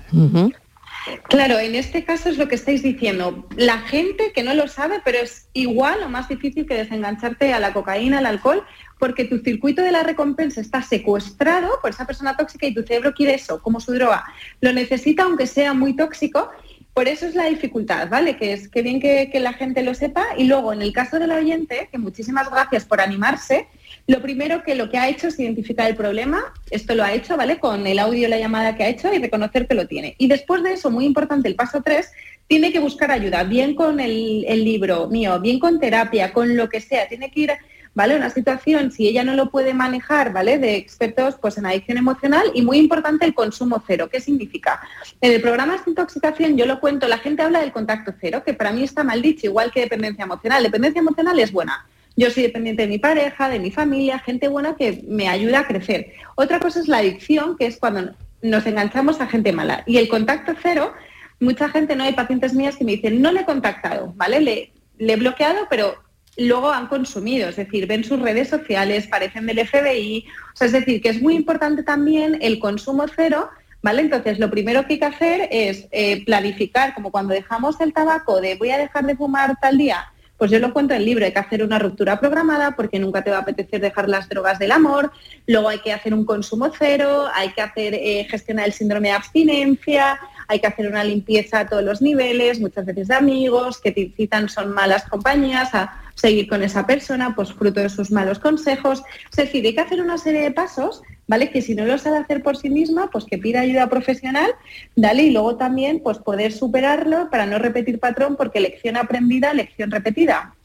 Claro, 1.28 1.60
en 1.60 1.76
este 1.76 2.04
caso 2.04 2.30
es 2.30 2.38
lo 2.38 2.48
que 2.48 2.56
estáis 2.56 2.84
diciendo. 2.84 3.48
La 3.56 3.80
gente 3.80 4.32
que 4.34 4.44
no 4.44 4.54
lo 4.54 4.68
sabe, 4.68 5.02
pero 5.04 5.20
es 5.20 5.50
igual 5.54 6.04
o 6.04 6.10
más 6.10 6.30
difícil 6.30 6.66
que 6.66 6.76
desengancharte 6.76 7.54
a 7.54 7.60
la 7.60 7.74
cocaína, 7.74 8.20
al 8.20 8.26
alcohol, 8.26 8.64
porque 9.00 9.26
tu 9.26 9.40
circuito 9.40 9.82
de 9.82 9.92
la 9.92 10.04
recompensa 10.04 10.62
está 10.62 10.82
secuestrado 10.82 11.80
por 11.82 11.92
esa 11.92 12.06
persona 12.06 12.38
tóxica 12.38 12.66
y 12.66 12.74
tu 12.74 12.84
cerebro 12.84 13.14
quiere 13.14 13.34
eso, 13.34 13.62
como 13.62 13.80
su 13.80 13.94
droga. 13.94 14.26
Lo 14.62 14.72
necesita 14.72 15.24
aunque 15.24 15.48
sea 15.48 15.74
muy 15.74 15.96
tóxico. 15.96 16.50
Por 16.94 17.08
eso 17.08 17.26
es 17.26 17.34
la 17.34 17.46
dificultad, 17.46 18.08
¿vale? 18.08 18.38
Que 18.38 18.54
es 18.54 18.70
que 18.70 18.84
bien 18.84 19.00
que, 19.02 19.30
la 19.40 19.54
gente 19.54 19.84
lo 19.84 19.96
sepa. 19.96 20.26
Y 20.38 20.46
luego, 20.46 20.74
en 20.74 20.82
el 20.82 20.94
caso 20.94 21.20
del 21.20 21.32
oyente, 21.32 21.90
que 21.92 21.98
muchísimas 21.98 22.50
gracias 22.52 22.86
por 22.86 23.02
animarse, 23.02 23.68
lo 24.06 24.22
primero 24.22 24.64
que 24.64 24.76
lo 24.76 24.90
que 24.90 24.98
ha 24.98 25.08
hecho 25.08 25.28
es 25.28 25.40
identificar 25.40 25.90
el 25.90 25.96
problema, 25.96 26.54
esto 26.70 26.94
lo 26.94 27.04
ha 27.04 27.14
hecho, 27.14 27.38
¿vale? 27.38 27.58
Con 27.58 27.88
el 27.88 28.00
audio, 28.00 28.28
la 28.28 28.38
llamada 28.38 28.76
que 28.76 28.84
ha 28.84 28.90
hecho 28.90 29.14
y 29.14 29.20
reconocer 29.20 29.66
que 29.66 29.76
lo 29.76 29.88
tiene. 29.88 30.16
Y 30.18 30.28
después 30.28 30.62
de 30.62 30.74
eso, 30.74 30.92
muy 30.92 31.06
importante, 31.06 31.48
el 31.48 31.56
paso 31.56 31.82
tres, 31.82 32.12
tiene 32.48 32.74
que 32.74 32.80
buscar 32.80 33.12
ayuda, 33.12 33.44
bien 33.46 33.76
con 33.76 34.02
el, 34.02 34.44
el 34.48 34.66
libro 34.66 35.08
mío, 35.08 35.40
bien 35.40 35.58
con 35.58 35.80
terapia, 35.80 36.34
con 36.34 36.58
lo 36.58 36.68
que 36.68 36.82
sea. 36.82 37.08
Tiene 37.08 37.32
que 37.32 37.40
ir, 37.40 37.52
¿vale? 37.94 38.18
Una 38.18 38.30
situación, 38.30 38.92
si 38.92 39.08
ella 39.08 39.24
no 39.24 39.36
lo 39.36 39.50
puede 39.50 39.74
manejar, 39.74 40.34
¿vale? 40.34 40.58
De 40.58 40.76
expertos 40.76 41.36
pues 41.42 41.58
en 41.58 41.66
adicción 41.66 41.98
emocional 41.98 42.52
y 42.54 42.62
muy 42.62 42.80
importante 42.80 43.26
el 43.26 43.34
consumo 43.34 43.82
cero. 43.88 44.10
¿Qué 44.12 44.20
significa? 44.20 44.82
En 45.22 45.32
el 45.32 45.40
programa 45.40 45.78
de 45.78 45.84
intoxicación 45.88 46.58
yo 46.58 46.66
lo 46.66 46.82
cuento, 46.82 47.08
la 47.08 47.20
gente 47.20 47.42
habla 47.42 47.62
del 47.62 47.72
contacto 47.72 48.14
cero, 48.20 48.44
que 48.46 48.54
para 48.54 48.74
mí 48.74 48.84
está 48.84 49.06
mal 49.06 49.22
dicho, 49.22 49.46
igual 49.46 49.72
que 49.72 49.80
dependencia 49.80 50.26
emocional. 50.26 50.62
Dependencia 50.62 51.00
emocional 51.00 51.40
es 51.40 51.54
buena. 51.54 51.88
Yo 52.16 52.30
soy 52.30 52.44
dependiente 52.44 52.84
de 52.84 52.88
mi 52.88 53.00
pareja, 53.00 53.50
de 53.50 53.60
mi 53.60 53.72
familia, 53.72 54.20
gente 54.20 54.48
buena 54.48 54.76
que 54.76 55.04
me 55.08 55.28
ayuda 55.28 55.60
a 55.60 55.68
crecer. 55.68 56.14
Otra 56.36 56.60
cosa 56.60 56.80
es 56.80 56.88
la 56.88 57.00
adicción, 57.00 57.58
que 57.58 57.66
es 57.66 57.78
cuando 57.78 58.14
nos 58.42 58.66
enganchamos 58.66 59.20
a 59.20 59.28
gente 59.28 59.52
mala. 59.52 59.84
Y 59.88 59.98
el 59.98 60.08
contacto 60.08 60.54
cero, 60.62 60.94
mucha 61.40 61.70
gente, 61.70 61.96
no 61.96 62.04
hay 62.04 62.14
pacientes 62.14 62.54
mías 62.54 62.76
que 62.76 62.84
me 62.84 62.94
dicen, 62.94 63.22
no 63.22 63.32
le 63.32 63.42
he 63.42 63.46
contactado, 63.46 64.14
¿vale? 64.16 64.42
Le, 64.42 64.74
he 65.00 65.16
bloqueado, 65.16 65.68
pero 65.70 65.96
luego 66.38 66.70
han 66.70 66.88
consumido, 66.88 67.50
es 67.50 67.56
decir, 67.56 67.88
ven 67.88 68.04
sus 68.04 68.20
redes 68.20 68.50
sociales, 68.50 69.08
parecen 69.08 69.46
del 69.48 69.68
FBI, 69.68 70.26
o 70.54 70.56
sea, 70.56 70.68
es 70.68 70.74
decir, 70.74 71.02
que 71.02 71.10
es 71.10 71.22
muy 71.22 71.36
importante 71.36 71.84
también 71.84 72.38
el 72.42 72.60
consumo 72.60 73.06
cero 73.14 73.50
¿Vale? 73.84 74.02
Entonces, 74.02 74.40
lo 74.40 74.50
primero 74.50 74.88
que 74.88 74.94
hay 74.94 75.00
que 75.00 75.06
hacer 75.06 75.50
es 75.52 75.90
eh, 75.92 76.24
planificar, 76.24 76.94
como 76.94 77.12
cuando 77.12 77.34
dejamos 77.34 77.82
el 77.82 77.92
tabaco 77.92 78.40
de 78.40 78.56
voy 78.56 78.70
a 78.70 78.78
dejar 78.78 79.06
de 79.06 79.18
fumar 79.18 79.60
tal 79.60 79.78
día, 79.78 80.06
pues 80.44 80.52
yo 80.52 80.60
lo 80.60 80.74
cuento 80.74 80.94
en 80.94 81.00
el 81.00 81.06
libro, 81.06 81.24
hay 81.24 81.32
que 81.32 81.40
hacer 81.40 81.64
una 81.64 81.80
ruptura 81.80 82.20
programada 82.20 82.76
porque 82.76 83.00
nunca 83.00 83.24
te 83.24 83.32
va 83.32 83.38
a 83.38 83.40
apetecer 83.44 83.80
dejar 83.80 84.10
las 84.10 84.28
drogas 84.28 84.60
del 84.60 84.74
amor, 84.74 85.10
luego 85.48 85.70
hay 85.70 85.80
que 85.80 85.94
hacer 85.94 86.14
un 86.14 86.26
consumo 86.26 86.70
cero, 86.78 87.28
hay 87.34 87.54
que 87.54 87.62
hacer 87.62 87.94
eh, 87.94 88.28
gestionar 88.30 88.66
el 88.66 88.74
síndrome 88.74 89.08
de 89.08 89.14
abstinencia, 89.14 90.20
hay 90.50 90.60
que 90.60 90.68
hacer 90.68 90.90
una 90.90 91.02
limpieza 91.06 91.62
a 91.62 91.70
todos 91.70 91.82
los 91.82 92.02
niveles, 92.02 92.60
muchas 92.60 92.86
veces 92.86 93.08
de 93.08 93.16
amigos, 93.16 93.80
que 93.80 93.94
te 93.94 94.02
incitan 94.02 94.50
son 94.50 94.74
malas 94.74 95.06
compañías 95.06 95.74
a 95.74 95.98
seguir 96.16 96.50
con 96.50 96.62
esa 96.62 96.86
persona, 96.86 97.34
pues 97.34 97.54
fruto 97.54 97.80
de 97.80 97.88
sus 97.88 98.12
malos 98.12 98.38
consejos. 98.38 99.02
Es 99.30 99.38
decir, 99.38 99.66
hay 99.66 99.74
que 99.74 99.80
hacer 99.80 100.02
una 100.02 100.18
serie 100.18 100.42
de 100.42 100.52
pasos, 100.52 101.04
¿vale? 101.28 101.52
Que 101.52 101.62
si 101.62 101.76
no 101.76 101.86
lo 101.86 101.98
sabe 101.98 102.18
hacer 102.18 102.44
por 102.44 102.58
sí 102.58 102.70
misma, 102.70 103.10
pues 103.12 103.26
que 103.26 103.38
pida 103.38 103.62
ayuda 103.62 103.90
profesional, 103.90 104.52
dale, 104.96 105.24
y 105.24 105.32
luego 105.32 105.56
también 105.56 106.02
pues 106.02 106.18
poder 106.18 106.52
superarlo 106.52 107.30
para 107.30 107.46
no 107.46 107.60
repetir 107.60 108.00
patrón, 108.00 108.36
porque 108.36 108.60
lección 108.60 108.98
aprendida, 108.98 109.54
lección 109.54 109.92
repetida. 109.92 110.56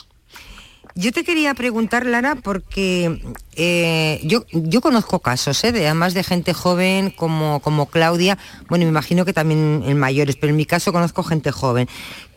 Yo 0.94 1.12
te 1.12 1.22
quería 1.22 1.54
preguntar, 1.54 2.06
Lara, 2.06 2.34
porque 2.34 3.20
eh, 3.54 4.20
yo, 4.24 4.44
yo 4.50 4.80
conozco 4.80 5.20
casos, 5.20 5.62
¿eh? 5.62 5.70
de, 5.70 5.86
además 5.86 6.12
de 6.12 6.24
gente 6.24 6.54
joven 6.54 7.10
como, 7.10 7.60
como 7.60 7.86
Claudia, 7.86 8.36
bueno, 8.68 8.84
me 8.84 8.90
imagino 8.90 9.24
que 9.24 9.32
también 9.32 9.84
en 9.86 9.96
mayores, 9.96 10.34
pero 10.34 10.50
en 10.50 10.56
mi 10.56 10.66
caso 10.66 10.92
conozco 10.92 11.22
gente 11.22 11.52
joven, 11.52 11.88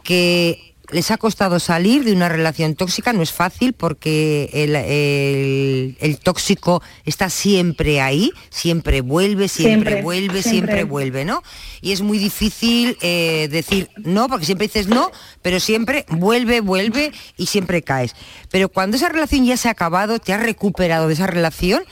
que 0.03 0.70
les 0.91 1.09
ha 1.11 1.17
costado 1.17 1.59
salir 1.59 2.03
de 2.03 2.13
una 2.13 2.29
relación 2.29 2.75
tóxica, 2.75 3.13
no 3.13 3.21
es 3.23 3.31
fácil 3.31 3.73
porque 3.73 4.49
el, 4.53 4.75
el- 4.75 5.97
el 5.99 6.17
tóxico 6.19 6.81
está 7.05 7.29
siempre 7.29 8.01
ahí, 8.01 8.31
siempre 8.49 9.01
vuelve, 9.01 9.47
siempre, 9.47 9.91
Siempre, 9.91 10.01
vuelve, 10.03 10.41
siempre. 10.43 10.51
siempre 10.51 10.83
vuelve, 10.83 11.25
¿no? 11.25 11.43
Y 11.81 11.91
es 11.93 12.01
muy 12.01 12.17
difícil 12.17 12.97
eh, 13.01 13.47
decir 13.51 13.89
no, 13.97 14.27
porque 14.27 14.45
siempre 14.45 14.67
dices 14.67 14.87
no, 14.87 15.11
pero 15.41 15.59
siempre 15.59 16.05
vuelve, 16.09 16.61
vuelve 16.61 17.11
y 17.37 17.45
siempre 17.47 17.81
caes. 17.81 18.15
Pero 18.49 18.69
cuando 18.69 18.97
esa 18.97 19.09
relación 19.09 19.45
ya 19.45 19.57
se 19.57 19.67
ha 19.67 19.71
acabado, 19.71 20.19
te 20.19 20.33
has 20.33 20.41
recuperado 20.43 21.07
de 21.07 21.13
esa 21.13 21.27
relación, 21.27 21.83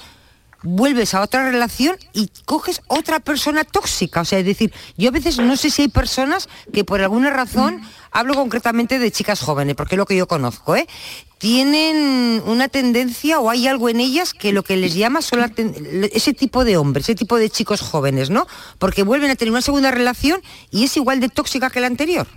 vuelves 0.64 1.14
a 1.14 1.22
otra 1.22 1.50
relación 1.50 1.98
y 2.14 2.30
coges 2.46 2.82
otra 2.88 3.20
persona 3.20 3.64
tóxica. 3.64 4.22
O 4.22 4.26
sea, 4.26 4.40
es 4.40 4.46
decir, 4.46 4.74
yo 4.98 5.10
a 5.10 5.12
veces 5.12 5.38
no 5.40 5.56
sé 5.58 5.70
si 5.70 5.84
hay 5.84 5.88
personas 5.88 6.50
que 6.74 6.84
por 6.84 7.02
alguna 7.02 7.30
razón, 7.30 7.82
hablo 8.12 8.36
concretamente 8.36 9.00
de 9.00 9.12
chicas 9.12 9.42
jóvenes, 9.42 9.76
porque 9.76 9.96
es 9.96 10.00
lo 10.00 10.06
que 10.06 10.16
yo 10.16 10.28
conozco, 10.28 10.76
¿eh? 10.76 10.88
tienen 11.40 12.44
una 12.46 12.68
tendencia 12.68 13.40
o 13.40 13.50
hay 13.50 13.68
algo 13.68 13.88
en 13.88 14.02
ellas 14.02 14.34
que 14.34 14.52
lo 14.52 14.62
que 14.62 14.76
les 14.76 14.94
llama 14.94 15.22
son 15.22 15.52
ese 16.12 16.34
tipo 16.34 16.66
de 16.66 16.76
hombres, 16.76 17.06
ese 17.06 17.16
tipo 17.16 17.38
de 17.38 17.50
chicos 17.50 17.80
jóvenes, 17.82 18.30
¿no? 18.30 18.46
Porque 18.78 19.04
vuelven 19.04 19.32
a 19.32 19.36
tener 19.36 19.52
una 19.54 19.62
segunda 19.62 19.90
relación 19.90 20.42
y 20.70 20.84
es 20.84 20.98
igual 20.98 21.22
de 21.22 21.30
tóxica 21.30 21.70
que 21.70 21.80
la 21.80 21.88
anterior. 21.88 22.28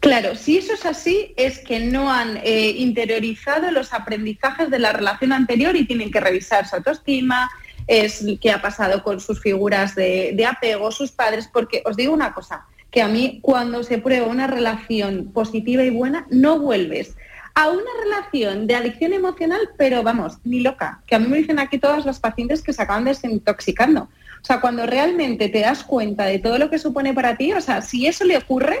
Claro, 0.00 0.34
si 0.34 0.58
eso 0.58 0.72
es 0.72 0.86
así, 0.86 1.34
es 1.36 1.58
que 1.58 1.80
no 1.80 2.10
han 2.10 2.38
eh, 2.38 2.70
interiorizado 2.70 3.70
los 3.70 3.92
aprendizajes 3.92 4.70
de 4.70 4.78
la 4.78 4.92
relación 4.92 5.32
anterior 5.32 5.76
y 5.76 5.86
tienen 5.86 6.10
que 6.10 6.20
revisar 6.20 6.66
su 6.66 6.76
autoestima, 6.76 7.50
es 7.86 8.24
qué 8.40 8.50
ha 8.50 8.62
pasado 8.62 9.02
con 9.02 9.20
sus 9.20 9.40
figuras 9.40 9.94
de, 9.94 10.32
de 10.34 10.46
apego, 10.46 10.90
sus 10.90 11.10
padres, 11.10 11.48
porque 11.52 11.82
os 11.84 11.96
digo 11.96 12.12
una 12.12 12.32
cosa, 12.32 12.64
que 12.90 13.02
a 13.02 13.08
mí 13.08 13.40
cuando 13.42 13.82
se 13.82 13.98
prueba 13.98 14.26
una 14.26 14.46
relación 14.46 15.32
positiva 15.32 15.82
y 15.82 15.90
buena, 15.90 16.26
no 16.30 16.58
vuelves 16.58 17.16
a 17.54 17.70
una 17.70 17.90
relación 18.04 18.66
de 18.66 18.76
adicción 18.76 19.12
emocional, 19.12 19.60
pero 19.76 20.02
vamos, 20.02 20.38
ni 20.44 20.60
loca, 20.60 21.02
que 21.06 21.16
a 21.16 21.18
mí 21.18 21.26
me 21.26 21.38
dicen 21.38 21.58
aquí 21.58 21.78
todas 21.78 22.06
las 22.06 22.20
pacientes 22.20 22.62
que 22.62 22.72
se 22.72 22.82
acaban 22.82 23.04
desintoxicando. 23.04 24.02
O 24.40 24.44
sea, 24.44 24.60
cuando 24.60 24.86
realmente 24.86 25.48
te 25.48 25.60
das 25.60 25.82
cuenta 25.82 26.24
de 26.26 26.38
todo 26.38 26.58
lo 26.58 26.70
que 26.70 26.78
supone 26.78 27.12
para 27.12 27.36
ti, 27.36 27.52
o 27.52 27.60
sea, 27.60 27.82
si 27.82 28.06
eso 28.06 28.24
le 28.24 28.36
ocurre, 28.36 28.78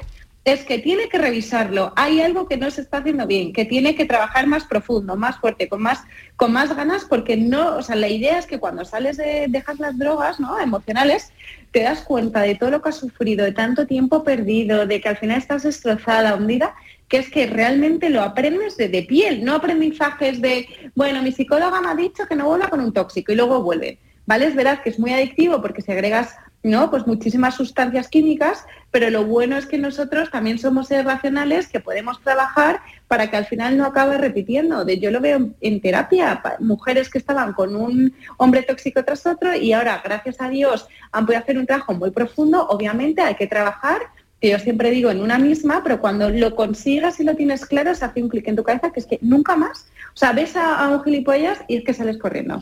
es 0.52 0.64
que 0.64 0.78
tiene 0.78 1.08
que 1.08 1.18
revisarlo. 1.18 1.92
Hay 1.96 2.20
algo 2.20 2.46
que 2.46 2.56
no 2.56 2.70
se 2.70 2.80
está 2.80 2.98
haciendo 2.98 3.26
bien, 3.26 3.52
que 3.52 3.64
tiene 3.64 3.94
que 3.94 4.04
trabajar 4.04 4.46
más 4.46 4.64
profundo, 4.64 5.16
más 5.16 5.38
fuerte, 5.38 5.68
con 5.68 5.82
más, 5.82 6.04
con 6.36 6.52
más 6.52 6.74
ganas, 6.74 7.04
porque 7.04 7.36
no, 7.36 7.76
o 7.76 7.82
sea, 7.82 7.96
la 7.96 8.08
idea 8.08 8.38
es 8.38 8.46
que 8.46 8.58
cuando 8.58 8.84
sales 8.84 9.16
de, 9.16 9.46
dejas 9.48 9.78
las 9.78 9.98
drogas, 9.98 10.40
¿no? 10.40 10.58
Emocionales, 10.58 11.32
te 11.70 11.82
das 11.82 12.02
cuenta 12.02 12.40
de 12.40 12.54
todo 12.54 12.70
lo 12.70 12.82
que 12.82 12.90
has 12.90 12.96
sufrido, 12.96 13.44
de 13.44 13.52
tanto 13.52 13.86
tiempo 13.86 14.24
perdido, 14.24 14.86
de 14.86 15.00
que 15.00 15.08
al 15.08 15.16
final 15.16 15.38
estás 15.38 15.62
destrozada, 15.62 16.34
hundida, 16.34 16.74
que 17.08 17.18
es 17.18 17.30
que 17.30 17.46
realmente 17.46 18.10
lo 18.10 18.22
aprendes 18.22 18.76
de, 18.76 18.88
de 18.88 19.02
piel, 19.02 19.44
no 19.44 19.54
aprendizajes 19.54 20.40
de, 20.40 20.66
bueno, 20.94 21.22
mi 21.22 21.32
psicóloga 21.32 21.80
me 21.80 21.88
ha 21.88 21.94
dicho 21.94 22.26
que 22.26 22.36
no 22.36 22.46
vuelva 22.46 22.68
con 22.68 22.80
un 22.80 22.92
tóxico 22.92 23.32
y 23.32 23.36
luego 23.36 23.62
vuelve. 23.62 23.98
¿Vale? 24.26 24.46
Es 24.46 24.54
verdad 24.54 24.82
que 24.82 24.90
es 24.90 24.98
muy 24.98 25.10
adictivo 25.14 25.62
porque 25.62 25.80
segregas 25.80 26.36
¿no? 26.62 26.90
Pues 26.90 27.06
muchísimas 27.06 27.54
sustancias 27.54 28.08
químicas, 28.08 28.64
pero 28.90 29.10
lo 29.10 29.24
bueno 29.24 29.56
es 29.56 29.66
que 29.66 29.78
nosotros 29.78 30.30
también 30.30 30.58
somos 30.58 30.88
seres 30.88 31.04
racionales 31.04 31.68
que 31.68 31.80
podemos 31.80 32.20
trabajar 32.22 32.80
para 33.06 33.30
que 33.30 33.36
al 33.36 33.46
final 33.46 33.76
no 33.76 33.84
acabe 33.84 34.18
repitiendo. 34.18 34.84
De, 34.84 34.98
yo 34.98 35.10
lo 35.10 35.20
veo 35.20 35.50
en, 35.60 35.80
terapia, 35.80 36.42
mujeres 36.58 37.10
que 37.10 37.18
estaban 37.18 37.52
con 37.52 37.76
un 37.76 38.14
hombre 38.38 38.62
tóxico 38.62 39.04
tras 39.04 39.26
otro 39.26 39.54
y 39.54 39.72
ahora, 39.72 40.00
gracias 40.04 40.40
a 40.40 40.48
Dios, 40.48 40.88
han 41.12 41.26
podido 41.26 41.42
hacer 41.42 41.58
un 41.58 41.66
trabajo 41.66 41.94
muy 41.94 42.10
profundo. 42.10 42.66
Obviamente 42.68 43.22
hay 43.22 43.36
que 43.36 43.46
trabajar, 43.46 44.02
que 44.40 44.50
yo 44.50 44.58
siempre 44.58 44.90
digo, 44.90 45.10
en 45.10 45.20
una 45.20 45.38
misma, 45.38 45.82
pero 45.82 46.00
cuando 46.00 46.30
lo 46.30 46.54
consigas 46.54 47.18
y 47.20 47.24
lo 47.24 47.34
tienes 47.34 47.66
claro, 47.66 47.94
se 47.94 48.04
hace 48.04 48.22
un 48.22 48.28
clic 48.28 48.46
en 48.48 48.56
tu 48.56 48.62
cabeza 48.62 48.90
que 48.92 49.00
es 49.00 49.06
que 49.06 49.18
nunca 49.20 49.56
más, 49.56 49.86
o 50.14 50.16
sea, 50.16 50.32
ves 50.32 50.54
a, 50.56 50.76
a 50.84 50.88
un 50.88 51.02
gilipollas 51.02 51.58
y 51.68 51.76
es 51.76 51.84
que 51.84 51.92
sales 51.94 52.18
corriendo. 52.18 52.60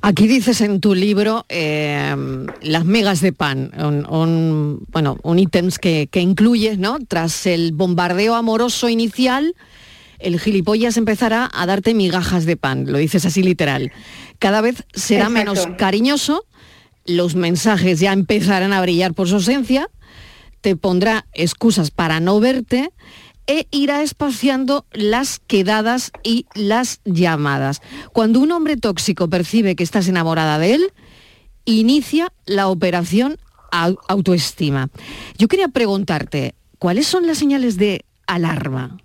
Aquí 0.00 0.26
dices 0.26 0.60
en 0.62 0.80
tu 0.80 0.94
libro 0.94 1.44
eh, 1.48 2.14
las 2.62 2.84
migas 2.84 3.20
de 3.20 3.32
pan, 3.32 3.70
un, 3.78 4.04
un- 4.12 4.84
bueno, 4.90 5.16
un 5.22 5.38
ítems 5.38 5.78
que, 5.78 6.08
que 6.10 6.20
incluyes, 6.20 6.78
¿no? 6.78 6.98
Tras 7.06 7.46
el 7.46 7.72
bombardeo 7.72 8.34
amoroso 8.34 8.88
inicial, 8.88 9.54
el 10.18 10.40
gilipollas 10.40 10.96
empezará 10.96 11.48
a 11.52 11.66
darte 11.66 11.94
migajas 11.94 12.46
de 12.46 12.56
pan, 12.56 12.90
lo 12.90 12.98
dices 12.98 13.24
así 13.26 13.42
literal. 13.42 13.92
Cada 14.40 14.60
vez 14.60 14.82
será 14.92 15.26
Exacto. 15.26 15.38
menos 15.38 15.68
cariñoso, 15.78 16.46
los 17.06 17.34
mensajes 17.36 18.00
ya 18.00 18.12
empezarán 18.12 18.72
a 18.72 18.80
brillar 18.80 19.14
por 19.14 19.28
su 19.28 19.36
ausencia, 19.36 19.88
te 20.62 20.74
pondrá 20.76 21.26
excusas 21.34 21.90
para 21.90 22.18
no 22.20 22.40
verte 22.40 22.90
e 23.46 23.66
irá 23.70 24.02
espaciando 24.02 24.86
las 24.92 25.38
quedadas 25.40 26.12
y 26.22 26.46
las 26.54 27.00
llamadas. 27.04 27.82
Cuando 28.12 28.40
un 28.40 28.52
hombre 28.52 28.76
tóxico 28.78 29.28
percibe 29.28 29.76
que 29.76 29.82
estás 29.82 30.08
enamorada 30.08 30.58
de 30.58 30.74
él, 30.74 30.82
inicia 31.64 32.32
la 32.46 32.68
operación 32.68 33.36
au- 33.70 33.98
autoestima. 34.08 34.88
Yo 35.38 35.48
quería 35.48 35.68
preguntarte, 35.68 36.54
¿cuáles 36.78 37.06
son 37.06 37.26
las 37.26 37.38
señales 37.38 37.76
de 37.76 38.04
alarma? 38.26 38.98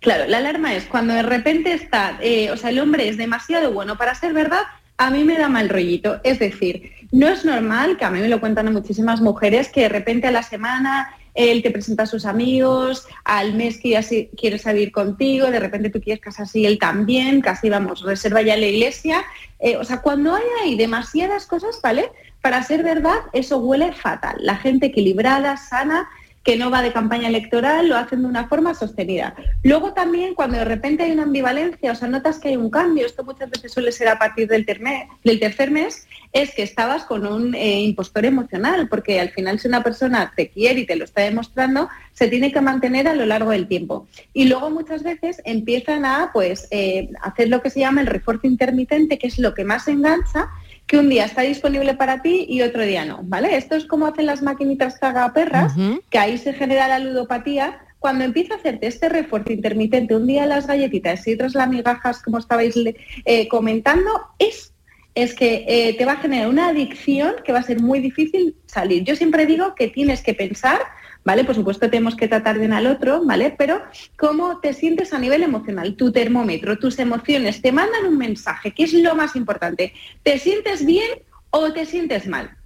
Claro, 0.00 0.26
la 0.28 0.38
alarma 0.38 0.74
es 0.74 0.84
cuando 0.84 1.14
de 1.14 1.22
repente 1.22 1.72
está, 1.72 2.18
eh, 2.22 2.50
o 2.52 2.56
sea, 2.56 2.70
el 2.70 2.78
hombre 2.78 3.08
es 3.08 3.16
demasiado 3.16 3.72
bueno 3.72 3.96
para 3.98 4.14
ser 4.14 4.32
verdad, 4.32 4.62
a 4.98 5.10
mí 5.10 5.24
me 5.24 5.36
da 5.36 5.48
mal 5.48 5.68
rollito. 5.68 6.20
Es 6.22 6.38
decir, 6.38 6.92
no 7.12 7.28
es 7.28 7.44
normal, 7.44 7.96
que 7.96 8.04
a 8.04 8.10
mí 8.10 8.20
me 8.20 8.28
lo 8.28 8.40
cuentan 8.40 8.72
muchísimas 8.72 9.20
mujeres, 9.20 9.68
que 9.68 9.82
de 9.82 9.88
repente 9.88 10.26
a 10.26 10.30
la 10.30 10.42
semana 10.42 11.14
él 11.36 11.62
te 11.62 11.70
presenta 11.70 12.04
a 12.04 12.06
sus 12.06 12.24
amigos, 12.24 13.06
al 13.24 13.54
mes 13.54 13.78
que 13.78 13.90
ya 13.90 14.00
quiere 14.36 14.58
salir 14.58 14.90
contigo, 14.90 15.50
de 15.50 15.60
repente 15.60 15.90
tú 15.90 16.00
quieres 16.00 16.22
casarse 16.22 16.60
y 16.60 16.66
él 16.66 16.78
también, 16.78 17.42
casi 17.42 17.68
vamos, 17.68 18.02
reserva 18.02 18.40
ya 18.40 18.56
la 18.56 18.66
iglesia. 18.66 19.22
Eh, 19.60 19.76
o 19.76 19.84
sea, 19.84 20.00
cuando 20.00 20.34
hay 20.34 20.44
ahí 20.62 20.76
demasiadas 20.76 21.46
cosas, 21.46 21.78
¿vale? 21.82 22.10
Para 22.40 22.62
ser 22.62 22.82
verdad, 22.82 23.18
eso 23.34 23.58
huele 23.58 23.92
fatal. 23.92 24.36
La 24.40 24.56
gente 24.56 24.86
equilibrada, 24.86 25.56
sana, 25.58 26.08
que 26.46 26.56
no 26.56 26.70
va 26.70 26.80
de 26.80 26.92
campaña 26.92 27.26
electoral, 27.26 27.88
lo 27.88 27.96
hacen 27.96 28.22
de 28.22 28.28
una 28.28 28.46
forma 28.46 28.72
sostenida. 28.72 29.34
Luego 29.64 29.94
también 29.94 30.36
cuando 30.36 30.56
de 30.56 30.64
repente 30.64 31.02
hay 31.02 31.10
una 31.10 31.24
ambivalencia, 31.24 31.90
o 31.90 31.94
sea, 31.96 32.06
notas 32.06 32.38
que 32.38 32.50
hay 32.50 32.56
un 32.56 32.70
cambio, 32.70 33.04
esto 33.04 33.24
muchas 33.24 33.50
veces 33.50 33.72
suele 33.72 33.90
ser 33.90 34.06
a 34.06 34.16
partir 34.16 34.46
del, 34.46 34.64
tercer 34.64 35.72
mes, 35.72 36.06
es 36.32 36.54
que 36.54 36.62
estabas 36.62 37.02
con 37.02 37.26
un 37.26 37.52
eh, 37.56 37.80
impostor 37.80 38.24
emocional, 38.26 38.88
porque 38.88 39.18
al 39.18 39.30
final 39.30 39.58
si 39.58 39.66
una 39.66 39.82
persona 39.82 40.32
te 40.36 40.48
quiere 40.48 40.82
y 40.82 40.86
te 40.86 40.94
lo 40.94 41.04
está 41.04 41.22
demostrando, 41.22 41.88
se 42.12 42.28
tiene 42.28 42.52
que 42.52 42.60
mantener 42.60 43.08
a 43.08 43.16
lo 43.16 43.26
largo 43.26 43.50
del 43.50 43.66
tiempo. 43.66 44.06
Y 44.32 44.44
luego 44.44 44.70
muchas 44.70 45.02
veces 45.02 45.42
empiezan 45.44 46.04
a 46.04 46.30
pues 46.32 46.68
eh, 46.70 47.10
hacer 47.22 47.48
lo 47.48 47.60
que 47.60 47.70
se 47.70 47.80
llama 47.80 48.02
el 48.02 48.06
refuerzo 48.06 48.46
intermitente, 48.46 49.18
que 49.18 49.26
es 49.26 49.40
lo 49.40 49.52
que 49.52 49.64
más 49.64 49.88
engancha, 49.88 50.48
que 50.86 50.98
un 50.98 51.08
día 51.08 51.24
está 51.24 51.42
disponible 51.42 51.94
para 51.94 52.22
ti 52.22 52.46
y 52.48 52.62
otro 52.62 52.82
día 52.82 53.04
no, 53.04 53.20
¿vale? 53.24 53.56
Esto 53.56 53.74
es 53.74 53.86
como 53.86 54.06
hacen 54.06 54.26
las 54.26 54.42
maquinitas 54.42 54.98
perras, 55.34 55.74
que 56.10 56.18
ahí 56.18 56.38
se 56.38 56.52
genera 56.52 56.86
la 56.88 56.98
ludopatía. 56.98 57.80
Cuando 57.98 58.24
empieza 58.24 58.54
a 58.54 58.56
hacerte 58.58 58.86
este 58.86 59.08
refuerzo 59.08 59.52
intermitente, 59.52 60.14
un 60.14 60.26
día 60.26 60.46
las 60.46 60.66
galletitas 60.66 61.26
y 61.26 61.34
otras 61.34 61.54
las 61.54 61.68
migajas, 61.68 62.22
como 62.22 62.38
estabais 62.38 62.76
eh, 63.24 63.48
comentando, 63.48 64.10
es, 64.38 64.72
es 65.14 65.34
que 65.34 65.64
eh, 65.66 65.94
te 65.94 66.04
va 66.04 66.12
a 66.12 66.16
generar 66.18 66.48
una 66.48 66.68
adicción 66.68 67.34
que 67.44 67.52
va 67.52 67.58
a 67.58 67.64
ser 67.64 67.80
muy 67.80 67.98
difícil 67.98 68.54
salir. 68.66 69.02
Yo 69.02 69.16
siempre 69.16 69.46
digo 69.46 69.74
que 69.74 69.88
tienes 69.88 70.22
que 70.22 70.34
pensar, 70.34 70.78
¿vale? 71.26 71.44
Por 71.44 71.54
supuesto 71.54 71.90
tenemos 71.90 72.16
que 72.16 72.28
tratar 72.28 72.58
bien 72.58 72.72
al 72.72 72.86
otro, 72.86 73.22
¿vale? 73.24 73.54
Pero 73.58 73.82
cómo 74.16 74.60
te 74.60 74.72
sientes 74.72 75.12
a 75.12 75.18
nivel 75.18 75.42
emocional, 75.42 75.96
tu 75.96 76.12
termómetro, 76.12 76.78
tus 76.78 76.98
emociones, 76.98 77.60
te 77.60 77.72
mandan 77.72 78.06
un 78.06 78.16
mensaje, 78.16 78.70
que 78.70 78.84
es 78.84 78.94
lo 78.94 79.14
más 79.14 79.36
importante. 79.36 79.92
¿Te 80.22 80.38
sientes 80.38 80.86
bien 80.86 81.10
o 81.50 81.72
te 81.72 81.84
sientes 81.86 82.26
mal. 82.26 82.56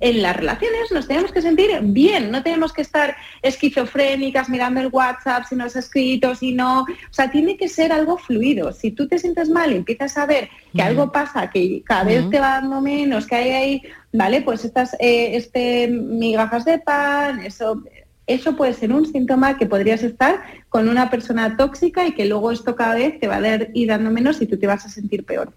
En 0.00 0.22
las 0.22 0.34
relaciones 0.34 0.90
nos 0.92 1.06
tenemos 1.06 1.30
que 1.30 1.42
sentir 1.42 1.70
bien, 1.82 2.30
no 2.30 2.42
tenemos 2.42 2.72
que 2.72 2.80
estar 2.80 3.16
esquizofrénicas 3.42 4.48
mirando 4.48 4.80
el 4.80 4.88
WhatsApp 4.90 5.44
si 5.46 5.56
no 5.56 5.64
has 5.64 5.76
escrito, 5.76 6.34
si 6.34 6.52
no, 6.52 6.82
o 6.82 6.86
sea, 7.10 7.30
tiene 7.30 7.58
que 7.58 7.68
ser 7.68 7.92
algo 7.92 8.16
fluido. 8.16 8.72
Si 8.72 8.92
tú 8.92 9.06
te 9.06 9.18
sientes 9.18 9.50
mal 9.50 9.72
y 9.72 9.76
empiezas 9.76 10.16
a 10.16 10.24
ver 10.24 10.48
que 10.74 10.82
algo 10.82 11.12
pasa, 11.12 11.50
que 11.50 11.82
cada 11.84 12.04
vez 12.04 12.30
te 12.30 12.40
va 12.40 12.60
dando 12.60 12.80
menos, 12.80 13.26
que 13.26 13.36
hay 13.36 13.50
ahí, 13.50 13.82
vale, 14.12 14.40
pues 14.40 14.64
estas 14.64 14.94
eh, 14.94 15.36
este 15.36 15.88
migajas 15.88 16.64
de 16.64 16.78
pan, 16.78 17.40
eso 17.40 17.82
eso 18.28 18.54
puede 18.56 18.74
ser 18.74 18.92
un 18.92 19.06
síntoma 19.06 19.56
que 19.56 19.66
podrías 19.66 20.02
estar 20.02 20.42
con 20.68 20.88
una 20.88 21.10
persona 21.10 21.56
tóxica 21.56 22.06
y 22.06 22.12
que 22.12 22.26
luego 22.26 22.50
esto 22.50 22.76
cada 22.76 22.94
vez 22.94 23.18
te 23.18 23.26
va 23.26 23.36
a 23.36 23.40
dar, 23.40 23.68
ir 23.72 23.88
dando 23.88 24.10
menos 24.10 24.40
y 24.42 24.46
tú 24.46 24.58
te 24.58 24.66
vas 24.66 24.84
a 24.84 24.88
sentir 24.88 25.24
peor. 25.24 25.52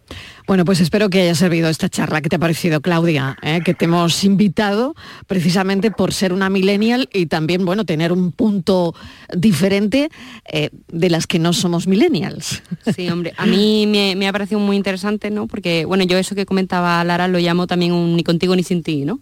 Bueno, 0.47 0.63
pues 0.63 0.79
espero 0.79 1.09
que 1.09 1.21
haya 1.21 1.35
servido 1.35 1.69
esta 1.69 1.89
charla. 1.89 2.21
¿Qué 2.21 2.29
te 2.29 2.37
ha 2.37 2.39
parecido, 2.39 2.81
Claudia? 2.81 3.37
¿Eh? 3.41 3.61
Que 3.63 3.73
te 3.73 3.85
hemos 3.85 4.23
invitado 4.23 4.95
precisamente 5.27 5.91
por 5.91 6.13
ser 6.13 6.31
una 6.31 6.49
millennial 6.49 7.09
y 7.13 7.25
también, 7.25 7.65
bueno, 7.65 7.85
tener 7.85 8.11
un 8.11 8.31
punto 8.31 8.95
diferente 9.35 10.09
eh, 10.51 10.69
de 10.87 11.09
las 11.09 11.27
que 11.27 11.39
no 11.39 11.53
somos 11.53 11.87
millennials. 11.87 12.63
Sí, 12.95 13.09
hombre, 13.09 13.33
a 13.37 13.45
mí 13.45 13.87
me, 13.87 14.27
ha 14.27 14.31
parecido 14.31 14.59
muy 14.59 14.77
interesante, 14.77 15.29
¿no? 15.29 15.47
Porque, 15.47 15.85
bueno, 15.85 16.03
yo 16.03 16.17
eso 16.17 16.35
que 16.35 16.45
comentaba 16.45 17.03
Lara 17.03 17.27
lo 17.27 17.39
llamo 17.39 17.67
también 17.67 17.91
un 17.91 18.15
ni 18.15 18.23
contigo 18.23 18.55
ni 18.55 18.63
sin 18.63 18.81
ti, 18.81 19.05
¿no? 19.05 19.19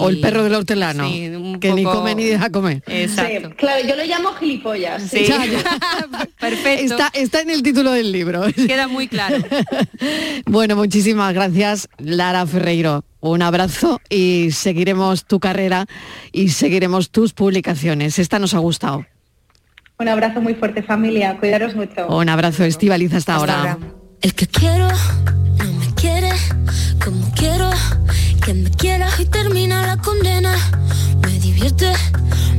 O 0.00 0.08
el 0.08 0.20
perro 0.20 0.44
del 0.44 0.54
hortelano, 0.54 1.08
que 1.60 1.72
ni 1.72 1.84
come 1.84 2.14
ni 2.14 2.24
deja 2.24 2.50
comer. 2.50 2.82
Exacto. 2.86 3.50
claro, 3.56 3.86
yo 3.86 3.96
lo 3.96 4.04
llamo 4.04 4.32
gilipollas. 4.34 4.57
Sí. 5.08 5.28
Perfecto. 6.40 6.94
Está, 6.94 7.10
está 7.12 7.40
en 7.40 7.50
el 7.50 7.62
título 7.62 7.92
del 7.92 8.12
libro. 8.12 8.44
Queda 8.54 8.88
muy 8.88 9.08
claro. 9.08 9.36
bueno, 10.46 10.76
muchísimas 10.76 11.34
gracias, 11.34 11.88
Lara 11.98 12.46
Ferreiro. 12.46 13.04
Un 13.20 13.42
abrazo 13.42 14.00
y 14.08 14.50
seguiremos 14.52 15.24
tu 15.24 15.40
carrera 15.40 15.86
y 16.32 16.50
seguiremos 16.50 17.10
tus 17.10 17.32
publicaciones. 17.32 18.18
Esta 18.18 18.38
nos 18.38 18.54
ha 18.54 18.58
gustado. 18.58 19.06
Un 19.98 20.08
abrazo 20.08 20.40
muy 20.40 20.54
fuerte, 20.54 20.82
familia. 20.82 21.36
Cuidaros 21.38 21.74
mucho. 21.74 22.06
Un 22.06 22.28
abrazo, 22.28 22.64
Estivaliza, 22.64 23.16
hasta, 23.16 23.34
ahora. 23.34 23.78
El 24.20 24.34
que 24.34 24.46
quiero 24.46 24.88
no 24.88 25.72
me 25.72 25.94
quiere 25.94 26.30
como 27.04 27.32
quiero 27.34 27.70
que 28.44 28.54
me 28.54 28.70
quiera 28.70 29.08
y 29.18 29.24
termina 29.24 29.86
la 29.86 29.96
condena. 29.96 30.54
Me 31.58 31.64
divierte, 31.64 31.92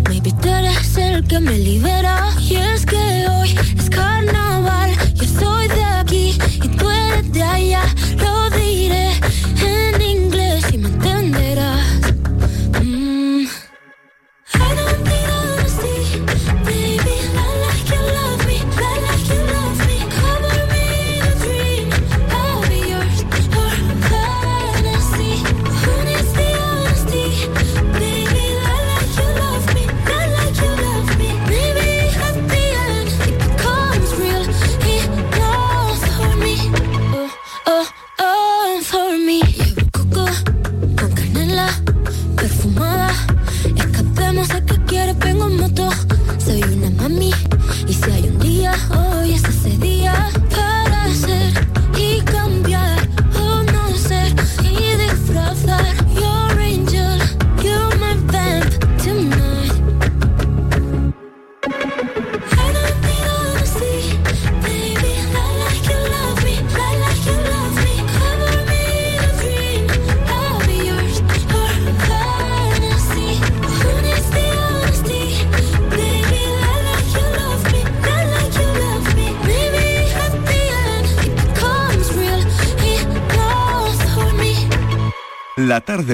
maybe 0.10 0.34
tú 0.42 0.50
eres 0.50 0.98
el 0.98 1.24
que 1.26 1.40
me 1.40 1.58
libera. 1.58 2.32
Y 2.42 2.56
es 2.58 2.86
que 2.86 3.28
hoy 3.30 3.56
es 3.78 3.90
carnaval, 3.90 4.92
yo 5.14 5.24
soy 5.40 5.70
de 5.70 5.84
aquí 5.84 6.38
y 6.62 6.68
tú 6.68 6.90
eres 6.90 7.32
de 7.32 7.42
allá. 7.42 7.84
Lo 8.18 8.50
diré 8.50 9.12
en 9.62 10.02
inglés 10.02 10.66
y 10.74 10.80
me 10.80 10.90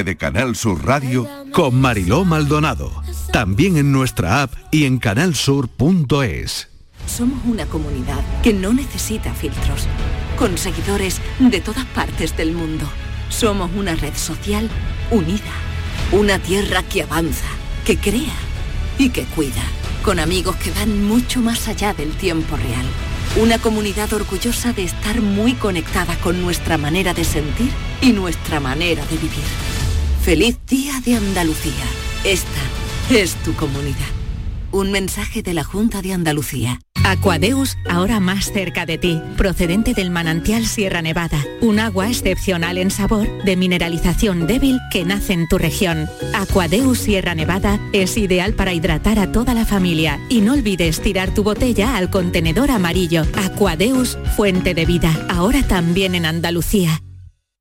de 0.03 0.17
Canal 0.17 0.55
Sur 0.55 0.85
Radio 0.85 1.27
con 1.51 1.79
Mariló 1.79 2.25
Maldonado. 2.25 2.91
También 3.31 3.77
en 3.77 3.91
nuestra 3.91 4.41
app 4.43 4.53
y 4.71 4.85
en 4.85 4.97
canalsur.es. 4.97 6.67
Somos 7.07 7.39
una 7.45 7.65
comunidad 7.65 8.21
que 8.41 8.53
no 8.53 8.73
necesita 8.73 9.33
filtros, 9.33 9.87
con 10.37 10.57
seguidores 10.57 11.21
de 11.39 11.61
todas 11.61 11.85
partes 11.85 12.35
del 12.35 12.51
mundo. 12.51 12.85
Somos 13.29 13.71
una 13.75 13.95
red 13.95 14.15
social 14.15 14.69
unida, 15.11 15.53
una 16.11 16.39
tierra 16.39 16.83
que 16.83 17.03
avanza, 17.03 17.47
que 17.85 17.97
crea 17.97 18.35
y 18.97 19.09
que 19.09 19.23
cuida, 19.23 19.63
con 20.03 20.19
amigos 20.19 20.55
que 20.57 20.71
van 20.71 21.07
mucho 21.07 21.41
más 21.41 21.67
allá 21.67 21.93
del 21.93 22.11
tiempo 22.11 22.57
real. 22.57 22.85
Una 23.37 23.59
comunidad 23.59 24.11
orgullosa 24.13 24.73
de 24.73 24.83
estar 24.83 25.21
muy 25.21 25.53
conectada 25.53 26.15
con 26.19 26.41
nuestra 26.41 26.77
manera 26.77 27.13
de 27.13 27.23
sentir 27.23 27.71
y 28.01 28.11
nuestra 28.13 28.59
manera 28.59 29.05
de 29.05 29.17
vivir. 29.17 29.64
Feliz 30.25 30.57
Día 30.67 30.99
de 31.05 31.13
Andalucía. 31.13 31.85
Esta 32.23 32.49
es 33.11 33.35
tu 33.43 33.53
comunidad. 33.53 34.07
Un 34.71 34.91
mensaje 34.91 35.43
de 35.43 35.53
la 35.53 35.63
Junta 35.63 36.01
de 36.01 36.13
Andalucía. 36.13 36.79
Aquadeus, 37.03 37.77
ahora 37.87 38.19
más 38.19 38.51
cerca 38.51 38.87
de 38.87 38.97
ti, 38.97 39.21
procedente 39.37 39.93
del 39.93 40.09
manantial 40.09 40.65
Sierra 40.65 41.03
Nevada, 41.03 41.37
un 41.61 41.77
agua 41.77 42.09
excepcional 42.09 42.79
en 42.79 42.89
sabor, 42.89 43.27
de 43.43 43.55
mineralización 43.55 44.47
débil 44.47 44.79
que 44.91 45.05
nace 45.05 45.33
en 45.33 45.47
tu 45.47 45.59
región. 45.59 46.09
Aquadeus 46.33 46.97
Sierra 46.97 47.35
Nevada 47.35 47.79
es 47.93 48.17
ideal 48.17 48.55
para 48.55 48.73
hidratar 48.73 49.19
a 49.19 49.31
toda 49.31 49.53
la 49.53 49.63
familia 49.63 50.19
y 50.27 50.41
no 50.41 50.53
olvides 50.53 51.01
tirar 51.01 51.35
tu 51.35 51.43
botella 51.43 51.97
al 51.97 52.09
contenedor 52.09 52.71
amarillo. 52.71 53.27
Aquadeus, 53.35 54.17
fuente 54.35 54.73
de 54.73 54.87
vida, 54.87 55.27
ahora 55.29 55.61
también 55.61 56.15
en 56.15 56.25
Andalucía. 56.25 56.99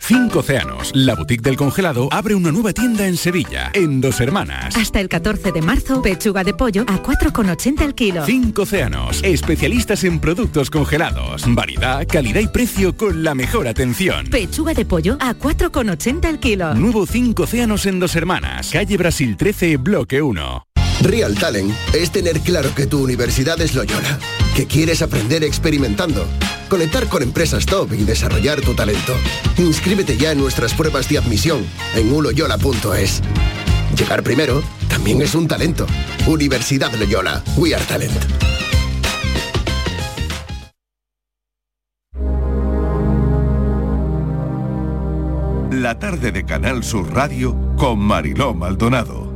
Cinco 0.00 0.40
Océanos, 0.40 0.90
la 0.94 1.14
boutique 1.14 1.42
del 1.42 1.56
congelado, 1.56 2.08
abre 2.10 2.34
una 2.34 2.50
nueva 2.50 2.72
tienda 2.72 3.06
en 3.06 3.16
Sevilla, 3.16 3.70
en 3.74 4.00
Dos 4.00 4.20
Hermanas. 4.20 4.76
Hasta 4.76 4.98
el 5.00 5.08
14 5.08 5.52
de 5.52 5.62
marzo, 5.62 6.02
pechuga 6.02 6.42
de 6.42 6.54
pollo 6.54 6.82
a 6.88 7.02
4,80 7.02 7.82
el 7.82 7.94
kilo. 7.94 8.26
Cinco 8.26 8.62
Océanos, 8.62 9.22
especialistas 9.22 10.02
en 10.04 10.18
productos 10.18 10.70
congelados. 10.70 11.44
Variedad, 11.46 12.04
calidad 12.08 12.40
y 12.40 12.48
precio 12.48 12.96
con 12.96 13.22
la 13.22 13.34
mejor 13.34 13.68
atención. 13.68 14.26
Pechuga 14.26 14.74
de 14.74 14.84
pollo 14.84 15.16
a 15.20 15.34
4,80 15.34 16.28
el 16.28 16.40
kilo. 16.40 16.74
Nuevo 16.74 17.06
Cinco 17.06 17.44
Océanos 17.44 17.86
en 17.86 18.00
Dos 18.00 18.16
Hermanas, 18.16 18.70
calle 18.72 18.96
Brasil 18.96 19.36
13, 19.36 19.76
bloque 19.76 20.22
1. 20.22 20.66
Real 21.02 21.34
Talent 21.34 21.72
es 21.94 22.10
tener 22.10 22.40
claro 22.40 22.74
que 22.74 22.86
tu 22.86 23.02
universidad 23.02 23.60
es 23.60 23.74
Loyola, 23.74 24.18
que 24.54 24.66
quieres 24.66 25.00
aprender 25.00 25.44
experimentando, 25.44 26.26
conectar 26.70 27.06
con 27.08 27.22
empresas 27.22 27.66
top 27.66 27.92
y 27.92 28.04
desarrollar 28.04 28.62
tu 28.62 28.72
talento. 28.74 29.14
Inscríbete 29.58 30.16
ya 30.16 30.32
en 30.32 30.38
nuestras 30.38 30.72
pruebas 30.72 31.06
de 31.10 31.18
admisión 31.18 31.66
en 31.94 32.10
uloyola.es. 32.10 33.20
Llegar 33.98 34.22
primero 34.22 34.62
también 34.88 35.20
es 35.20 35.34
un 35.34 35.46
talento. 35.46 35.86
Universidad 36.26 36.90
Loyola, 36.94 37.44
We 37.58 37.74
Are 37.74 37.84
Talent. 37.84 38.14
La 45.70 45.98
tarde 45.98 46.30
de 46.30 46.44
Canal 46.44 46.84
Sur 46.84 47.12
Radio 47.12 47.56
con 47.76 47.98
Mariló 47.98 48.54
Maldonado. 48.54 49.29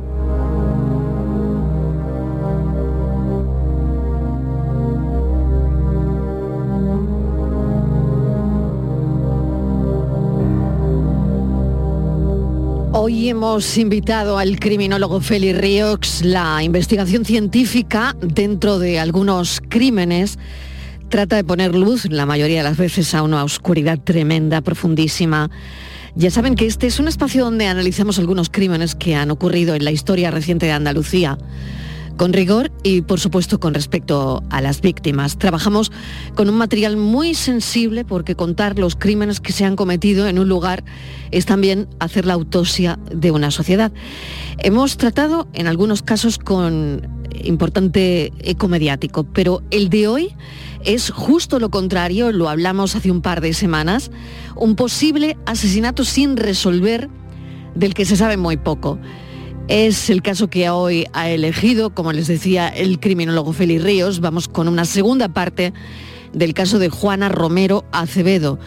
Hoy 13.07 13.29
hemos 13.29 13.77
invitado 13.77 14.39
al 14.39 14.59
criminólogo 14.59 15.21
Feli 15.21 15.53
Ríos. 15.53 16.23
La 16.23 16.63
investigación 16.63 17.23
científica 17.23 18.15
dentro 18.19 18.79
de 18.79 18.99
algunos 18.99 19.61
crímenes 19.69 20.39
trata 21.09 21.35
de 21.35 21.43
poner 21.43 21.75
luz, 21.75 22.05
la 22.09 22.25
mayoría 22.25 22.57
de 22.57 22.63
las 22.63 22.77
veces, 22.77 23.13
a 23.13 23.21
una 23.21 23.43
oscuridad 23.43 23.99
tremenda, 23.99 24.61
profundísima. 24.61 25.51
Ya 26.15 26.31
saben 26.31 26.55
que 26.55 26.65
este 26.65 26.87
es 26.87 26.99
un 26.99 27.07
espacio 27.07 27.43
donde 27.43 27.67
analizamos 27.67 28.17
algunos 28.17 28.49
crímenes 28.49 28.95
que 28.95 29.13
han 29.13 29.29
ocurrido 29.29 29.75
en 29.75 29.85
la 29.85 29.91
historia 29.91 30.31
reciente 30.31 30.65
de 30.65 30.71
Andalucía 30.71 31.37
con 32.17 32.33
rigor 32.33 32.71
y 32.83 33.01
por 33.01 33.19
supuesto 33.19 33.59
con 33.59 33.73
respecto 33.73 34.43
a 34.49 34.61
las 34.61 34.81
víctimas. 34.81 35.37
Trabajamos 35.37 35.91
con 36.35 36.49
un 36.49 36.55
material 36.55 36.97
muy 36.97 37.33
sensible 37.33 38.05
porque 38.05 38.35
contar 38.35 38.79
los 38.79 38.95
crímenes 38.95 39.39
que 39.39 39.51
se 39.51 39.65
han 39.65 39.75
cometido 39.75 40.27
en 40.27 40.39
un 40.39 40.49
lugar 40.49 40.83
es 41.31 41.45
también 41.45 41.87
hacer 41.99 42.25
la 42.25 42.33
autopsia 42.33 42.99
de 43.11 43.31
una 43.31 43.51
sociedad. 43.51 43.91
Hemos 44.59 44.97
tratado 44.97 45.47
en 45.53 45.67
algunos 45.67 46.01
casos 46.01 46.37
con 46.37 47.07
importante 47.43 48.31
eco 48.39 48.67
mediático, 48.67 49.23
pero 49.23 49.61
el 49.71 49.89
de 49.89 50.07
hoy 50.07 50.35
es 50.83 51.09
justo 51.09 51.59
lo 51.59 51.69
contrario, 51.69 52.31
lo 52.31 52.47
hablamos 52.47 52.95
hace 52.95 53.11
un 53.11 53.21
par 53.21 53.41
de 53.41 53.53
semanas, 53.53 54.11
un 54.55 54.75
posible 54.75 55.37
asesinato 55.45 56.05
sin 56.05 56.37
resolver 56.37 57.09
del 57.73 57.93
que 57.93 58.05
se 58.05 58.15
sabe 58.15 58.37
muy 58.37 58.57
poco. 58.57 58.99
Es 59.67 60.11
el 60.11 60.21
caso 60.21 60.47
que 60.47 60.69
hoy 60.69 61.07
ha 61.13 61.27
elegido, 61.29 61.89
como 61.89 62.13
les 62.13 62.27
decía, 62.27 62.67
el 62.67 62.99
criminólogo 62.99 63.51
Félix 63.51 63.83
Ríos. 63.83 64.19
Vamos 64.19 64.47
con 64.47 64.67
una 64.67 64.85
segunda 64.85 65.29
parte 65.29 65.73
del 66.33 66.53
caso 66.53 66.77
de 66.77 66.89
Juana 66.89 67.29
Romero 67.29 67.83
Acevedo, 67.91 68.59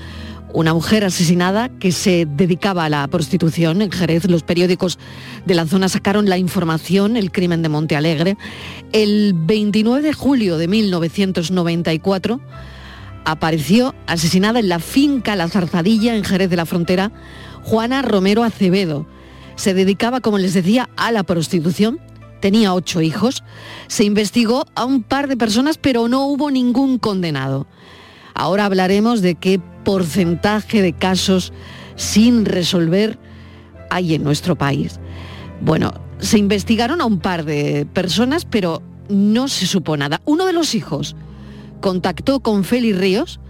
una 0.53 0.74
mujer 0.74 1.05
asesinada 1.05 1.68
que 1.68 1.92
se 1.92 2.26
dedicaba 2.26 2.84
a 2.84 2.88
la 2.88 3.07
prostitución 3.07 3.80
en 3.80 3.92
Jerez. 3.92 4.28
Los 4.28 4.42
periódicos 4.42 4.99
de 5.46 5.55
la 5.55 5.66
zona 5.66 5.88
sacaron 5.88 6.28
la 6.28 6.36
información, 6.36 7.16
el 7.16 7.30
crimen 7.30 7.62
de 7.62 7.68
Montealegre. 7.68 8.36
El 8.90 9.34
29 9.36 10.03
de 10.03 10.12
julio 10.12 10.59
de 10.59 10.66
1994 10.66 12.40
apareció 13.24 13.94
asesinada 14.09 14.59
en 14.59 14.68
la 14.68 14.80
finca 14.80 15.36
La 15.36 15.46
Zarzadilla 15.46 16.16
en 16.16 16.24
Jerez 16.24 16.51
de 16.51 16.57
la 16.57 16.66
Frontera 16.66 17.12
Juana 17.62 18.03
Romero 18.03 18.42
Acevedo 18.42 19.07
se 19.59 19.74
dedicaba, 19.74 20.20
como 20.20 20.38
les 20.38 20.54
decía, 20.54 20.88
a 20.96 21.11
la 21.11 21.24
prostitución, 21.24 21.98
tenía 22.40 22.72
ocho 22.72 23.00
hijos, 23.00 23.42
se 23.88 24.04
investigó 24.04 24.66
a 24.76 24.84
un 24.84 25.02
par 25.02 25.26
de 25.26 25.36
personas, 25.36 25.78
pero 25.78 26.06
no 26.06 26.26
hubo 26.26 26.52
ningún 26.52 26.98
condenado. 26.98 27.66
Ahora 28.34 28.66
hablaremos 28.66 29.20
de 29.20 29.34
qué 29.34 29.61
porcentaje 29.84 30.80
de 30.80 30.92
casos 30.92 31.52
sin 31.96 32.44
resolver 32.44 33.18
hay 33.90 34.14
en 34.14 34.22
nuestro 34.22 34.54
país. 34.54 35.00
Bueno, 35.61 35.92
se 36.20 36.38
investigaron 36.38 37.00
a 37.00 37.04
un 37.04 37.18
par 37.18 37.44
de 37.44 37.84
personas, 37.92 38.44
pero 38.44 38.80
no 39.09 39.48
se 39.48 39.66
supo 39.66 39.96
nada. 39.96 40.20
Uno 40.24 40.46
de 40.46 40.52
los 40.52 40.76
hijos 40.76 41.16
contactó 41.80 42.38
con 42.38 42.62
Félix 42.62 42.96
Ríos 42.96 43.40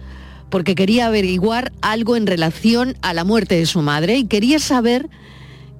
porque 0.49 0.73
quería 0.73 1.05
averiguar 1.05 1.71
algo 1.83 2.15
en 2.15 2.25
relación 2.25 2.97
a 3.03 3.13
la 3.13 3.25
muerte 3.25 3.53
de 3.57 3.67
su 3.67 3.83
madre 3.83 4.17
y 4.17 4.25
quería 4.25 4.57
saber 4.57 5.07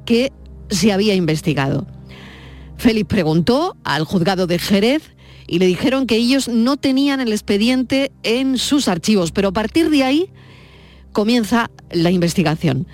que 0.09 0.31
se 0.71 0.91
había 0.91 1.13
investigado. 1.13 1.85
Félix 2.77 3.07
preguntó 3.07 3.77
al 3.83 4.05
juzgado 4.05 4.47
de 4.47 4.57
Jerez 4.57 5.03
y 5.45 5.59
le 5.59 5.67
dijeron 5.67 6.07
que 6.07 6.15
ellos 6.15 6.47
no 6.47 6.77
tenían 6.77 7.19
el 7.19 7.31
expediente 7.31 8.11
en 8.23 8.57
sus 8.57 8.87
archivos, 8.87 9.31
pero 9.31 9.49
a 9.49 9.51
partir 9.51 9.91
de 9.91 10.03
ahí 10.03 10.31
comienza 11.11 11.69
la 11.91 12.09
investigación. 12.09 12.87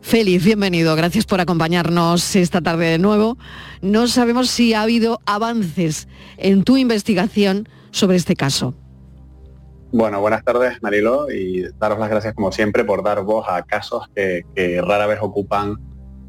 Félix, 0.00 0.44
bienvenido, 0.44 0.96
gracias 0.96 1.26
por 1.26 1.40
acompañarnos 1.40 2.34
esta 2.34 2.60
tarde 2.60 2.86
de 2.86 2.98
nuevo. 2.98 3.38
No 3.80 4.08
sabemos 4.08 4.50
si 4.50 4.74
ha 4.74 4.82
habido 4.82 5.20
avances 5.26 6.08
en 6.38 6.64
tu 6.64 6.76
investigación 6.76 7.68
sobre 7.92 8.16
este 8.16 8.34
caso. 8.34 8.74
Bueno, 9.92 10.20
buenas 10.20 10.42
tardes, 10.42 10.82
Marilo, 10.82 11.30
y 11.30 11.62
daros 11.78 12.00
las 12.00 12.10
gracias 12.10 12.34
como 12.34 12.50
siempre 12.50 12.84
por 12.84 13.04
dar 13.04 13.22
voz 13.22 13.46
a 13.48 13.62
casos 13.62 14.08
que, 14.12 14.42
que 14.56 14.82
rara 14.82 15.06
vez 15.06 15.20
ocupan 15.22 15.76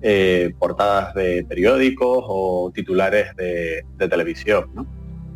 eh, 0.02 0.54
portadas 0.58 1.14
de 1.14 1.46
periódicos 1.48 2.24
o 2.26 2.72
titulares 2.74 3.36
de, 3.36 3.84
televisión. 3.98 4.88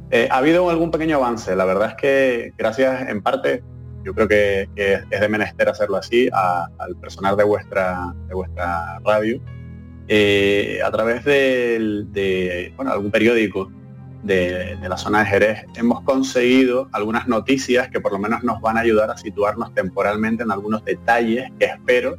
Eh, 0.10 0.30
ha 0.32 0.38
habido 0.38 0.70
algún 0.70 0.90
pequeño 0.90 1.18
avance, 1.18 1.54
la 1.56 1.66
verdad 1.66 1.90
es 1.90 1.96
que 1.96 2.54
gracias 2.58 3.10
en 3.10 3.22
parte, 3.22 3.62
yo 4.06 4.14
creo 4.14 4.28
que, 4.28 4.70
es 4.76 5.20
de 5.20 5.28
menester 5.28 5.68
hacerlo 5.68 5.98
así, 5.98 6.30
al 6.32 6.96
personal 6.96 7.36
de 7.36 7.44
vuestra, 7.44 8.14
de 8.30 8.36
vuestra 8.36 9.00
radio, 9.00 9.42
eh, 10.08 10.80
a 10.82 10.92
través 10.92 11.26
de, 11.26 12.74
algún 12.78 13.12
periódico 13.12 13.70
de, 14.24 14.78
de, 14.78 14.90
la 14.90 14.96
zona 14.96 15.20
de 15.20 15.26
Jerez, 15.26 15.66
hemos 15.76 16.02
conseguido 16.04 16.88
algunas 16.94 17.28
noticias 17.28 17.90
que 17.90 18.00
por 18.00 18.14
lo 18.14 18.20
menos 18.20 18.44
nos 18.44 18.62
van 18.62 18.78
a 18.78 18.82
ayudar 18.82 19.10
a 19.12 19.18
situarnos 19.18 19.74
temporalmente 19.74 20.44
en 20.44 20.52
algunos 20.52 20.86
detalles 20.86 21.52
que 21.60 21.66
espero 21.66 22.18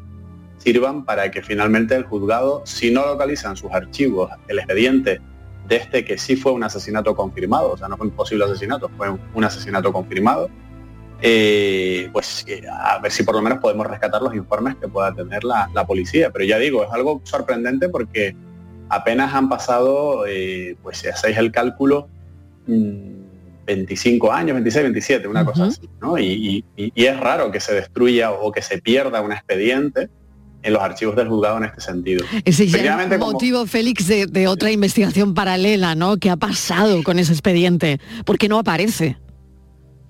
sirvan 0.65 1.05
para 1.05 1.31
que 1.31 1.43
finalmente 1.43 1.95
el 1.95 2.05
juzgado, 2.05 2.63
si 2.65 2.91
no 2.91 3.05
localizan 3.07 3.55
sus 3.57 3.71
archivos, 3.71 4.31
el 4.49 4.59
expediente 4.59 5.21
de 5.69 5.77
este 5.77 6.05
que 6.05 6.17
sí 6.17 6.37
fue 6.37 6.53
un 6.53 6.65
asesinato 6.65 7.15
confirmado, 7.15 7.73
o 7.73 7.77
sea, 7.77 7.89
no 7.89 7.97
fue 7.99 8.07
un 8.07 8.13
posible 8.15 8.45
asesinato, 8.47 8.89
fue 8.97 9.09
un, 9.35 9.45
asesinato 9.45 9.93
confirmado, 9.93 10.49
eh, 11.21 12.09
pues 12.13 12.45
eh, 12.49 12.63
a 12.71 12.99
ver 12.99 13.13
si 13.13 13.23
por 13.23 13.35
lo 13.35 13.43
menos 13.43 13.59
podemos 13.59 13.87
rescatar 13.87 14.21
los 14.23 14.35
informes 14.35 14.75
que 14.77 14.89
pueda 14.89 15.15
tener 15.15 15.45
la, 15.45 15.71
la 15.75 15.87
policía. 15.87 16.31
Pero 16.31 16.45
ya 16.45 16.59
digo, 16.59 16.83
es 16.85 16.91
algo 16.93 17.21
sorprendente 17.25 17.89
porque 17.89 18.35
apenas 18.89 19.35
han 19.35 19.49
pasado, 19.49 20.25
eh, 20.27 20.77
pues 20.83 20.99
si 20.99 21.09
hacéis 21.09 21.37
el 21.39 21.51
cálculo, 21.53 22.09
mm, 22.67 23.15
25 23.67 24.31
años, 24.33 24.55
26, 24.55 24.83
27, 24.83 25.29
una 25.29 25.45
cosa 25.45 25.65
así, 25.67 25.89
¿no? 26.01 26.19
Y, 26.19 26.63
y- 26.77 26.93
y 26.95 27.05
es 27.07 27.19
raro 27.19 27.51
que 27.51 27.61
se 27.61 27.75
destruya 27.75 28.31
o 28.33 28.53
que 28.53 28.61
se 28.61 28.79
pierda 28.83 29.23
un 29.23 29.33
expediente 29.33 30.11
en 30.65 30.73
los 30.73 30.83
archivos 30.83 31.15
del 31.15 31.29
juzgado 31.29 31.59
en 31.59 31.65
este 31.65 31.81
sentido. 31.81 32.25
Ese 32.45 32.67
ya 32.67 33.09
como- 33.19 33.33
motivo, 33.33 33.67
Félix, 33.67 34.09
de, 34.09 34.27
de 34.27 34.49
otra 34.49 34.71
investigación 34.71 35.35
paralela, 35.35 35.95
¿no? 35.95 36.17
¿Qué 36.17 36.31
ha 36.31 36.37
pasado 36.37 37.03
con 37.03 37.19
ese 37.19 37.33
expediente? 37.33 38.01
¿Por 38.25 38.39
qué 38.39 38.49
no 38.49 38.59
aparece? 38.59 39.17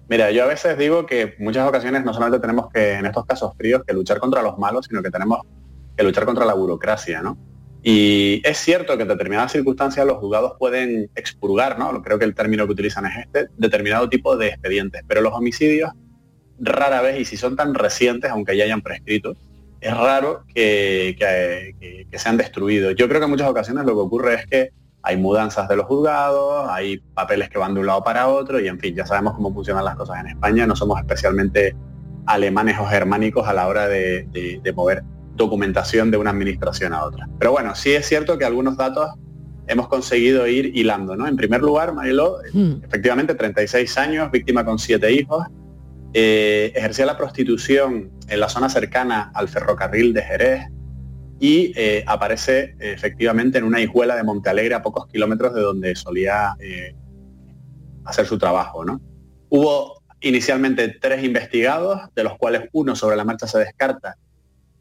Mira, 0.09 0.31
yo 0.31 0.45
a 0.45 0.47
veces 0.47 0.77
digo 0.79 1.07
que 1.07 1.35
muchas 1.39 1.67
ocasiones 1.69 2.05
no 2.05 2.13
solamente 2.13 2.41
tenemos 2.41 2.69
que, 2.73 2.93
en 2.95 3.07
estos 3.07 3.25
casos 3.27 3.53
fríos, 3.57 3.83
que 3.87 3.95
luchar 3.95 4.19
contra 4.19 4.43
los 4.43 4.59
malos, 4.59 4.87
sino 4.89 5.03
que 5.03 5.11
tenemos 5.11 5.41
que 5.97 6.05
luchar 6.05 6.25
contra 6.25 6.45
la 6.45 6.55
burocracia, 6.55 7.23
¿no? 7.23 7.37
Y 7.83 8.41
es 8.45 8.59
cierto 8.59 8.97
que 8.97 9.03
en 9.03 9.09
determinadas 9.09 9.53
circunstancias 9.53 10.07
los 10.07 10.19
juzgados 10.19 10.53
pueden 10.59 11.11
expurgar, 11.15 11.79
¿no? 11.79 12.01
Creo 12.03 12.19
que 12.19 12.25
el 12.25 12.35
término 12.35 12.67
que 12.67 12.73
utilizan 12.73 13.07
es 13.07 13.13
este, 13.27 13.49
determinado 13.59 14.09
tipo 14.09 14.37
de 14.37 14.49
expedientes, 14.49 15.03
pero 15.07 15.21
los 15.21 15.33
homicidios 15.35 15.91
rara 16.59 17.03
vez, 17.03 17.21
y 17.21 17.25
si 17.25 17.37
son 17.37 17.57
tan 17.57 17.75
recientes, 17.75 18.31
aunque 18.31 18.57
ya 18.57 18.65
hayan 18.65 18.81
prescrito, 18.83 19.35
es 19.85 19.97
raro 19.97 20.45
que, 20.55 21.15
que- 21.19 21.75
que- 21.81 22.07
que 22.11 22.19
sean 22.19 22.37
destruidos. 22.37 22.95
Yo 22.97 23.07
creo 23.09 23.21
que 23.21 23.25
en 23.25 23.31
muchas 23.31 23.49
ocasiones 23.49 23.85
lo 23.85 23.93
que 23.95 24.01
ocurre 24.01 24.35
es 24.35 24.47
que 24.47 24.71
hay 25.03 25.17
mudanzas 25.19 25.69
de 25.69 25.77
los 25.77 25.85
juzgados, 25.87 26.67
hay 26.71 26.99
papeles 27.15 27.51
que 27.51 27.59
van 27.59 27.75
de 27.75 27.81
un 27.81 27.87
lado 27.87 28.03
para 28.03 28.27
otro 28.29 28.59
y 28.59 28.69
en 28.69 28.79
fin, 28.79 28.95
ya 28.95 29.05
sabemos 29.05 29.35
cómo 29.35 29.53
funcionan 29.53 29.85
las 29.85 29.97
cosas 29.97 30.19
en 30.21 30.29
España, 30.29 30.67
no 30.67 30.75
somos 30.75 30.99
especialmente 30.99 31.77
alemanes 32.27 32.79
o 32.79 32.87
germánicos 32.87 33.47
a 33.47 33.53
la 33.53 33.69
hora 33.69 33.87
de, 33.87 34.27
de- 34.33 34.61
de 34.63 34.73
mover 34.73 35.03
documentación 35.37 36.11
de 36.11 36.17
una 36.17 36.31
administración 36.31 36.93
a 36.95 37.05
otra. 37.05 37.29
Pero 37.39 37.53
bueno, 37.53 37.75
sí 37.75 37.93
es 37.93 38.07
cierto 38.07 38.39
que 38.39 38.45
algunos 38.47 38.77
datos 38.79 39.11
hemos 39.67 39.89
conseguido 39.89 40.47
ir 40.47 40.73
hilando, 40.77 41.17
¿no? 41.17 41.27
En 41.27 41.37
primer 41.37 41.61
lugar, 41.61 41.93
Mariló, 41.93 42.39
efectivamente 42.85 43.35
36 43.35 43.99
años, 43.99 44.31
víctima 44.31 44.65
con 44.65 44.79
siete 44.79 45.13
hijos, 45.13 45.45
eh, 46.17 46.73
ejercía 46.77 47.07
la 47.07 47.17
prostitución 47.17 48.13
en 48.29 48.39
la 48.39 48.49
zona 48.49 48.69
cercana 48.69 49.33
al 49.35 49.49
ferrocarril 49.49 50.15
de 50.15 50.23
Jerez 50.23 50.63
y 51.41 51.73
eh, 51.75 52.05
aparece 52.07 52.77
efectivamente 52.79 53.59
en 53.59 53.65
una 53.65 53.81
hijuela 53.81 54.15
de 54.15 54.23
Montealegre 54.23 54.77
a 54.77 54.83
pocos 54.83 55.09
kilómetros 55.09 55.53
de 55.55 55.61
donde 55.61 55.97
solía 55.97 56.55
eh, 56.61 56.95
hacer 58.05 58.27
su 58.27 58.39
trabajo. 58.39 58.85
¿no? 58.85 59.01
Hubo 59.49 60.05
inicialmente 60.21 60.89
tres 61.01 61.25
investigados, 61.25 62.01
de 62.15 62.23
los 62.23 62.39
cuales 62.39 62.69
uno 62.73 62.95
sobre 62.95 63.17
la 63.17 63.25
marcha 63.25 63.49
se 63.49 63.59
descarta 63.59 64.17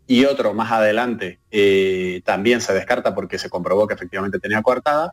y 0.06 0.26
otro 0.26 0.54
más 0.54 0.72
adelante 0.72 1.40
también 2.24 2.62
se 2.62 2.74
descarta 2.74 3.16
porque 3.16 3.40
se 3.40 3.50
comprobó 3.50 3.88
que 3.88 3.96
efectivamente 3.96 4.38
tenía 4.38 4.62
coartada, 4.62 5.12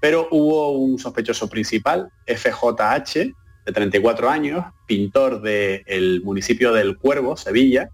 pero 0.00 0.28
hubo 0.30 0.72
un 0.72 0.98
sospechoso 0.98 1.48
principal, 1.48 2.10
FJH, 2.26 3.32
de 3.64 3.72
34 3.72 4.28
años, 4.28 4.64
pintor 4.86 5.40
del 5.40 6.22
municipio 6.24 6.72
del 6.72 6.98
Cuervo, 6.98 7.36
Sevilla. 7.36 7.90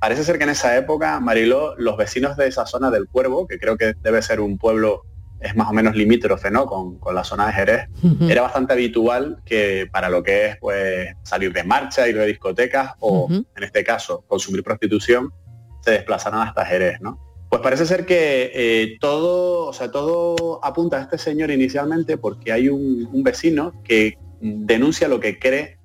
Parece 0.00 0.24
ser 0.24 0.38
que 0.38 0.44
en 0.44 0.50
esa 0.50 0.76
época, 0.76 1.18
Mariló, 1.20 1.74
los 1.76 1.96
vecinos 1.96 2.36
de 2.36 2.46
esa 2.46 2.66
zona 2.66 2.90
del 2.90 3.08
Cuervo, 3.08 3.46
que 3.46 3.58
creo 3.58 3.76
que 3.76 3.94
debe 4.02 4.22
ser 4.22 4.40
un 4.40 4.58
pueblo, 4.58 5.02
es 5.40 5.56
más 5.56 5.68
o 5.68 5.72
menos 5.72 5.96
limítrofe, 5.96 6.50
¿no? 6.50 6.66
Con, 6.66 6.98
con 6.98 7.14
la 7.14 7.24
zona 7.24 7.46
de 7.46 7.52
Jerez, 7.52 7.88
era 8.28 8.42
bastante 8.42 8.74
habitual 8.74 9.40
que 9.44 9.88
para 9.90 10.08
lo 10.08 10.22
que 10.22 10.46
es 10.46 10.56
pues 10.58 11.08
salir 11.22 11.52
de 11.52 11.64
marcha, 11.64 12.08
ir 12.08 12.16
de 12.16 12.26
discotecas 12.26 12.92
o, 13.00 13.28
en 13.30 13.64
este 13.64 13.82
caso, 13.82 14.24
consumir 14.28 14.62
prostitución, 14.62 15.32
se 15.80 15.92
desplazaran 15.92 16.46
hasta 16.46 16.64
Jerez, 16.64 17.00
¿no? 17.00 17.18
Pues 17.48 17.62
parece 17.62 17.86
ser 17.86 18.04
que 18.04 18.50
eh, 18.54 18.98
todo, 19.00 19.68
o 19.68 19.72
sea, 19.72 19.90
todo 19.90 20.60
apunta 20.62 20.98
a 20.98 21.00
este 21.00 21.16
señor 21.16 21.50
inicialmente 21.50 22.18
porque 22.18 22.52
hay 22.52 22.68
un, 22.68 23.08
un 23.10 23.22
vecino 23.22 23.72
que 23.84 24.18
denuncia 24.40 25.08
lo 25.08 25.20
que 25.20 25.38
cree 25.38 25.78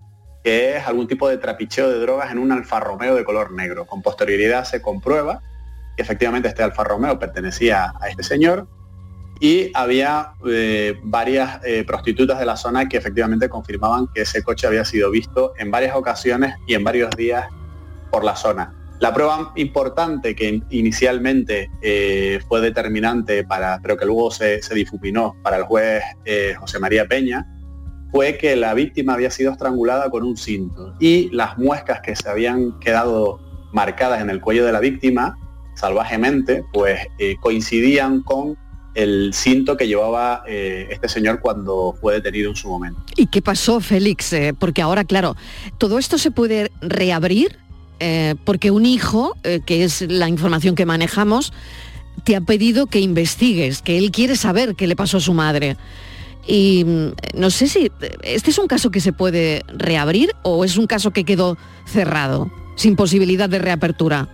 que 0.43 0.75
es 0.75 0.85
algún 0.87 1.07
tipo 1.07 1.29
de 1.29 1.37
trapicheo 1.37 1.89
de 1.89 1.99
drogas 1.99 2.31
en 2.31 2.37
un 2.37 2.51
Alfa 2.51 2.79
Romeo 2.81 3.15
de 3.15 3.23
color 3.23 3.53
negro. 3.53 3.85
Con 3.85 4.01
posterioridad 4.01 4.65
se 4.65 4.81
comprueba 4.81 5.41
que 5.95 6.03
efectivamente 6.03 6.49
este 6.49 6.63
Alfa 6.63 6.83
Romeo 6.83 7.17
pertenecía 7.17 7.93
a 8.01 8.09
este 8.09 8.23
señor 8.23 8.67
y 9.39 9.71
había 9.73 10.33
eh, 10.45 10.99
varias 11.03 11.59
eh, 11.63 11.83
prostitutas 11.85 12.39
de 12.39 12.45
la 12.45 12.57
zona 12.57 12.89
que 12.89 12.97
efectivamente 12.97 13.47
confirmaban 13.47 14.07
que 14.13 14.21
ese 14.21 14.43
coche 14.43 14.67
había 14.67 14.83
sido 14.83 15.11
visto 15.11 15.53
en 15.57 15.71
varias 15.71 15.95
ocasiones 15.95 16.55
y 16.67 16.73
en 16.73 16.83
varios 16.83 17.09
días 17.15 17.47
por 18.11 18.23
la 18.23 18.35
zona. 18.35 18.73
La 18.99 19.13
prueba 19.13 19.53
importante 19.55 20.35
que 20.35 20.49
in- 20.49 20.65
inicialmente 20.69 21.69
eh, 21.81 22.39
fue 22.47 22.61
determinante 22.61 23.43
para, 23.43 23.79
pero 23.81 23.97
que 23.97 24.05
luego 24.05 24.29
se, 24.29 24.59
difuminó 24.73 25.35
para 25.41 25.57
el 25.57 25.63
juez 25.63 26.03
José 26.57 26.79
María 26.79 27.05
Peña, 27.07 27.45
fue 28.13 28.37
que 28.37 28.55
la 28.55 28.75
víctima 28.75 29.15
había 29.15 29.31
sido 29.31 29.51
estrangulada 29.51 30.11
con 30.11 30.23
un 30.23 30.37
cinto 30.37 30.93
y 30.99 31.31
las 31.31 31.57
muescas 31.57 31.99
que 32.01 32.15
se 32.15 32.29
habían 32.29 32.79
quedado 32.79 33.39
marcadas 33.71 34.21
en 34.21 34.29
el 34.29 34.39
cuello 34.39 34.67
de 34.67 34.71
la 34.71 34.79
víctima 34.79 35.35
salvajemente, 35.73 36.63
pues 36.71 36.99
eh, 37.17 37.37
coincidían 37.41 38.21
con 38.21 38.55
el 38.93 39.31
cinto 39.33 39.75
que 39.75 39.87
llevaba 39.87 40.43
eh, 40.47 40.89
este 40.91 41.09
señor 41.09 41.39
cuando 41.39 41.95
fue 41.99 42.13
detenido 42.13 42.51
en 42.51 42.55
su 42.55 42.69
momento. 42.69 43.01
¿Y 43.15 43.25
qué 43.25 43.41
pasó, 43.41 43.79
Félix? 43.79 44.31
Eh, 44.33 44.53
porque 44.53 44.83
ahora, 44.83 45.05
claro, 45.05 45.35
todo 45.79 45.97
esto 45.97 46.19
se 46.19 46.29
puede 46.29 46.71
reabrir 46.81 47.57
porque 48.43 48.69
un 48.69 48.85
hijo, 48.85 49.37
que 49.65 49.85
es 49.85 50.01
la 50.01 50.27
información 50.27 50.75
que 50.75 50.85
manejamos, 50.85 51.53
te 52.25 52.35
ha 52.35 52.41
pedido 52.41 52.87
que 52.87 52.99
investigues, 52.99 53.81
que 53.81 53.97
él 53.97 54.11
quiere 54.11 54.35
saber 54.35 54.75
qué 54.75 54.87
le 54.87 54.97
pasó 54.97 55.17
a 55.17 55.21
su 55.21 55.33
madre. 55.33 55.77
Y 56.45 56.83
mm, 56.85 57.39
no 57.39 57.49
sé 57.49 57.67
si 57.67 57.91
este 58.23 58.49
es 58.51 58.57
un 58.57 58.67
caso 58.67 58.91
que 58.91 58.99
se 58.99 59.13
puede 59.13 59.63
reabrir 59.67 60.31
o 60.43 60.65
es 60.65 60.77
un 60.77 60.87
caso 60.87 61.11
que 61.11 61.23
quedó 61.23 61.57
cerrado, 61.85 62.51
sin 62.75 62.95
posibilidad 62.95 63.47
de 63.49 63.59
reapertura. 63.59 64.27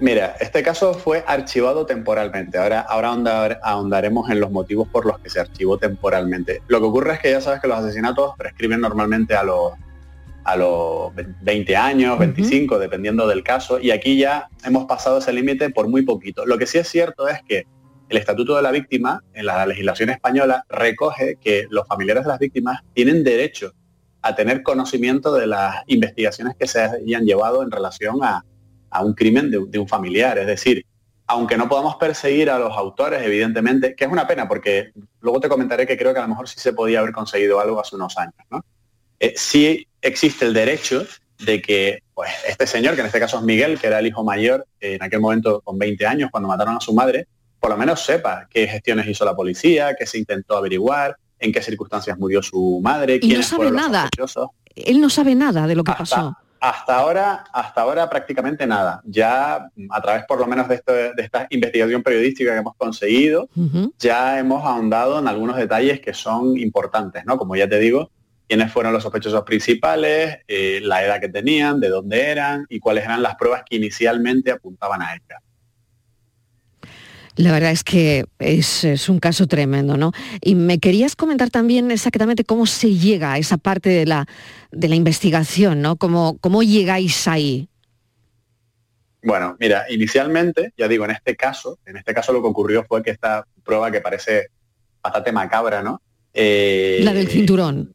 Mira, 0.00 0.34
este 0.40 0.62
caso 0.64 0.92
fue 0.92 1.22
archivado 1.26 1.86
temporalmente. 1.86 2.58
Ahora, 2.58 2.80
ahora 2.80 3.10
ahondar- 3.12 3.58
ahondaremos 3.62 4.28
en 4.28 4.40
los 4.40 4.50
motivos 4.50 4.88
por 4.88 5.06
los 5.06 5.18
que 5.20 5.30
se 5.30 5.38
archivó 5.40 5.78
temporalmente. 5.78 6.62
Lo 6.66 6.80
que 6.80 6.86
ocurre 6.86 7.14
es 7.14 7.20
que 7.20 7.30
ya 7.30 7.40
sabes 7.40 7.60
que 7.60 7.68
los 7.68 7.78
asesinatos 7.78 8.32
prescriben 8.36 8.80
normalmente 8.80 9.34
a 9.34 9.44
los 9.44 9.72
a 10.46 10.56
los 10.56 11.10
20 11.40 11.74
años, 11.74 12.18
25, 12.18 12.78
dependiendo 12.78 13.26
del 13.26 13.42
caso, 13.42 13.80
y 13.80 13.92
aquí 13.92 14.18
ya 14.18 14.48
hemos 14.62 14.84
pasado 14.84 15.16
ese 15.16 15.32
límite 15.32 15.70
por 15.70 15.88
muy 15.88 16.02
poquito. 16.02 16.44
Lo 16.44 16.58
que 16.58 16.66
sí 16.66 16.76
es 16.76 16.86
cierto 16.86 17.26
es 17.28 17.38
que 17.48 17.66
el 18.08 18.16
Estatuto 18.16 18.56
de 18.56 18.62
la 18.62 18.70
Víctima, 18.70 19.22
en 19.32 19.46
la 19.46 19.66
legislación 19.66 20.10
española, 20.10 20.64
recoge 20.68 21.36
que 21.40 21.66
los 21.70 21.86
familiares 21.86 22.24
de 22.24 22.28
las 22.28 22.38
víctimas 22.38 22.80
tienen 22.92 23.24
derecho 23.24 23.72
a 24.22 24.34
tener 24.34 24.62
conocimiento 24.62 25.34
de 25.34 25.46
las 25.46 25.82
investigaciones 25.86 26.56
que 26.58 26.66
se 26.66 26.80
hayan 26.80 27.24
llevado 27.24 27.62
en 27.62 27.70
relación 27.70 28.22
a, 28.22 28.44
a 28.94 29.04
un 29.04 29.12
crimen 29.12 29.50
de, 29.50 29.78
un 29.78 29.88
familiar. 29.88 30.38
Es 30.38 30.46
decir, 30.46 30.86
aunque 31.26 31.56
no 31.56 31.68
podamos 31.68 31.96
perseguir 31.96 32.48
a 32.48 32.58
los 32.58 32.72
autores, 32.76 33.22
evidentemente, 33.22 33.94
que 33.94 34.04
es 34.04 34.10
una 34.10 34.26
pena, 34.26 34.48
porque 34.48 34.92
luego 35.20 35.40
te 35.40 35.48
comentaré 35.48 35.86
que 35.86 35.98
creo 35.98 36.14
que 36.14 36.20
a 36.20 36.22
lo 36.22 36.28
mejor 36.28 36.48
sí 36.48 36.60
se 36.60 36.72
podía 36.72 37.00
haber 37.00 37.12
conseguido 37.12 37.60
algo 37.60 37.80
hace 37.80 37.96
unos 37.96 38.16
años, 38.16 38.34
¿no? 38.50 38.64
Eh, 39.18 39.34
sí 39.36 39.86
existe 40.00 40.44
el 40.44 40.54
derecho 40.54 41.06
de 41.44 41.60
que 41.60 42.02
pues, 42.14 42.30
este 42.46 42.66
señor, 42.66 42.94
que 42.94 43.00
en 43.00 43.06
este 43.06 43.20
caso 43.20 43.38
es 43.38 43.42
Miguel, 43.42 43.78
que 43.78 43.88
era 43.88 43.98
el 43.98 44.06
hijo 44.06 44.22
mayor, 44.22 44.66
eh, 44.80 44.94
en 44.94 45.02
aquel 45.02 45.20
momento 45.20 45.60
con 45.60 45.78
20 45.78 46.06
años, 46.06 46.30
cuando 46.30 46.48
mataron 46.48 46.76
a 46.76 46.80
su 46.80 46.94
madre, 46.94 47.26
por 47.64 47.70
lo 47.70 47.78
menos 47.78 48.04
sepa 48.04 48.46
qué 48.50 48.68
gestiones 48.68 49.06
hizo 49.06 49.24
la 49.24 49.34
policía, 49.34 49.94
qué 49.98 50.04
se 50.06 50.18
intentó 50.18 50.54
averiguar, 50.58 51.16
en 51.38 51.50
qué 51.50 51.62
circunstancias 51.62 52.18
murió 52.18 52.42
su 52.42 52.78
madre, 52.82 53.18
Y 53.22 53.28
no 53.32 53.42
sabe 53.42 53.56
fueron 53.56 53.72
los 53.76 53.82
nada. 53.90 54.02
sospechosos. 54.02 54.48
Él 54.76 55.00
no 55.00 55.08
sabe 55.08 55.34
nada 55.34 55.66
de 55.66 55.74
lo 55.74 55.82
que 55.82 55.92
pasó. 55.92 56.36
Hasta 56.60 56.94
ahora, 56.98 57.44
hasta 57.54 57.80
ahora 57.80 58.10
prácticamente 58.10 58.66
nada. 58.66 59.00
Ya 59.06 59.66
a 59.90 60.02
través 60.02 60.24
por 60.26 60.40
lo 60.40 60.46
menos 60.46 60.68
de, 60.68 60.74
esto- 60.74 60.92
de 60.92 61.14
esta 61.16 61.46
investigación 61.48 62.02
periodística 62.02 62.52
que 62.52 62.58
hemos 62.58 62.76
conseguido, 62.76 63.48
ya 63.98 64.38
hemos 64.38 64.62
ahondado 64.62 65.18
en 65.18 65.26
algunos 65.26 65.56
detalles 65.56 66.00
que 66.00 66.12
son 66.12 66.58
importantes, 66.58 67.24
¿no? 67.24 67.38
Como 67.38 67.56
ya 67.56 67.66
te 67.66 67.78
digo, 67.78 68.10
quiénes 68.46 68.70
fueron 68.72 68.92
los 68.92 69.02
sospechosos 69.02 69.42
principales, 69.42 70.40
eh, 70.48 70.80
la 70.82 71.02
edad 71.02 71.18
que 71.18 71.30
tenían, 71.30 71.80
de 71.80 71.88
dónde 71.88 72.26
eran 72.28 72.66
y 72.68 72.78
cuáles 72.78 73.04
eran 73.04 73.22
las 73.22 73.36
pruebas 73.36 73.62
que 73.66 73.76
inicialmente 73.76 74.50
apuntaban 74.52 75.00
a 75.00 75.14
ella. 75.14 75.38
La 77.36 77.50
verdad 77.50 77.72
es 77.72 77.82
que 77.82 78.26
es, 78.38 78.84
es 78.84 79.08
un 79.08 79.18
caso 79.18 79.46
tremendo, 79.48 79.96
¿no? 79.96 80.12
Y 80.40 80.54
me 80.54 80.78
querías 80.78 81.16
comentar 81.16 81.50
también 81.50 81.90
exactamente 81.90 82.44
cómo 82.44 82.64
se 82.66 82.94
llega 82.94 83.32
a 83.32 83.38
esa 83.38 83.56
parte 83.56 83.90
de 83.90 84.06
la, 84.06 84.26
de 84.70 84.88
la 84.88 84.94
investigación, 84.94 85.82
¿no? 85.82 85.96
Cómo, 85.96 86.38
cómo 86.40 86.62
llegáis 86.62 87.26
ahí. 87.26 87.68
Bueno, 89.22 89.56
mira, 89.58 89.86
inicialmente, 89.90 90.72
ya 90.76 90.86
digo, 90.86 91.04
en 91.06 91.12
este 91.12 91.34
caso, 91.34 91.78
en 91.86 91.96
este 91.96 92.12
caso 92.14 92.32
lo 92.32 92.42
que 92.42 92.48
ocurrió 92.48 92.84
fue 92.84 93.02
que 93.02 93.10
esta 93.10 93.44
prueba 93.64 93.90
que 93.90 94.00
parece 94.00 94.48
bastante 95.02 95.32
macabra, 95.32 95.82
¿no? 95.82 96.00
Eh, 96.32 97.00
La 97.02 97.12
del 97.14 97.28
cinturón. 97.28 97.94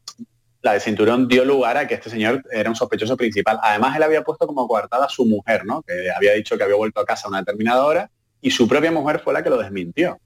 la 0.62 0.72
del 0.72 0.80
cinturón 0.80 1.28
dio 1.28 1.44
lugar 1.44 1.76
a 1.78 1.86
que 1.86 1.94
este 1.94 2.10
señor 2.10 2.42
era 2.52 2.68
un 2.68 2.76
sospechoso 2.76 3.16
principal. 3.16 3.58
Además, 3.62 3.96
él 3.96 4.02
había 4.02 4.22
puesto 4.22 4.46
como 4.46 4.66
coartada 4.68 5.06
a 5.06 5.08
su 5.08 5.24
mujer, 5.24 5.64
¿no? 5.64 5.82
Que 5.82 6.10
había 6.14 6.32
dicho 6.34 6.58
que 6.58 6.64
había 6.64 6.76
vuelto 6.76 7.00
a 7.00 7.06
casa 7.06 7.26
a 7.26 7.30
una 7.30 7.38
determinada 7.38 7.84
hora 7.86 8.10
y 8.40 8.50
su 8.50 8.66
propia 8.68 8.90
mujer 8.90 9.20
fue 9.22 9.32
la 9.34 9.42
que 9.42 9.50
lo 9.50 9.58
desmintió. 9.58 10.18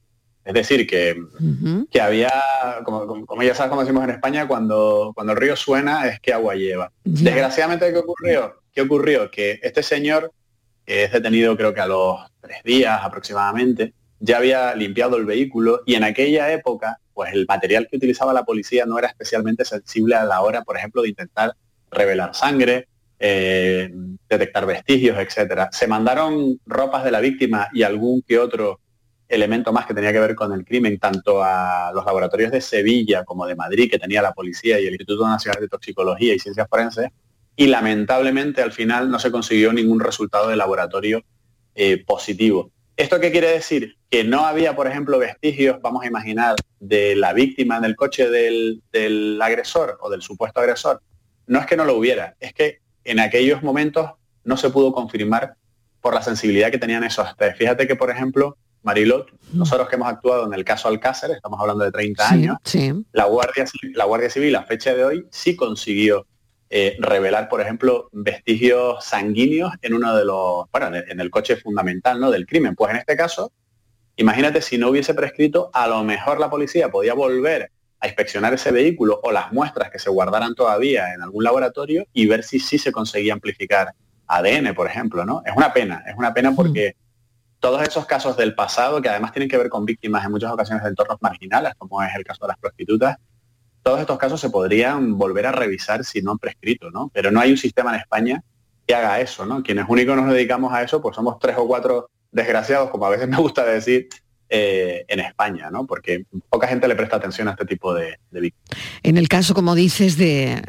Es 0.44 0.52
decir, 0.52 0.86
que, 0.86 1.16
que 1.90 2.00
había, 2.02 2.30
como, 2.84 3.24
como- 3.26 3.42
ya 3.42 3.54
sabes, 3.54 3.70
como 3.70 3.80
decimos 3.80 4.04
en 4.04 4.10
España, 4.10 4.46
cuando, 4.46 5.12
cuando 5.14 5.32
el 5.32 5.38
río 5.38 5.56
suena 5.56 6.06
es 6.06 6.20
que 6.20 6.34
agua 6.34 6.54
lleva. 6.54 6.92
Desgraciadamente, 7.02 7.90
¿qué 7.90 7.98
ocurrió? 7.98 8.60
¿Qué 8.72 8.82
ocurrió? 8.82 9.30
Que 9.30 9.58
este 9.62 9.82
señor, 9.82 10.32
que 10.84 11.04
es 11.04 11.12
detenido 11.12 11.56
creo 11.56 11.72
que 11.72 11.80
a 11.80 11.86
los 11.86 12.20
tres 12.42 12.62
días 12.62 13.00
aproximadamente, 13.02 13.94
ya 14.20 14.36
había 14.36 14.74
limpiado 14.74 15.16
el 15.16 15.24
vehículo 15.24 15.80
y 15.86 15.94
en 15.94 16.04
aquella 16.04 16.52
época, 16.52 16.98
pues 17.14 17.32
el 17.32 17.46
material 17.48 17.88
que 17.90 17.96
utilizaba 17.96 18.32
la 18.34 18.44
policía 18.44 18.84
no 18.84 18.98
era 18.98 19.08
especialmente 19.08 19.64
sensible 19.64 20.14
a 20.14 20.24
la 20.24 20.42
hora, 20.42 20.62
por 20.62 20.76
ejemplo, 20.76 21.00
de 21.02 21.08
intentar 21.08 21.54
revelar 21.90 22.34
sangre, 22.34 22.86
eh, 23.18 23.90
detectar 24.28 24.66
vestigios, 24.66 25.18
etcétera. 25.18 25.68
Se 25.72 25.86
mandaron 25.86 26.60
ropas 26.66 27.04
de 27.04 27.10
la 27.10 27.20
víctima 27.20 27.68
y 27.72 27.82
algún 27.82 28.22
que 28.22 28.38
otro 28.38 28.80
elemento 29.28 29.72
más 29.72 29.86
que 29.86 29.94
tenía 29.94 30.12
que 30.12 30.20
ver 30.20 30.34
con 30.34 30.52
el 30.52 30.64
crimen, 30.64 30.98
tanto 30.98 31.42
a 31.42 31.92
los 31.94 32.04
laboratorios 32.04 32.52
de 32.52 32.60
Sevilla 32.60 33.24
como 33.24 33.46
de 33.46 33.56
Madrid, 33.56 33.90
que 33.90 33.98
tenía 33.98 34.22
la 34.22 34.32
policía 34.32 34.78
y 34.78 34.86
el 34.86 34.92
Instituto 34.92 35.26
Nacional 35.26 35.60
de 35.60 35.68
Toxicología 35.68 36.34
y 36.34 36.38
Ciencias 36.38 36.68
Forenses, 36.68 37.08
y 37.56 37.66
lamentablemente 37.66 38.62
al 38.62 38.72
final 38.72 39.10
no 39.10 39.18
se 39.18 39.30
consiguió 39.30 39.72
ningún 39.72 40.00
resultado 40.00 40.48
de 40.48 40.56
laboratorio 40.56 41.22
eh, 41.74 42.04
positivo. 42.04 42.70
¿Esto 42.96 43.18
qué 43.18 43.32
quiere 43.32 43.48
decir? 43.48 43.96
Que 44.08 44.22
no 44.22 44.44
había, 44.44 44.76
por 44.76 44.86
ejemplo, 44.86 45.18
vestigios, 45.18 45.78
vamos 45.82 46.04
a 46.04 46.06
imaginar, 46.06 46.54
de 46.78 47.16
la 47.16 47.32
víctima 47.32 47.76
en 47.78 47.84
el 47.84 47.96
coche 47.96 48.28
del, 48.28 48.82
del 48.92 49.40
agresor 49.42 49.98
o 50.00 50.10
del 50.10 50.22
supuesto 50.22 50.60
agresor. 50.60 51.00
No 51.46 51.58
es 51.58 51.66
que 51.66 51.76
no 51.76 51.84
lo 51.84 51.96
hubiera, 51.96 52.36
es 52.38 52.52
que 52.52 52.83
en 53.04 53.20
aquellos 53.20 53.62
momentos 53.62 54.10
no 54.44 54.56
se 54.56 54.70
pudo 54.70 54.92
confirmar 54.92 55.54
por 56.00 56.14
la 56.14 56.22
sensibilidad 56.22 56.70
que 56.70 56.78
tenían 56.78 57.04
esos 57.04 57.36
test. 57.36 57.56
Fíjate 57.56 57.86
que, 57.86 57.96
por 57.96 58.10
ejemplo, 58.10 58.56
Marilot, 58.82 59.30
nosotros 59.52 59.88
que 59.88 59.96
hemos 59.96 60.08
actuado 60.08 60.46
en 60.46 60.52
el 60.52 60.64
caso 60.64 60.88
Alcácer, 60.88 61.30
estamos 61.30 61.58
hablando 61.58 61.84
de 61.84 61.90
30 61.90 62.28
años, 62.28 62.56
Sí. 62.64 62.92
la 63.12 63.24
Guardia, 63.24 63.64
la 63.94 64.04
Guardia 64.04 64.28
Civil 64.28 64.54
a 64.56 64.64
fecha 64.64 64.94
de 64.94 65.04
hoy 65.04 65.26
sí 65.30 65.56
consiguió 65.56 66.26
eh, 66.68 66.96
revelar, 66.98 67.48
por 67.48 67.60
ejemplo, 67.60 68.08
vestigios 68.12 69.04
sanguíneos 69.04 69.72
en 69.80 69.94
uno 69.94 70.14
de 70.16 70.24
los, 70.24 70.64
bueno, 70.70 70.88
en 70.88 70.94
el, 70.96 71.10
en 71.10 71.20
el 71.20 71.30
coche 71.30 71.56
fundamental 71.56 72.20
¿no? 72.20 72.30
del 72.30 72.46
crimen. 72.46 72.74
Pues 72.74 72.90
en 72.90 72.96
este 72.96 73.16
caso, 73.16 73.52
imagínate 74.16 74.60
si 74.60 74.76
no 74.76 74.88
hubiese 74.90 75.14
prescrito, 75.14 75.70
a 75.72 75.86
lo 75.86 76.02
mejor 76.04 76.38
la 76.40 76.50
policía 76.50 76.90
podía 76.90 77.14
volver 77.14 77.70
a 78.04 78.06
inspeccionar 78.06 78.52
ese 78.52 78.70
vehículo 78.70 79.18
o 79.22 79.32
las 79.32 79.50
muestras 79.50 79.90
que 79.90 79.98
se 79.98 80.10
guardaran 80.10 80.54
todavía 80.54 81.14
en 81.14 81.22
algún 81.22 81.42
laboratorio 81.42 82.04
y 82.12 82.26
ver 82.26 82.44
si 82.44 82.58
sí 82.58 82.76
se 82.78 82.92
conseguía 82.92 83.32
amplificar 83.32 83.94
ADN, 84.26 84.74
por 84.74 84.86
ejemplo, 84.86 85.24
¿no? 85.24 85.42
Es 85.44 85.56
una 85.56 85.72
pena, 85.72 86.04
es 86.06 86.14
una 86.14 86.34
pena 86.34 86.52
porque 86.54 86.96
todos 87.60 87.80
esos 87.82 88.04
casos 88.04 88.36
del 88.36 88.54
pasado, 88.54 89.00
que 89.00 89.08
además 89.08 89.32
tienen 89.32 89.48
que 89.48 89.56
ver 89.56 89.70
con 89.70 89.86
víctimas 89.86 90.22
en 90.22 90.32
muchas 90.32 90.52
ocasiones 90.52 90.84
de 90.84 90.90
entornos 90.90 91.16
marginales, 91.22 91.72
como 91.78 92.02
es 92.02 92.14
el 92.14 92.24
caso 92.24 92.44
de 92.44 92.48
las 92.48 92.58
prostitutas, 92.58 93.16
todos 93.82 94.00
estos 94.00 94.18
casos 94.18 94.38
se 94.38 94.50
podrían 94.50 95.16
volver 95.16 95.46
a 95.46 95.52
revisar 95.52 96.04
si 96.04 96.20
no 96.20 96.32
han 96.32 96.38
prescrito, 96.38 96.90
¿no? 96.90 97.10
Pero 97.14 97.30
no 97.30 97.40
hay 97.40 97.50
un 97.52 97.56
sistema 97.56 97.94
en 97.94 98.00
España 98.00 98.42
que 98.86 98.94
haga 98.94 99.18
eso, 99.20 99.46
¿no? 99.46 99.62
Quienes 99.62 99.86
únicos 99.88 100.14
nos 100.14 100.30
dedicamos 100.30 100.74
a 100.74 100.82
eso, 100.82 101.00
pues 101.00 101.16
somos 101.16 101.38
tres 101.38 101.56
o 101.56 101.66
cuatro 101.66 102.10
desgraciados, 102.30 102.90
como 102.90 103.06
a 103.06 103.10
veces 103.10 103.28
me 103.28 103.38
gusta 103.38 103.64
decir, 103.64 104.08
eh, 104.56 105.04
en 105.08 105.18
España, 105.18 105.68
¿no? 105.68 105.84
Porque 105.84 106.26
poca 106.48 106.68
gente 106.68 106.86
le 106.86 106.94
presta 106.94 107.16
atención 107.16 107.48
a 107.48 107.52
este 107.52 107.64
tipo 107.64 107.92
de, 107.92 108.18
de 108.30 108.40
víctimas. 108.40 108.78
En 109.02 109.16
el 109.16 109.26
caso, 109.26 109.52
como 109.52 109.74
dices, 109.74 110.16
de, 110.16 110.62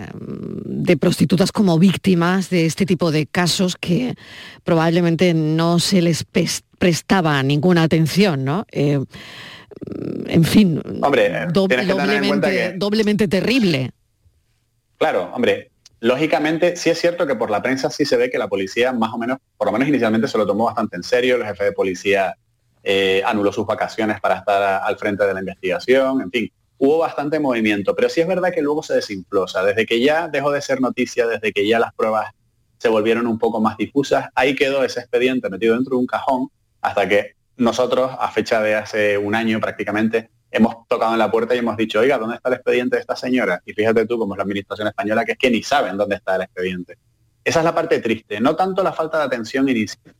de 0.65 0.97
prostitutas 0.97 1.51
como 1.51 1.77
víctimas 1.77 2.49
de 2.49 2.65
este 2.65 2.87
tipo 2.87 3.11
de 3.11 3.27
casos 3.27 3.75
que 3.79 4.15
probablemente 4.63 5.35
no 5.35 5.77
se 5.77 6.01
les 6.01 6.25
prestaba 6.79 7.43
ninguna 7.43 7.83
atención, 7.83 8.43
¿no? 8.43 8.65
Eh, 8.71 8.99
en 10.25 10.43
fin, 10.45 10.81
Hombre, 11.03 11.27
eh, 11.27 11.47
doble- 11.53 11.81
que 11.81 11.85
doblemente, 11.85 12.49
que 12.49 12.73
doblemente 12.77 13.27
terrible. 13.27 13.91
Claro, 14.97 15.29
hombre, 15.33 15.69
lógicamente 15.99 16.75
sí 16.75 16.89
es 16.89 16.99
cierto 16.99 17.27
que 17.27 17.35
por 17.35 17.51
la 17.51 17.61
prensa 17.61 17.91
sí 17.91 18.03
se 18.05 18.17
ve 18.17 18.31
que 18.31 18.39
la 18.39 18.47
policía 18.47 18.93
más 18.93 19.13
o 19.13 19.19
menos, 19.19 19.37
por 19.57 19.67
lo 19.67 19.73
menos 19.73 19.87
inicialmente 19.87 20.27
se 20.27 20.37
lo 20.39 20.47
tomó 20.47 20.65
bastante 20.65 20.95
en 20.95 21.03
serio, 21.03 21.35
el 21.35 21.43
jefe 21.45 21.65
de 21.65 21.71
policía 21.73 22.35
eh, 22.87 23.23
anuló 23.25 23.51
sus 23.51 23.65
vacaciones 23.65 24.21
para 24.21 24.35
estar 24.35 24.83
al 24.83 24.97
frente 24.97 25.25
de 25.25 25.33
la 25.33 25.39
investigación, 25.39 26.21
en 26.21 26.29
fin, 26.29 26.51
hubo 26.77 26.99
bastante 26.99 27.39
movimiento, 27.39 27.95
pero 27.95 28.09
sí 28.09 28.21
es 28.21 28.27
verdad 28.27 28.53
que 28.53 28.61
luego 28.61 28.83
se 28.83 28.93
desinfló, 28.93 29.45
desde 29.65 29.87
que 29.87 29.99
ya 29.99 30.27
dejó 30.27 30.51
de 30.51 30.61
ser 30.61 30.81
noticia, 30.81 31.25
desde 31.25 31.51
que 31.51 31.67
ya 31.67 31.79
las 31.79 31.93
pruebas 31.95 32.29
se 32.77 32.87
volvieron 32.87 33.25
un 33.25 33.39
poco 33.39 33.59
más 33.59 33.75
difusas, 33.75 34.27
ahí 34.35 34.55
quedó 34.55 34.83
ese 34.83 34.99
expediente 34.99 35.49
metido 35.49 35.73
dentro 35.73 35.95
de 35.95 36.01
un 36.01 36.05
cajón 36.05 36.49
hasta 36.81 37.09
que 37.09 37.35
nosotros, 37.57 38.11
a 38.19 38.29
fecha 38.29 38.61
de 38.61 38.75
hace 38.75 39.17
un 39.17 39.33
año 39.33 39.59
prácticamente, 39.59 40.29
hemos 40.51 40.87
tocado 40.87 41.13
en 41.13 41.19
la 41.19 41.31
puerta 41.31 41.55
y 41.55 41.59
hemos 41.59 41.77
dicho, 41.77 41.99
oiga, 41.99 42.19
¿dónde 42.19 42.35
está 42.35 42.49
el 42.49 42.55
expediente 42.55 42.97
de 42.97 43.01
esta 43.01 43.15
señora? 43.15 43.61
Y 43.65 43.73
fíjate 43.73 44.05
tú, 44.05 44.19
como 44.19 44.35
es 44.35 44.37
la 44.37 44.43
administración 44.43 44.87
española, 44.87 45.25
que 45.25 45.31
es 45.31 45.37
que 45.37 45.49
ni 45.49 45.63
saben 45.63 45.97
dónde 45.97 46.17
está 46.17 46.35
el 46.35 46.43
expediente. 46.43 46.97
Esa 47.43 47.59
es 47.59 47.65
la 47.65 47.73
parte 47.73 47.99
triste, 47.99 48.39
no 48.39 48.55
tanto 48.55 48.83
la 48.83 48.93
falta 48.93 49.17
de 49.17 49.23
atención 49.23 49.67
inicial, 49.69 50.15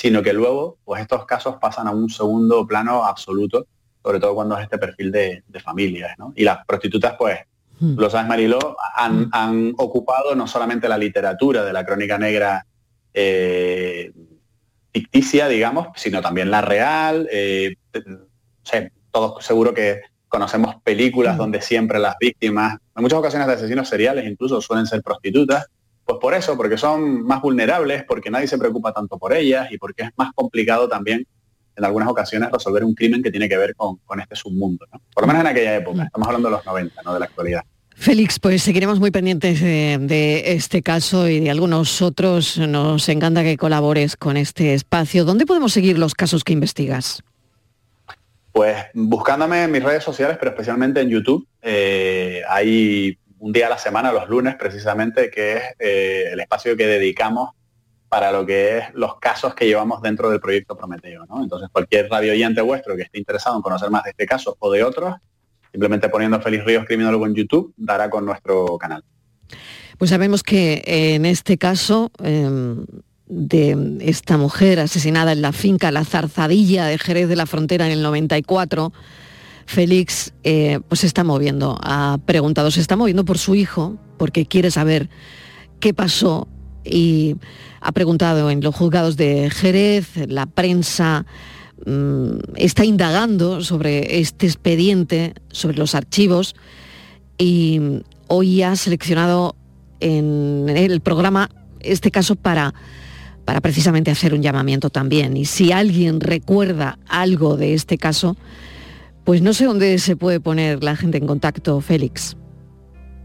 sino 0.00 0.22
que 0.22 0.32
luego, 0.32 0.78
pues 0.82 1.02
estos 1.02 1.26
casos 1.26 1.56
pasan 1.60 1.86
a 1.86 1.90
un 1.90 2.08
segundo 2.08 2.66
plano 2.66 3.04
absoluto, 3.04 3.66
sobre 4.02 4.18
todo 4.18 4.34
cuando 4.34 4.56
es 4.56 4.62
este 4.62 4.78
perfil 4.78 5.12
de, 5.12 5.44
de 5.46 5.60
familias, 5.60 6.18
¿no? 6.18 6.32
Y 6.34 6.42
las 6.42 6.64
prostitutas, 6.64 7.16
pues, 7.18 7.38
lo 7.82 8.08
sabes, 8.08 8.26
Mariló, 8.26 8.78
han, 8.96 9.28
han 9.30 9.74
ocupado 9.76 10.34
no 10.34 10.46
solamente 10.46 10.88
la 10.88 10.96
literatura 10.96 11.64
de 11.64 11.72
la 11.74 11.84
crónica 11.84 12.16
negra 12.16 12.64
eh, 13.12 14.10
ficticia, 14.90 15.48
digamos, 15.48 15.88
sino 15.96 16.22
también 16.22 16.50
la 16.50 16.62
real. 16.62 17.28
eh, 17.30 17.74
todos 19.10 19.44
seguro 19.44 19.74
que 19.74 20.00
conocemos 20.28 20.76
películas 20.82 21.36
donde 21.36 21.60
siempre 21.60 21.98
las 21.98 22.14
víctimas, 22.18 22.78
en 22.96 23.02
muchas 23.02 23.18
ocasiones 23.18 23.48
de 23.48 23.54
asesinos 23.54 23.86
seriales 23.86 24.24
incluso 24.24 24.62
suelen 24.62 24.86
ser 24.86 25.02
prostitutas. 25.02 25.66
Pues 26.10 26.18
por 26.20 26.34
eso, 26.34 26.56
porque 26.56 26.76
son 26.76 27.22
más 27.22 27.40
vulnerables, 27.40 28.02
porque 28.02 28.30
nadie 28.30 28.48
se 28.48 28.58
preocupa 28.58 28.92
tanto 28.92 29.16
por 29.16 29.32
ellas 29.32 29.70
y 29.70 29.78
porque 29.78 30.02
es 30.02 30.10
más 30.16 30.32
complicado 30.34 30.88
también 30.88 31.24
en 31.76 31.84
algunas 31.84 32.08
ocasiones 32.08 32.50
resolver 32.50 32.82
un 32.82 32.96
crimen 32.96 33.22
que 33.22 33.30
tiene 33.30 33.48
que 33.48 33.56
ver 33.56 33.76
con, 33.76 33.98
con 33.98 34.18
este 34.20 34.34
submundo. 34.34 34.84
¿no? 34.92 35.00
Por 35.14 35.22
lo 35.22 35.28
menos 35.28 35.42
en 35.42 35.46
aquella 35.46 35.76
época, 35.76 36.02
estamos 36.02 36.26
hablando 36.26 36.48
de 36.48 36.56
los 36.56 36.66
90, 36.66 37.02
no 37.04 37.14
de 37.14 37.20
la 37.20 37.26
actualidad. 37.26 37.62
Félix, 37.94 38.40
pues 38.40 38.60
seguiremos 38.60 38.98
muy 38.98 39.12
pendientes 39.12 39.60
de, 39.60 39.98
de 40.00 40.52
este 40.54 40.82
caso 40.82 41.28
y 41.28 41.38
de 41.38 41.48
algunos 41.48 42.02
otros. 42.02 42.58
Nos 42.58 43.08
encanta 43.08 43.44
que 43.44 43.56
colabores 43.56 44.16
con 44.16 44.36
este 44.36 44.74
espacio. 44.74 45.24
¿Dónde 45.24 45.46
podemos 45.46 45.72
seguir 45.72 45.96
los 45.96 46.16
casos 46.16 46.42
que 46.42 46.52
investigas? 46.52 47.22
Pues 48.50 48.76
buscándome 48.94 49.62
en 49.62 49.70
mis 49.70 49.84
redes 49.84 50.02
sociales, 50.02 50.38
pero 50.40 50.50
especialmente 50.50 51.02
en 51.02 51.08
YouTube, 51.08 51.46
eh, 51.62 52.42
hay 52.48 53.16
un 53.40 53.52
día 53.52 53.66
a 53.66 53.70
la 53.70 53.78
semana, 53.78 54.12
los 54.12 54.28
lunes 54.28 54.54
precisamente, 54.56 55.30
que 55.30 55.56
es 55.56 55.62
eh, 55.78 56.28
el 56.32 56.40
espacio 56.40 56.76
que 56.76 56.86
dedicamos 56.86 57.50
para 58.08 58.32
lo 58.32 58.44
que 58.44 58.78
es 58.78 58.84
los 58.94 59.18
casos 59.18 59.54
que 59.54 59.66
llevamos 59.66 60.02
dentro 60.02 60.30
del 60.30 60.40
proyecto 60.40 60.76
Prometeo. 60.76 61.24
¿no? 61.26 61.42
Entonces, 61.42 61.68
cualquier 61.72 62.08
radio 62.10 62.32
oyente 62.32 62.60
vuestro 62.60 62.96
que 62.96 63.02
esté 63.02 63.18
interesado 63.18 63.56
en 63.56 63.62
conocer 63.62 63.90
más 63.90 64.04
de 64.04 64.10
este 64.10 64.26
caso 64.26 64.56
o 64.58 64.70
de 64.70 64.84
otros, 64.84 65.14
simplemente 65.70 66.08
poniendo 66.08 66.40
Félix 66.40 66.64
Ríos 66.64 66.84
Criminólogo 66.84 67.26
en 67.26 67.34
YouTube, 67.34 67.72
dará 67.76 68.10
con 68.10 68.26
nuestro 68.26 68.76
canal. 68.78 69.04
Pues 69.96 70.10
sabemos 70.10 70.42
que 70.42 70.82
en 70.84 71.24
este 71.24 71.56
caso 71.56 72.10
eh, 72.22 72.76
de 73.26 73.98
esta 74.00 74.36
mujer 74.36 74.80
asesinada 74.80 75.32
en 75.32 75.40
la 75.40 75.52
finca 75.52 75.90
La 75.90 76.04
Zarzadilla 76.04 76.86
de 76.86 76.98
Jerez 76.98 77.28
de 77.28 77.36
la 77.36 77.46
Frontera 77.46 77.86
en 77.86 77.92
el 77.92 78.02
94, 78.02 78.92
Félix 79.70 80.34
eh, 80.42 80.80
pues 80.88 81.02
se 81.02 81.06
está 81.06 81.22
moviendo, 81.22 81.78
ha 81.80 82.18
preguntado, 82.26 82.72
se 82.72 82.80
está 82.80 82.96
moviendo 82.96 83.24
por 83.24 83.38
su 83.38 83.54
hijo, 83.54 83.96
porque 84.18 84.44
quiere 84.44 84.72
saber 84.72 85.08
qué 85.78 85.94
pasó 85.94 86.48
y 86.84 87.36
ha 87.80 87.92
preguntado 87.92 88.50
en 88.50 88.62
los 88.62 88.74
juzgados 88.74 89.16
de 89.16 89.48
Jerez, 89.48 90.08
la 90.26 90.46
prensa 90.46 91.24
mm, 91.86 92.56
está 92.56 92.84
indagando 92.84 93.62
sobre 93.62 94.18
este 94.18 94.46
expediente, 94.46 95.34
sobre 95.52 95.78
los 95.78 95.94
archivos 95.94 96.56
y 97.38 97.80
hoy 98.26 98.62
ha 98.62 98.74
seleccionado 98.74 99.54
en 100.00 100.68
el 100.68 101.00
programa 101.00 101.48
este 101.78 102.10
caso 102.10 102.34
para, 102.34 102.74
para 103.44 103.60
precisamente 103.60 104.10
hacer 104.10 104.34
un 104.34 104.42
llamamiento 104.42 104.90
también. 104.90 105.36
Y 105.36 105.44
si 105.44 105.70
alguien 105.70 106.20
recuerda 106.20 106.98
algo 107.06 107.56
de 107.56 107.74
este 107.74 107.98
caso, 107.98 108.36
pues 109.24 109.42
no 109.42 109.52
sé 109.52 109.64
dónde 109.64 109.98
se 109.98 110.16
puede 110.16 110.40
poner 110.40 110.82
la 110.82 110.96
gente 110.96 111.18
en 111.18 111.26
contacto, 111.26 111.80
Félix. 111.80 112.36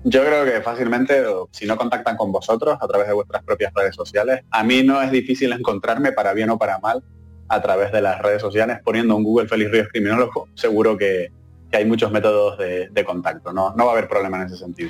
Yo 0.03 0.23
creo 0.23 0.45
que 0.45 0.61
fácilmente, 0.61 1.23
si 1.51 1.65
no 1.65 1.77
contactan 1.77 2.15
con 2.15 2.31
vosotros 2.31 2.77
a 2.79 2.87
través 2.87 3.07
de 3.07 3.13
vuestras 3.13 3.43
propias 3.43 3.73
redes 3.73 3.95
sociales, 3.95 4.41
a 4.51 4.63
mí 4.63 4.83
no 4.83 5.01
es 5.01 5.09
difícil 5.09 5.51
encontrarme 5.51 6.11
para 6.11 6.33
bien 6.33 6.51
o 6.51 6.59
para 6.59 6.77
mal 6.77 7.03
a 7.47 7.61
través 7.61 7.91
de 7.91 8.01
las 8.01 8.21
redes 8.21 8.41
sociales, 8.41 8.77
poniendo 8.83 9.15
un 9.15 9.23
Google 9.23 9.47
Félix 9.47 9.71
Ríos 9.71 9.87
Criminólogo, 9.91 10.47
seguro 10.53 10.95
que, 10.97 11.31
que 11.71 11.77
hay 11.77 11.85
muchos 11.85 12.11
métodos 12.11 12.57
de, 12.59 12.89
de 12.89 13.03
contacto. 13.05 13.51
No, 13.51 13.73
no 13.75 13.85
va 13.85 13.91
a 13.91 13.93
haber 13.93 14.07
problema 14.07 14.37
en 14.41 14.47
ese 14.47 14.57
sentido. 14.57 14.89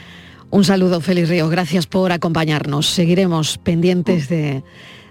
Un 0.52 0.64
saludo, 0.66 1.00
Félix 1.00 1.30
Río. 1.30 1.48
Gracias 1.50 1.88
por 1.88 2.12
acompañarnos. 2.12 2.88
Seguiremos 2.88 3.58
pendientes 3.58 4.28
de, 4.28 4.64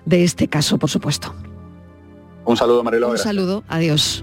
de 0.05 0.25
este 0.25 0.49
caso, 0.49 0.79
por 0.79 0.91
supuesto. 0.91 1.35
Un 2.45 2.57
saludo, 2.59 2.85
Mariló. 2.85 3.07
Un 3.07 3.13
gracias. 3.13 3.29
saludo. 3.29 3.65
Adiós. 3.69 4.23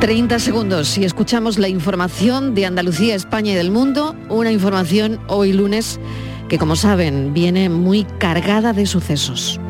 Treinta 0.00 0.38
segundos 0.38 0.96
y 0.96 1.04
escuchamos 1.04 1.58
la 1.58 1.68
información 1.68 2.54
de 2.54 2.64
Andalucía, 2.64 3.14
España 3.14 3.52
y 3.52 3.54
del 3.54 3.70
mundo. 3.70 4.16
Una 4.30 4.50
información 4.50 5.20
hoy 5.28 5.52
lunes 5.52 6.00
que, 6.48 6.56
como 6.56 6.74
saben, 6.74 7.34
viene 7.34 7.68
muy 7.68 8.04
cargada 8.18 8.72
de 8.72 8.86
sucesos. 8.86 9.60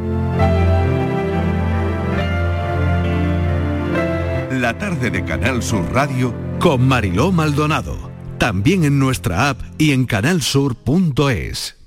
La 4.53 4.78
tarde 4.78 5.11
de 5.11 5.24
Canal 5.24 5.64
Sur 5.64 5.93
Radio 5.93 6.33
con 6.61 6.87
Mariló 6.87 7.33
Maldonado. 7.33 7.97
También 8.39 8.85
en 8.85 9.01
nuestra 9.01 9.49
app 9.49 9.59
y 9.78 9.91
en 9.91 10.07
canalsur.es. 10.07 11.80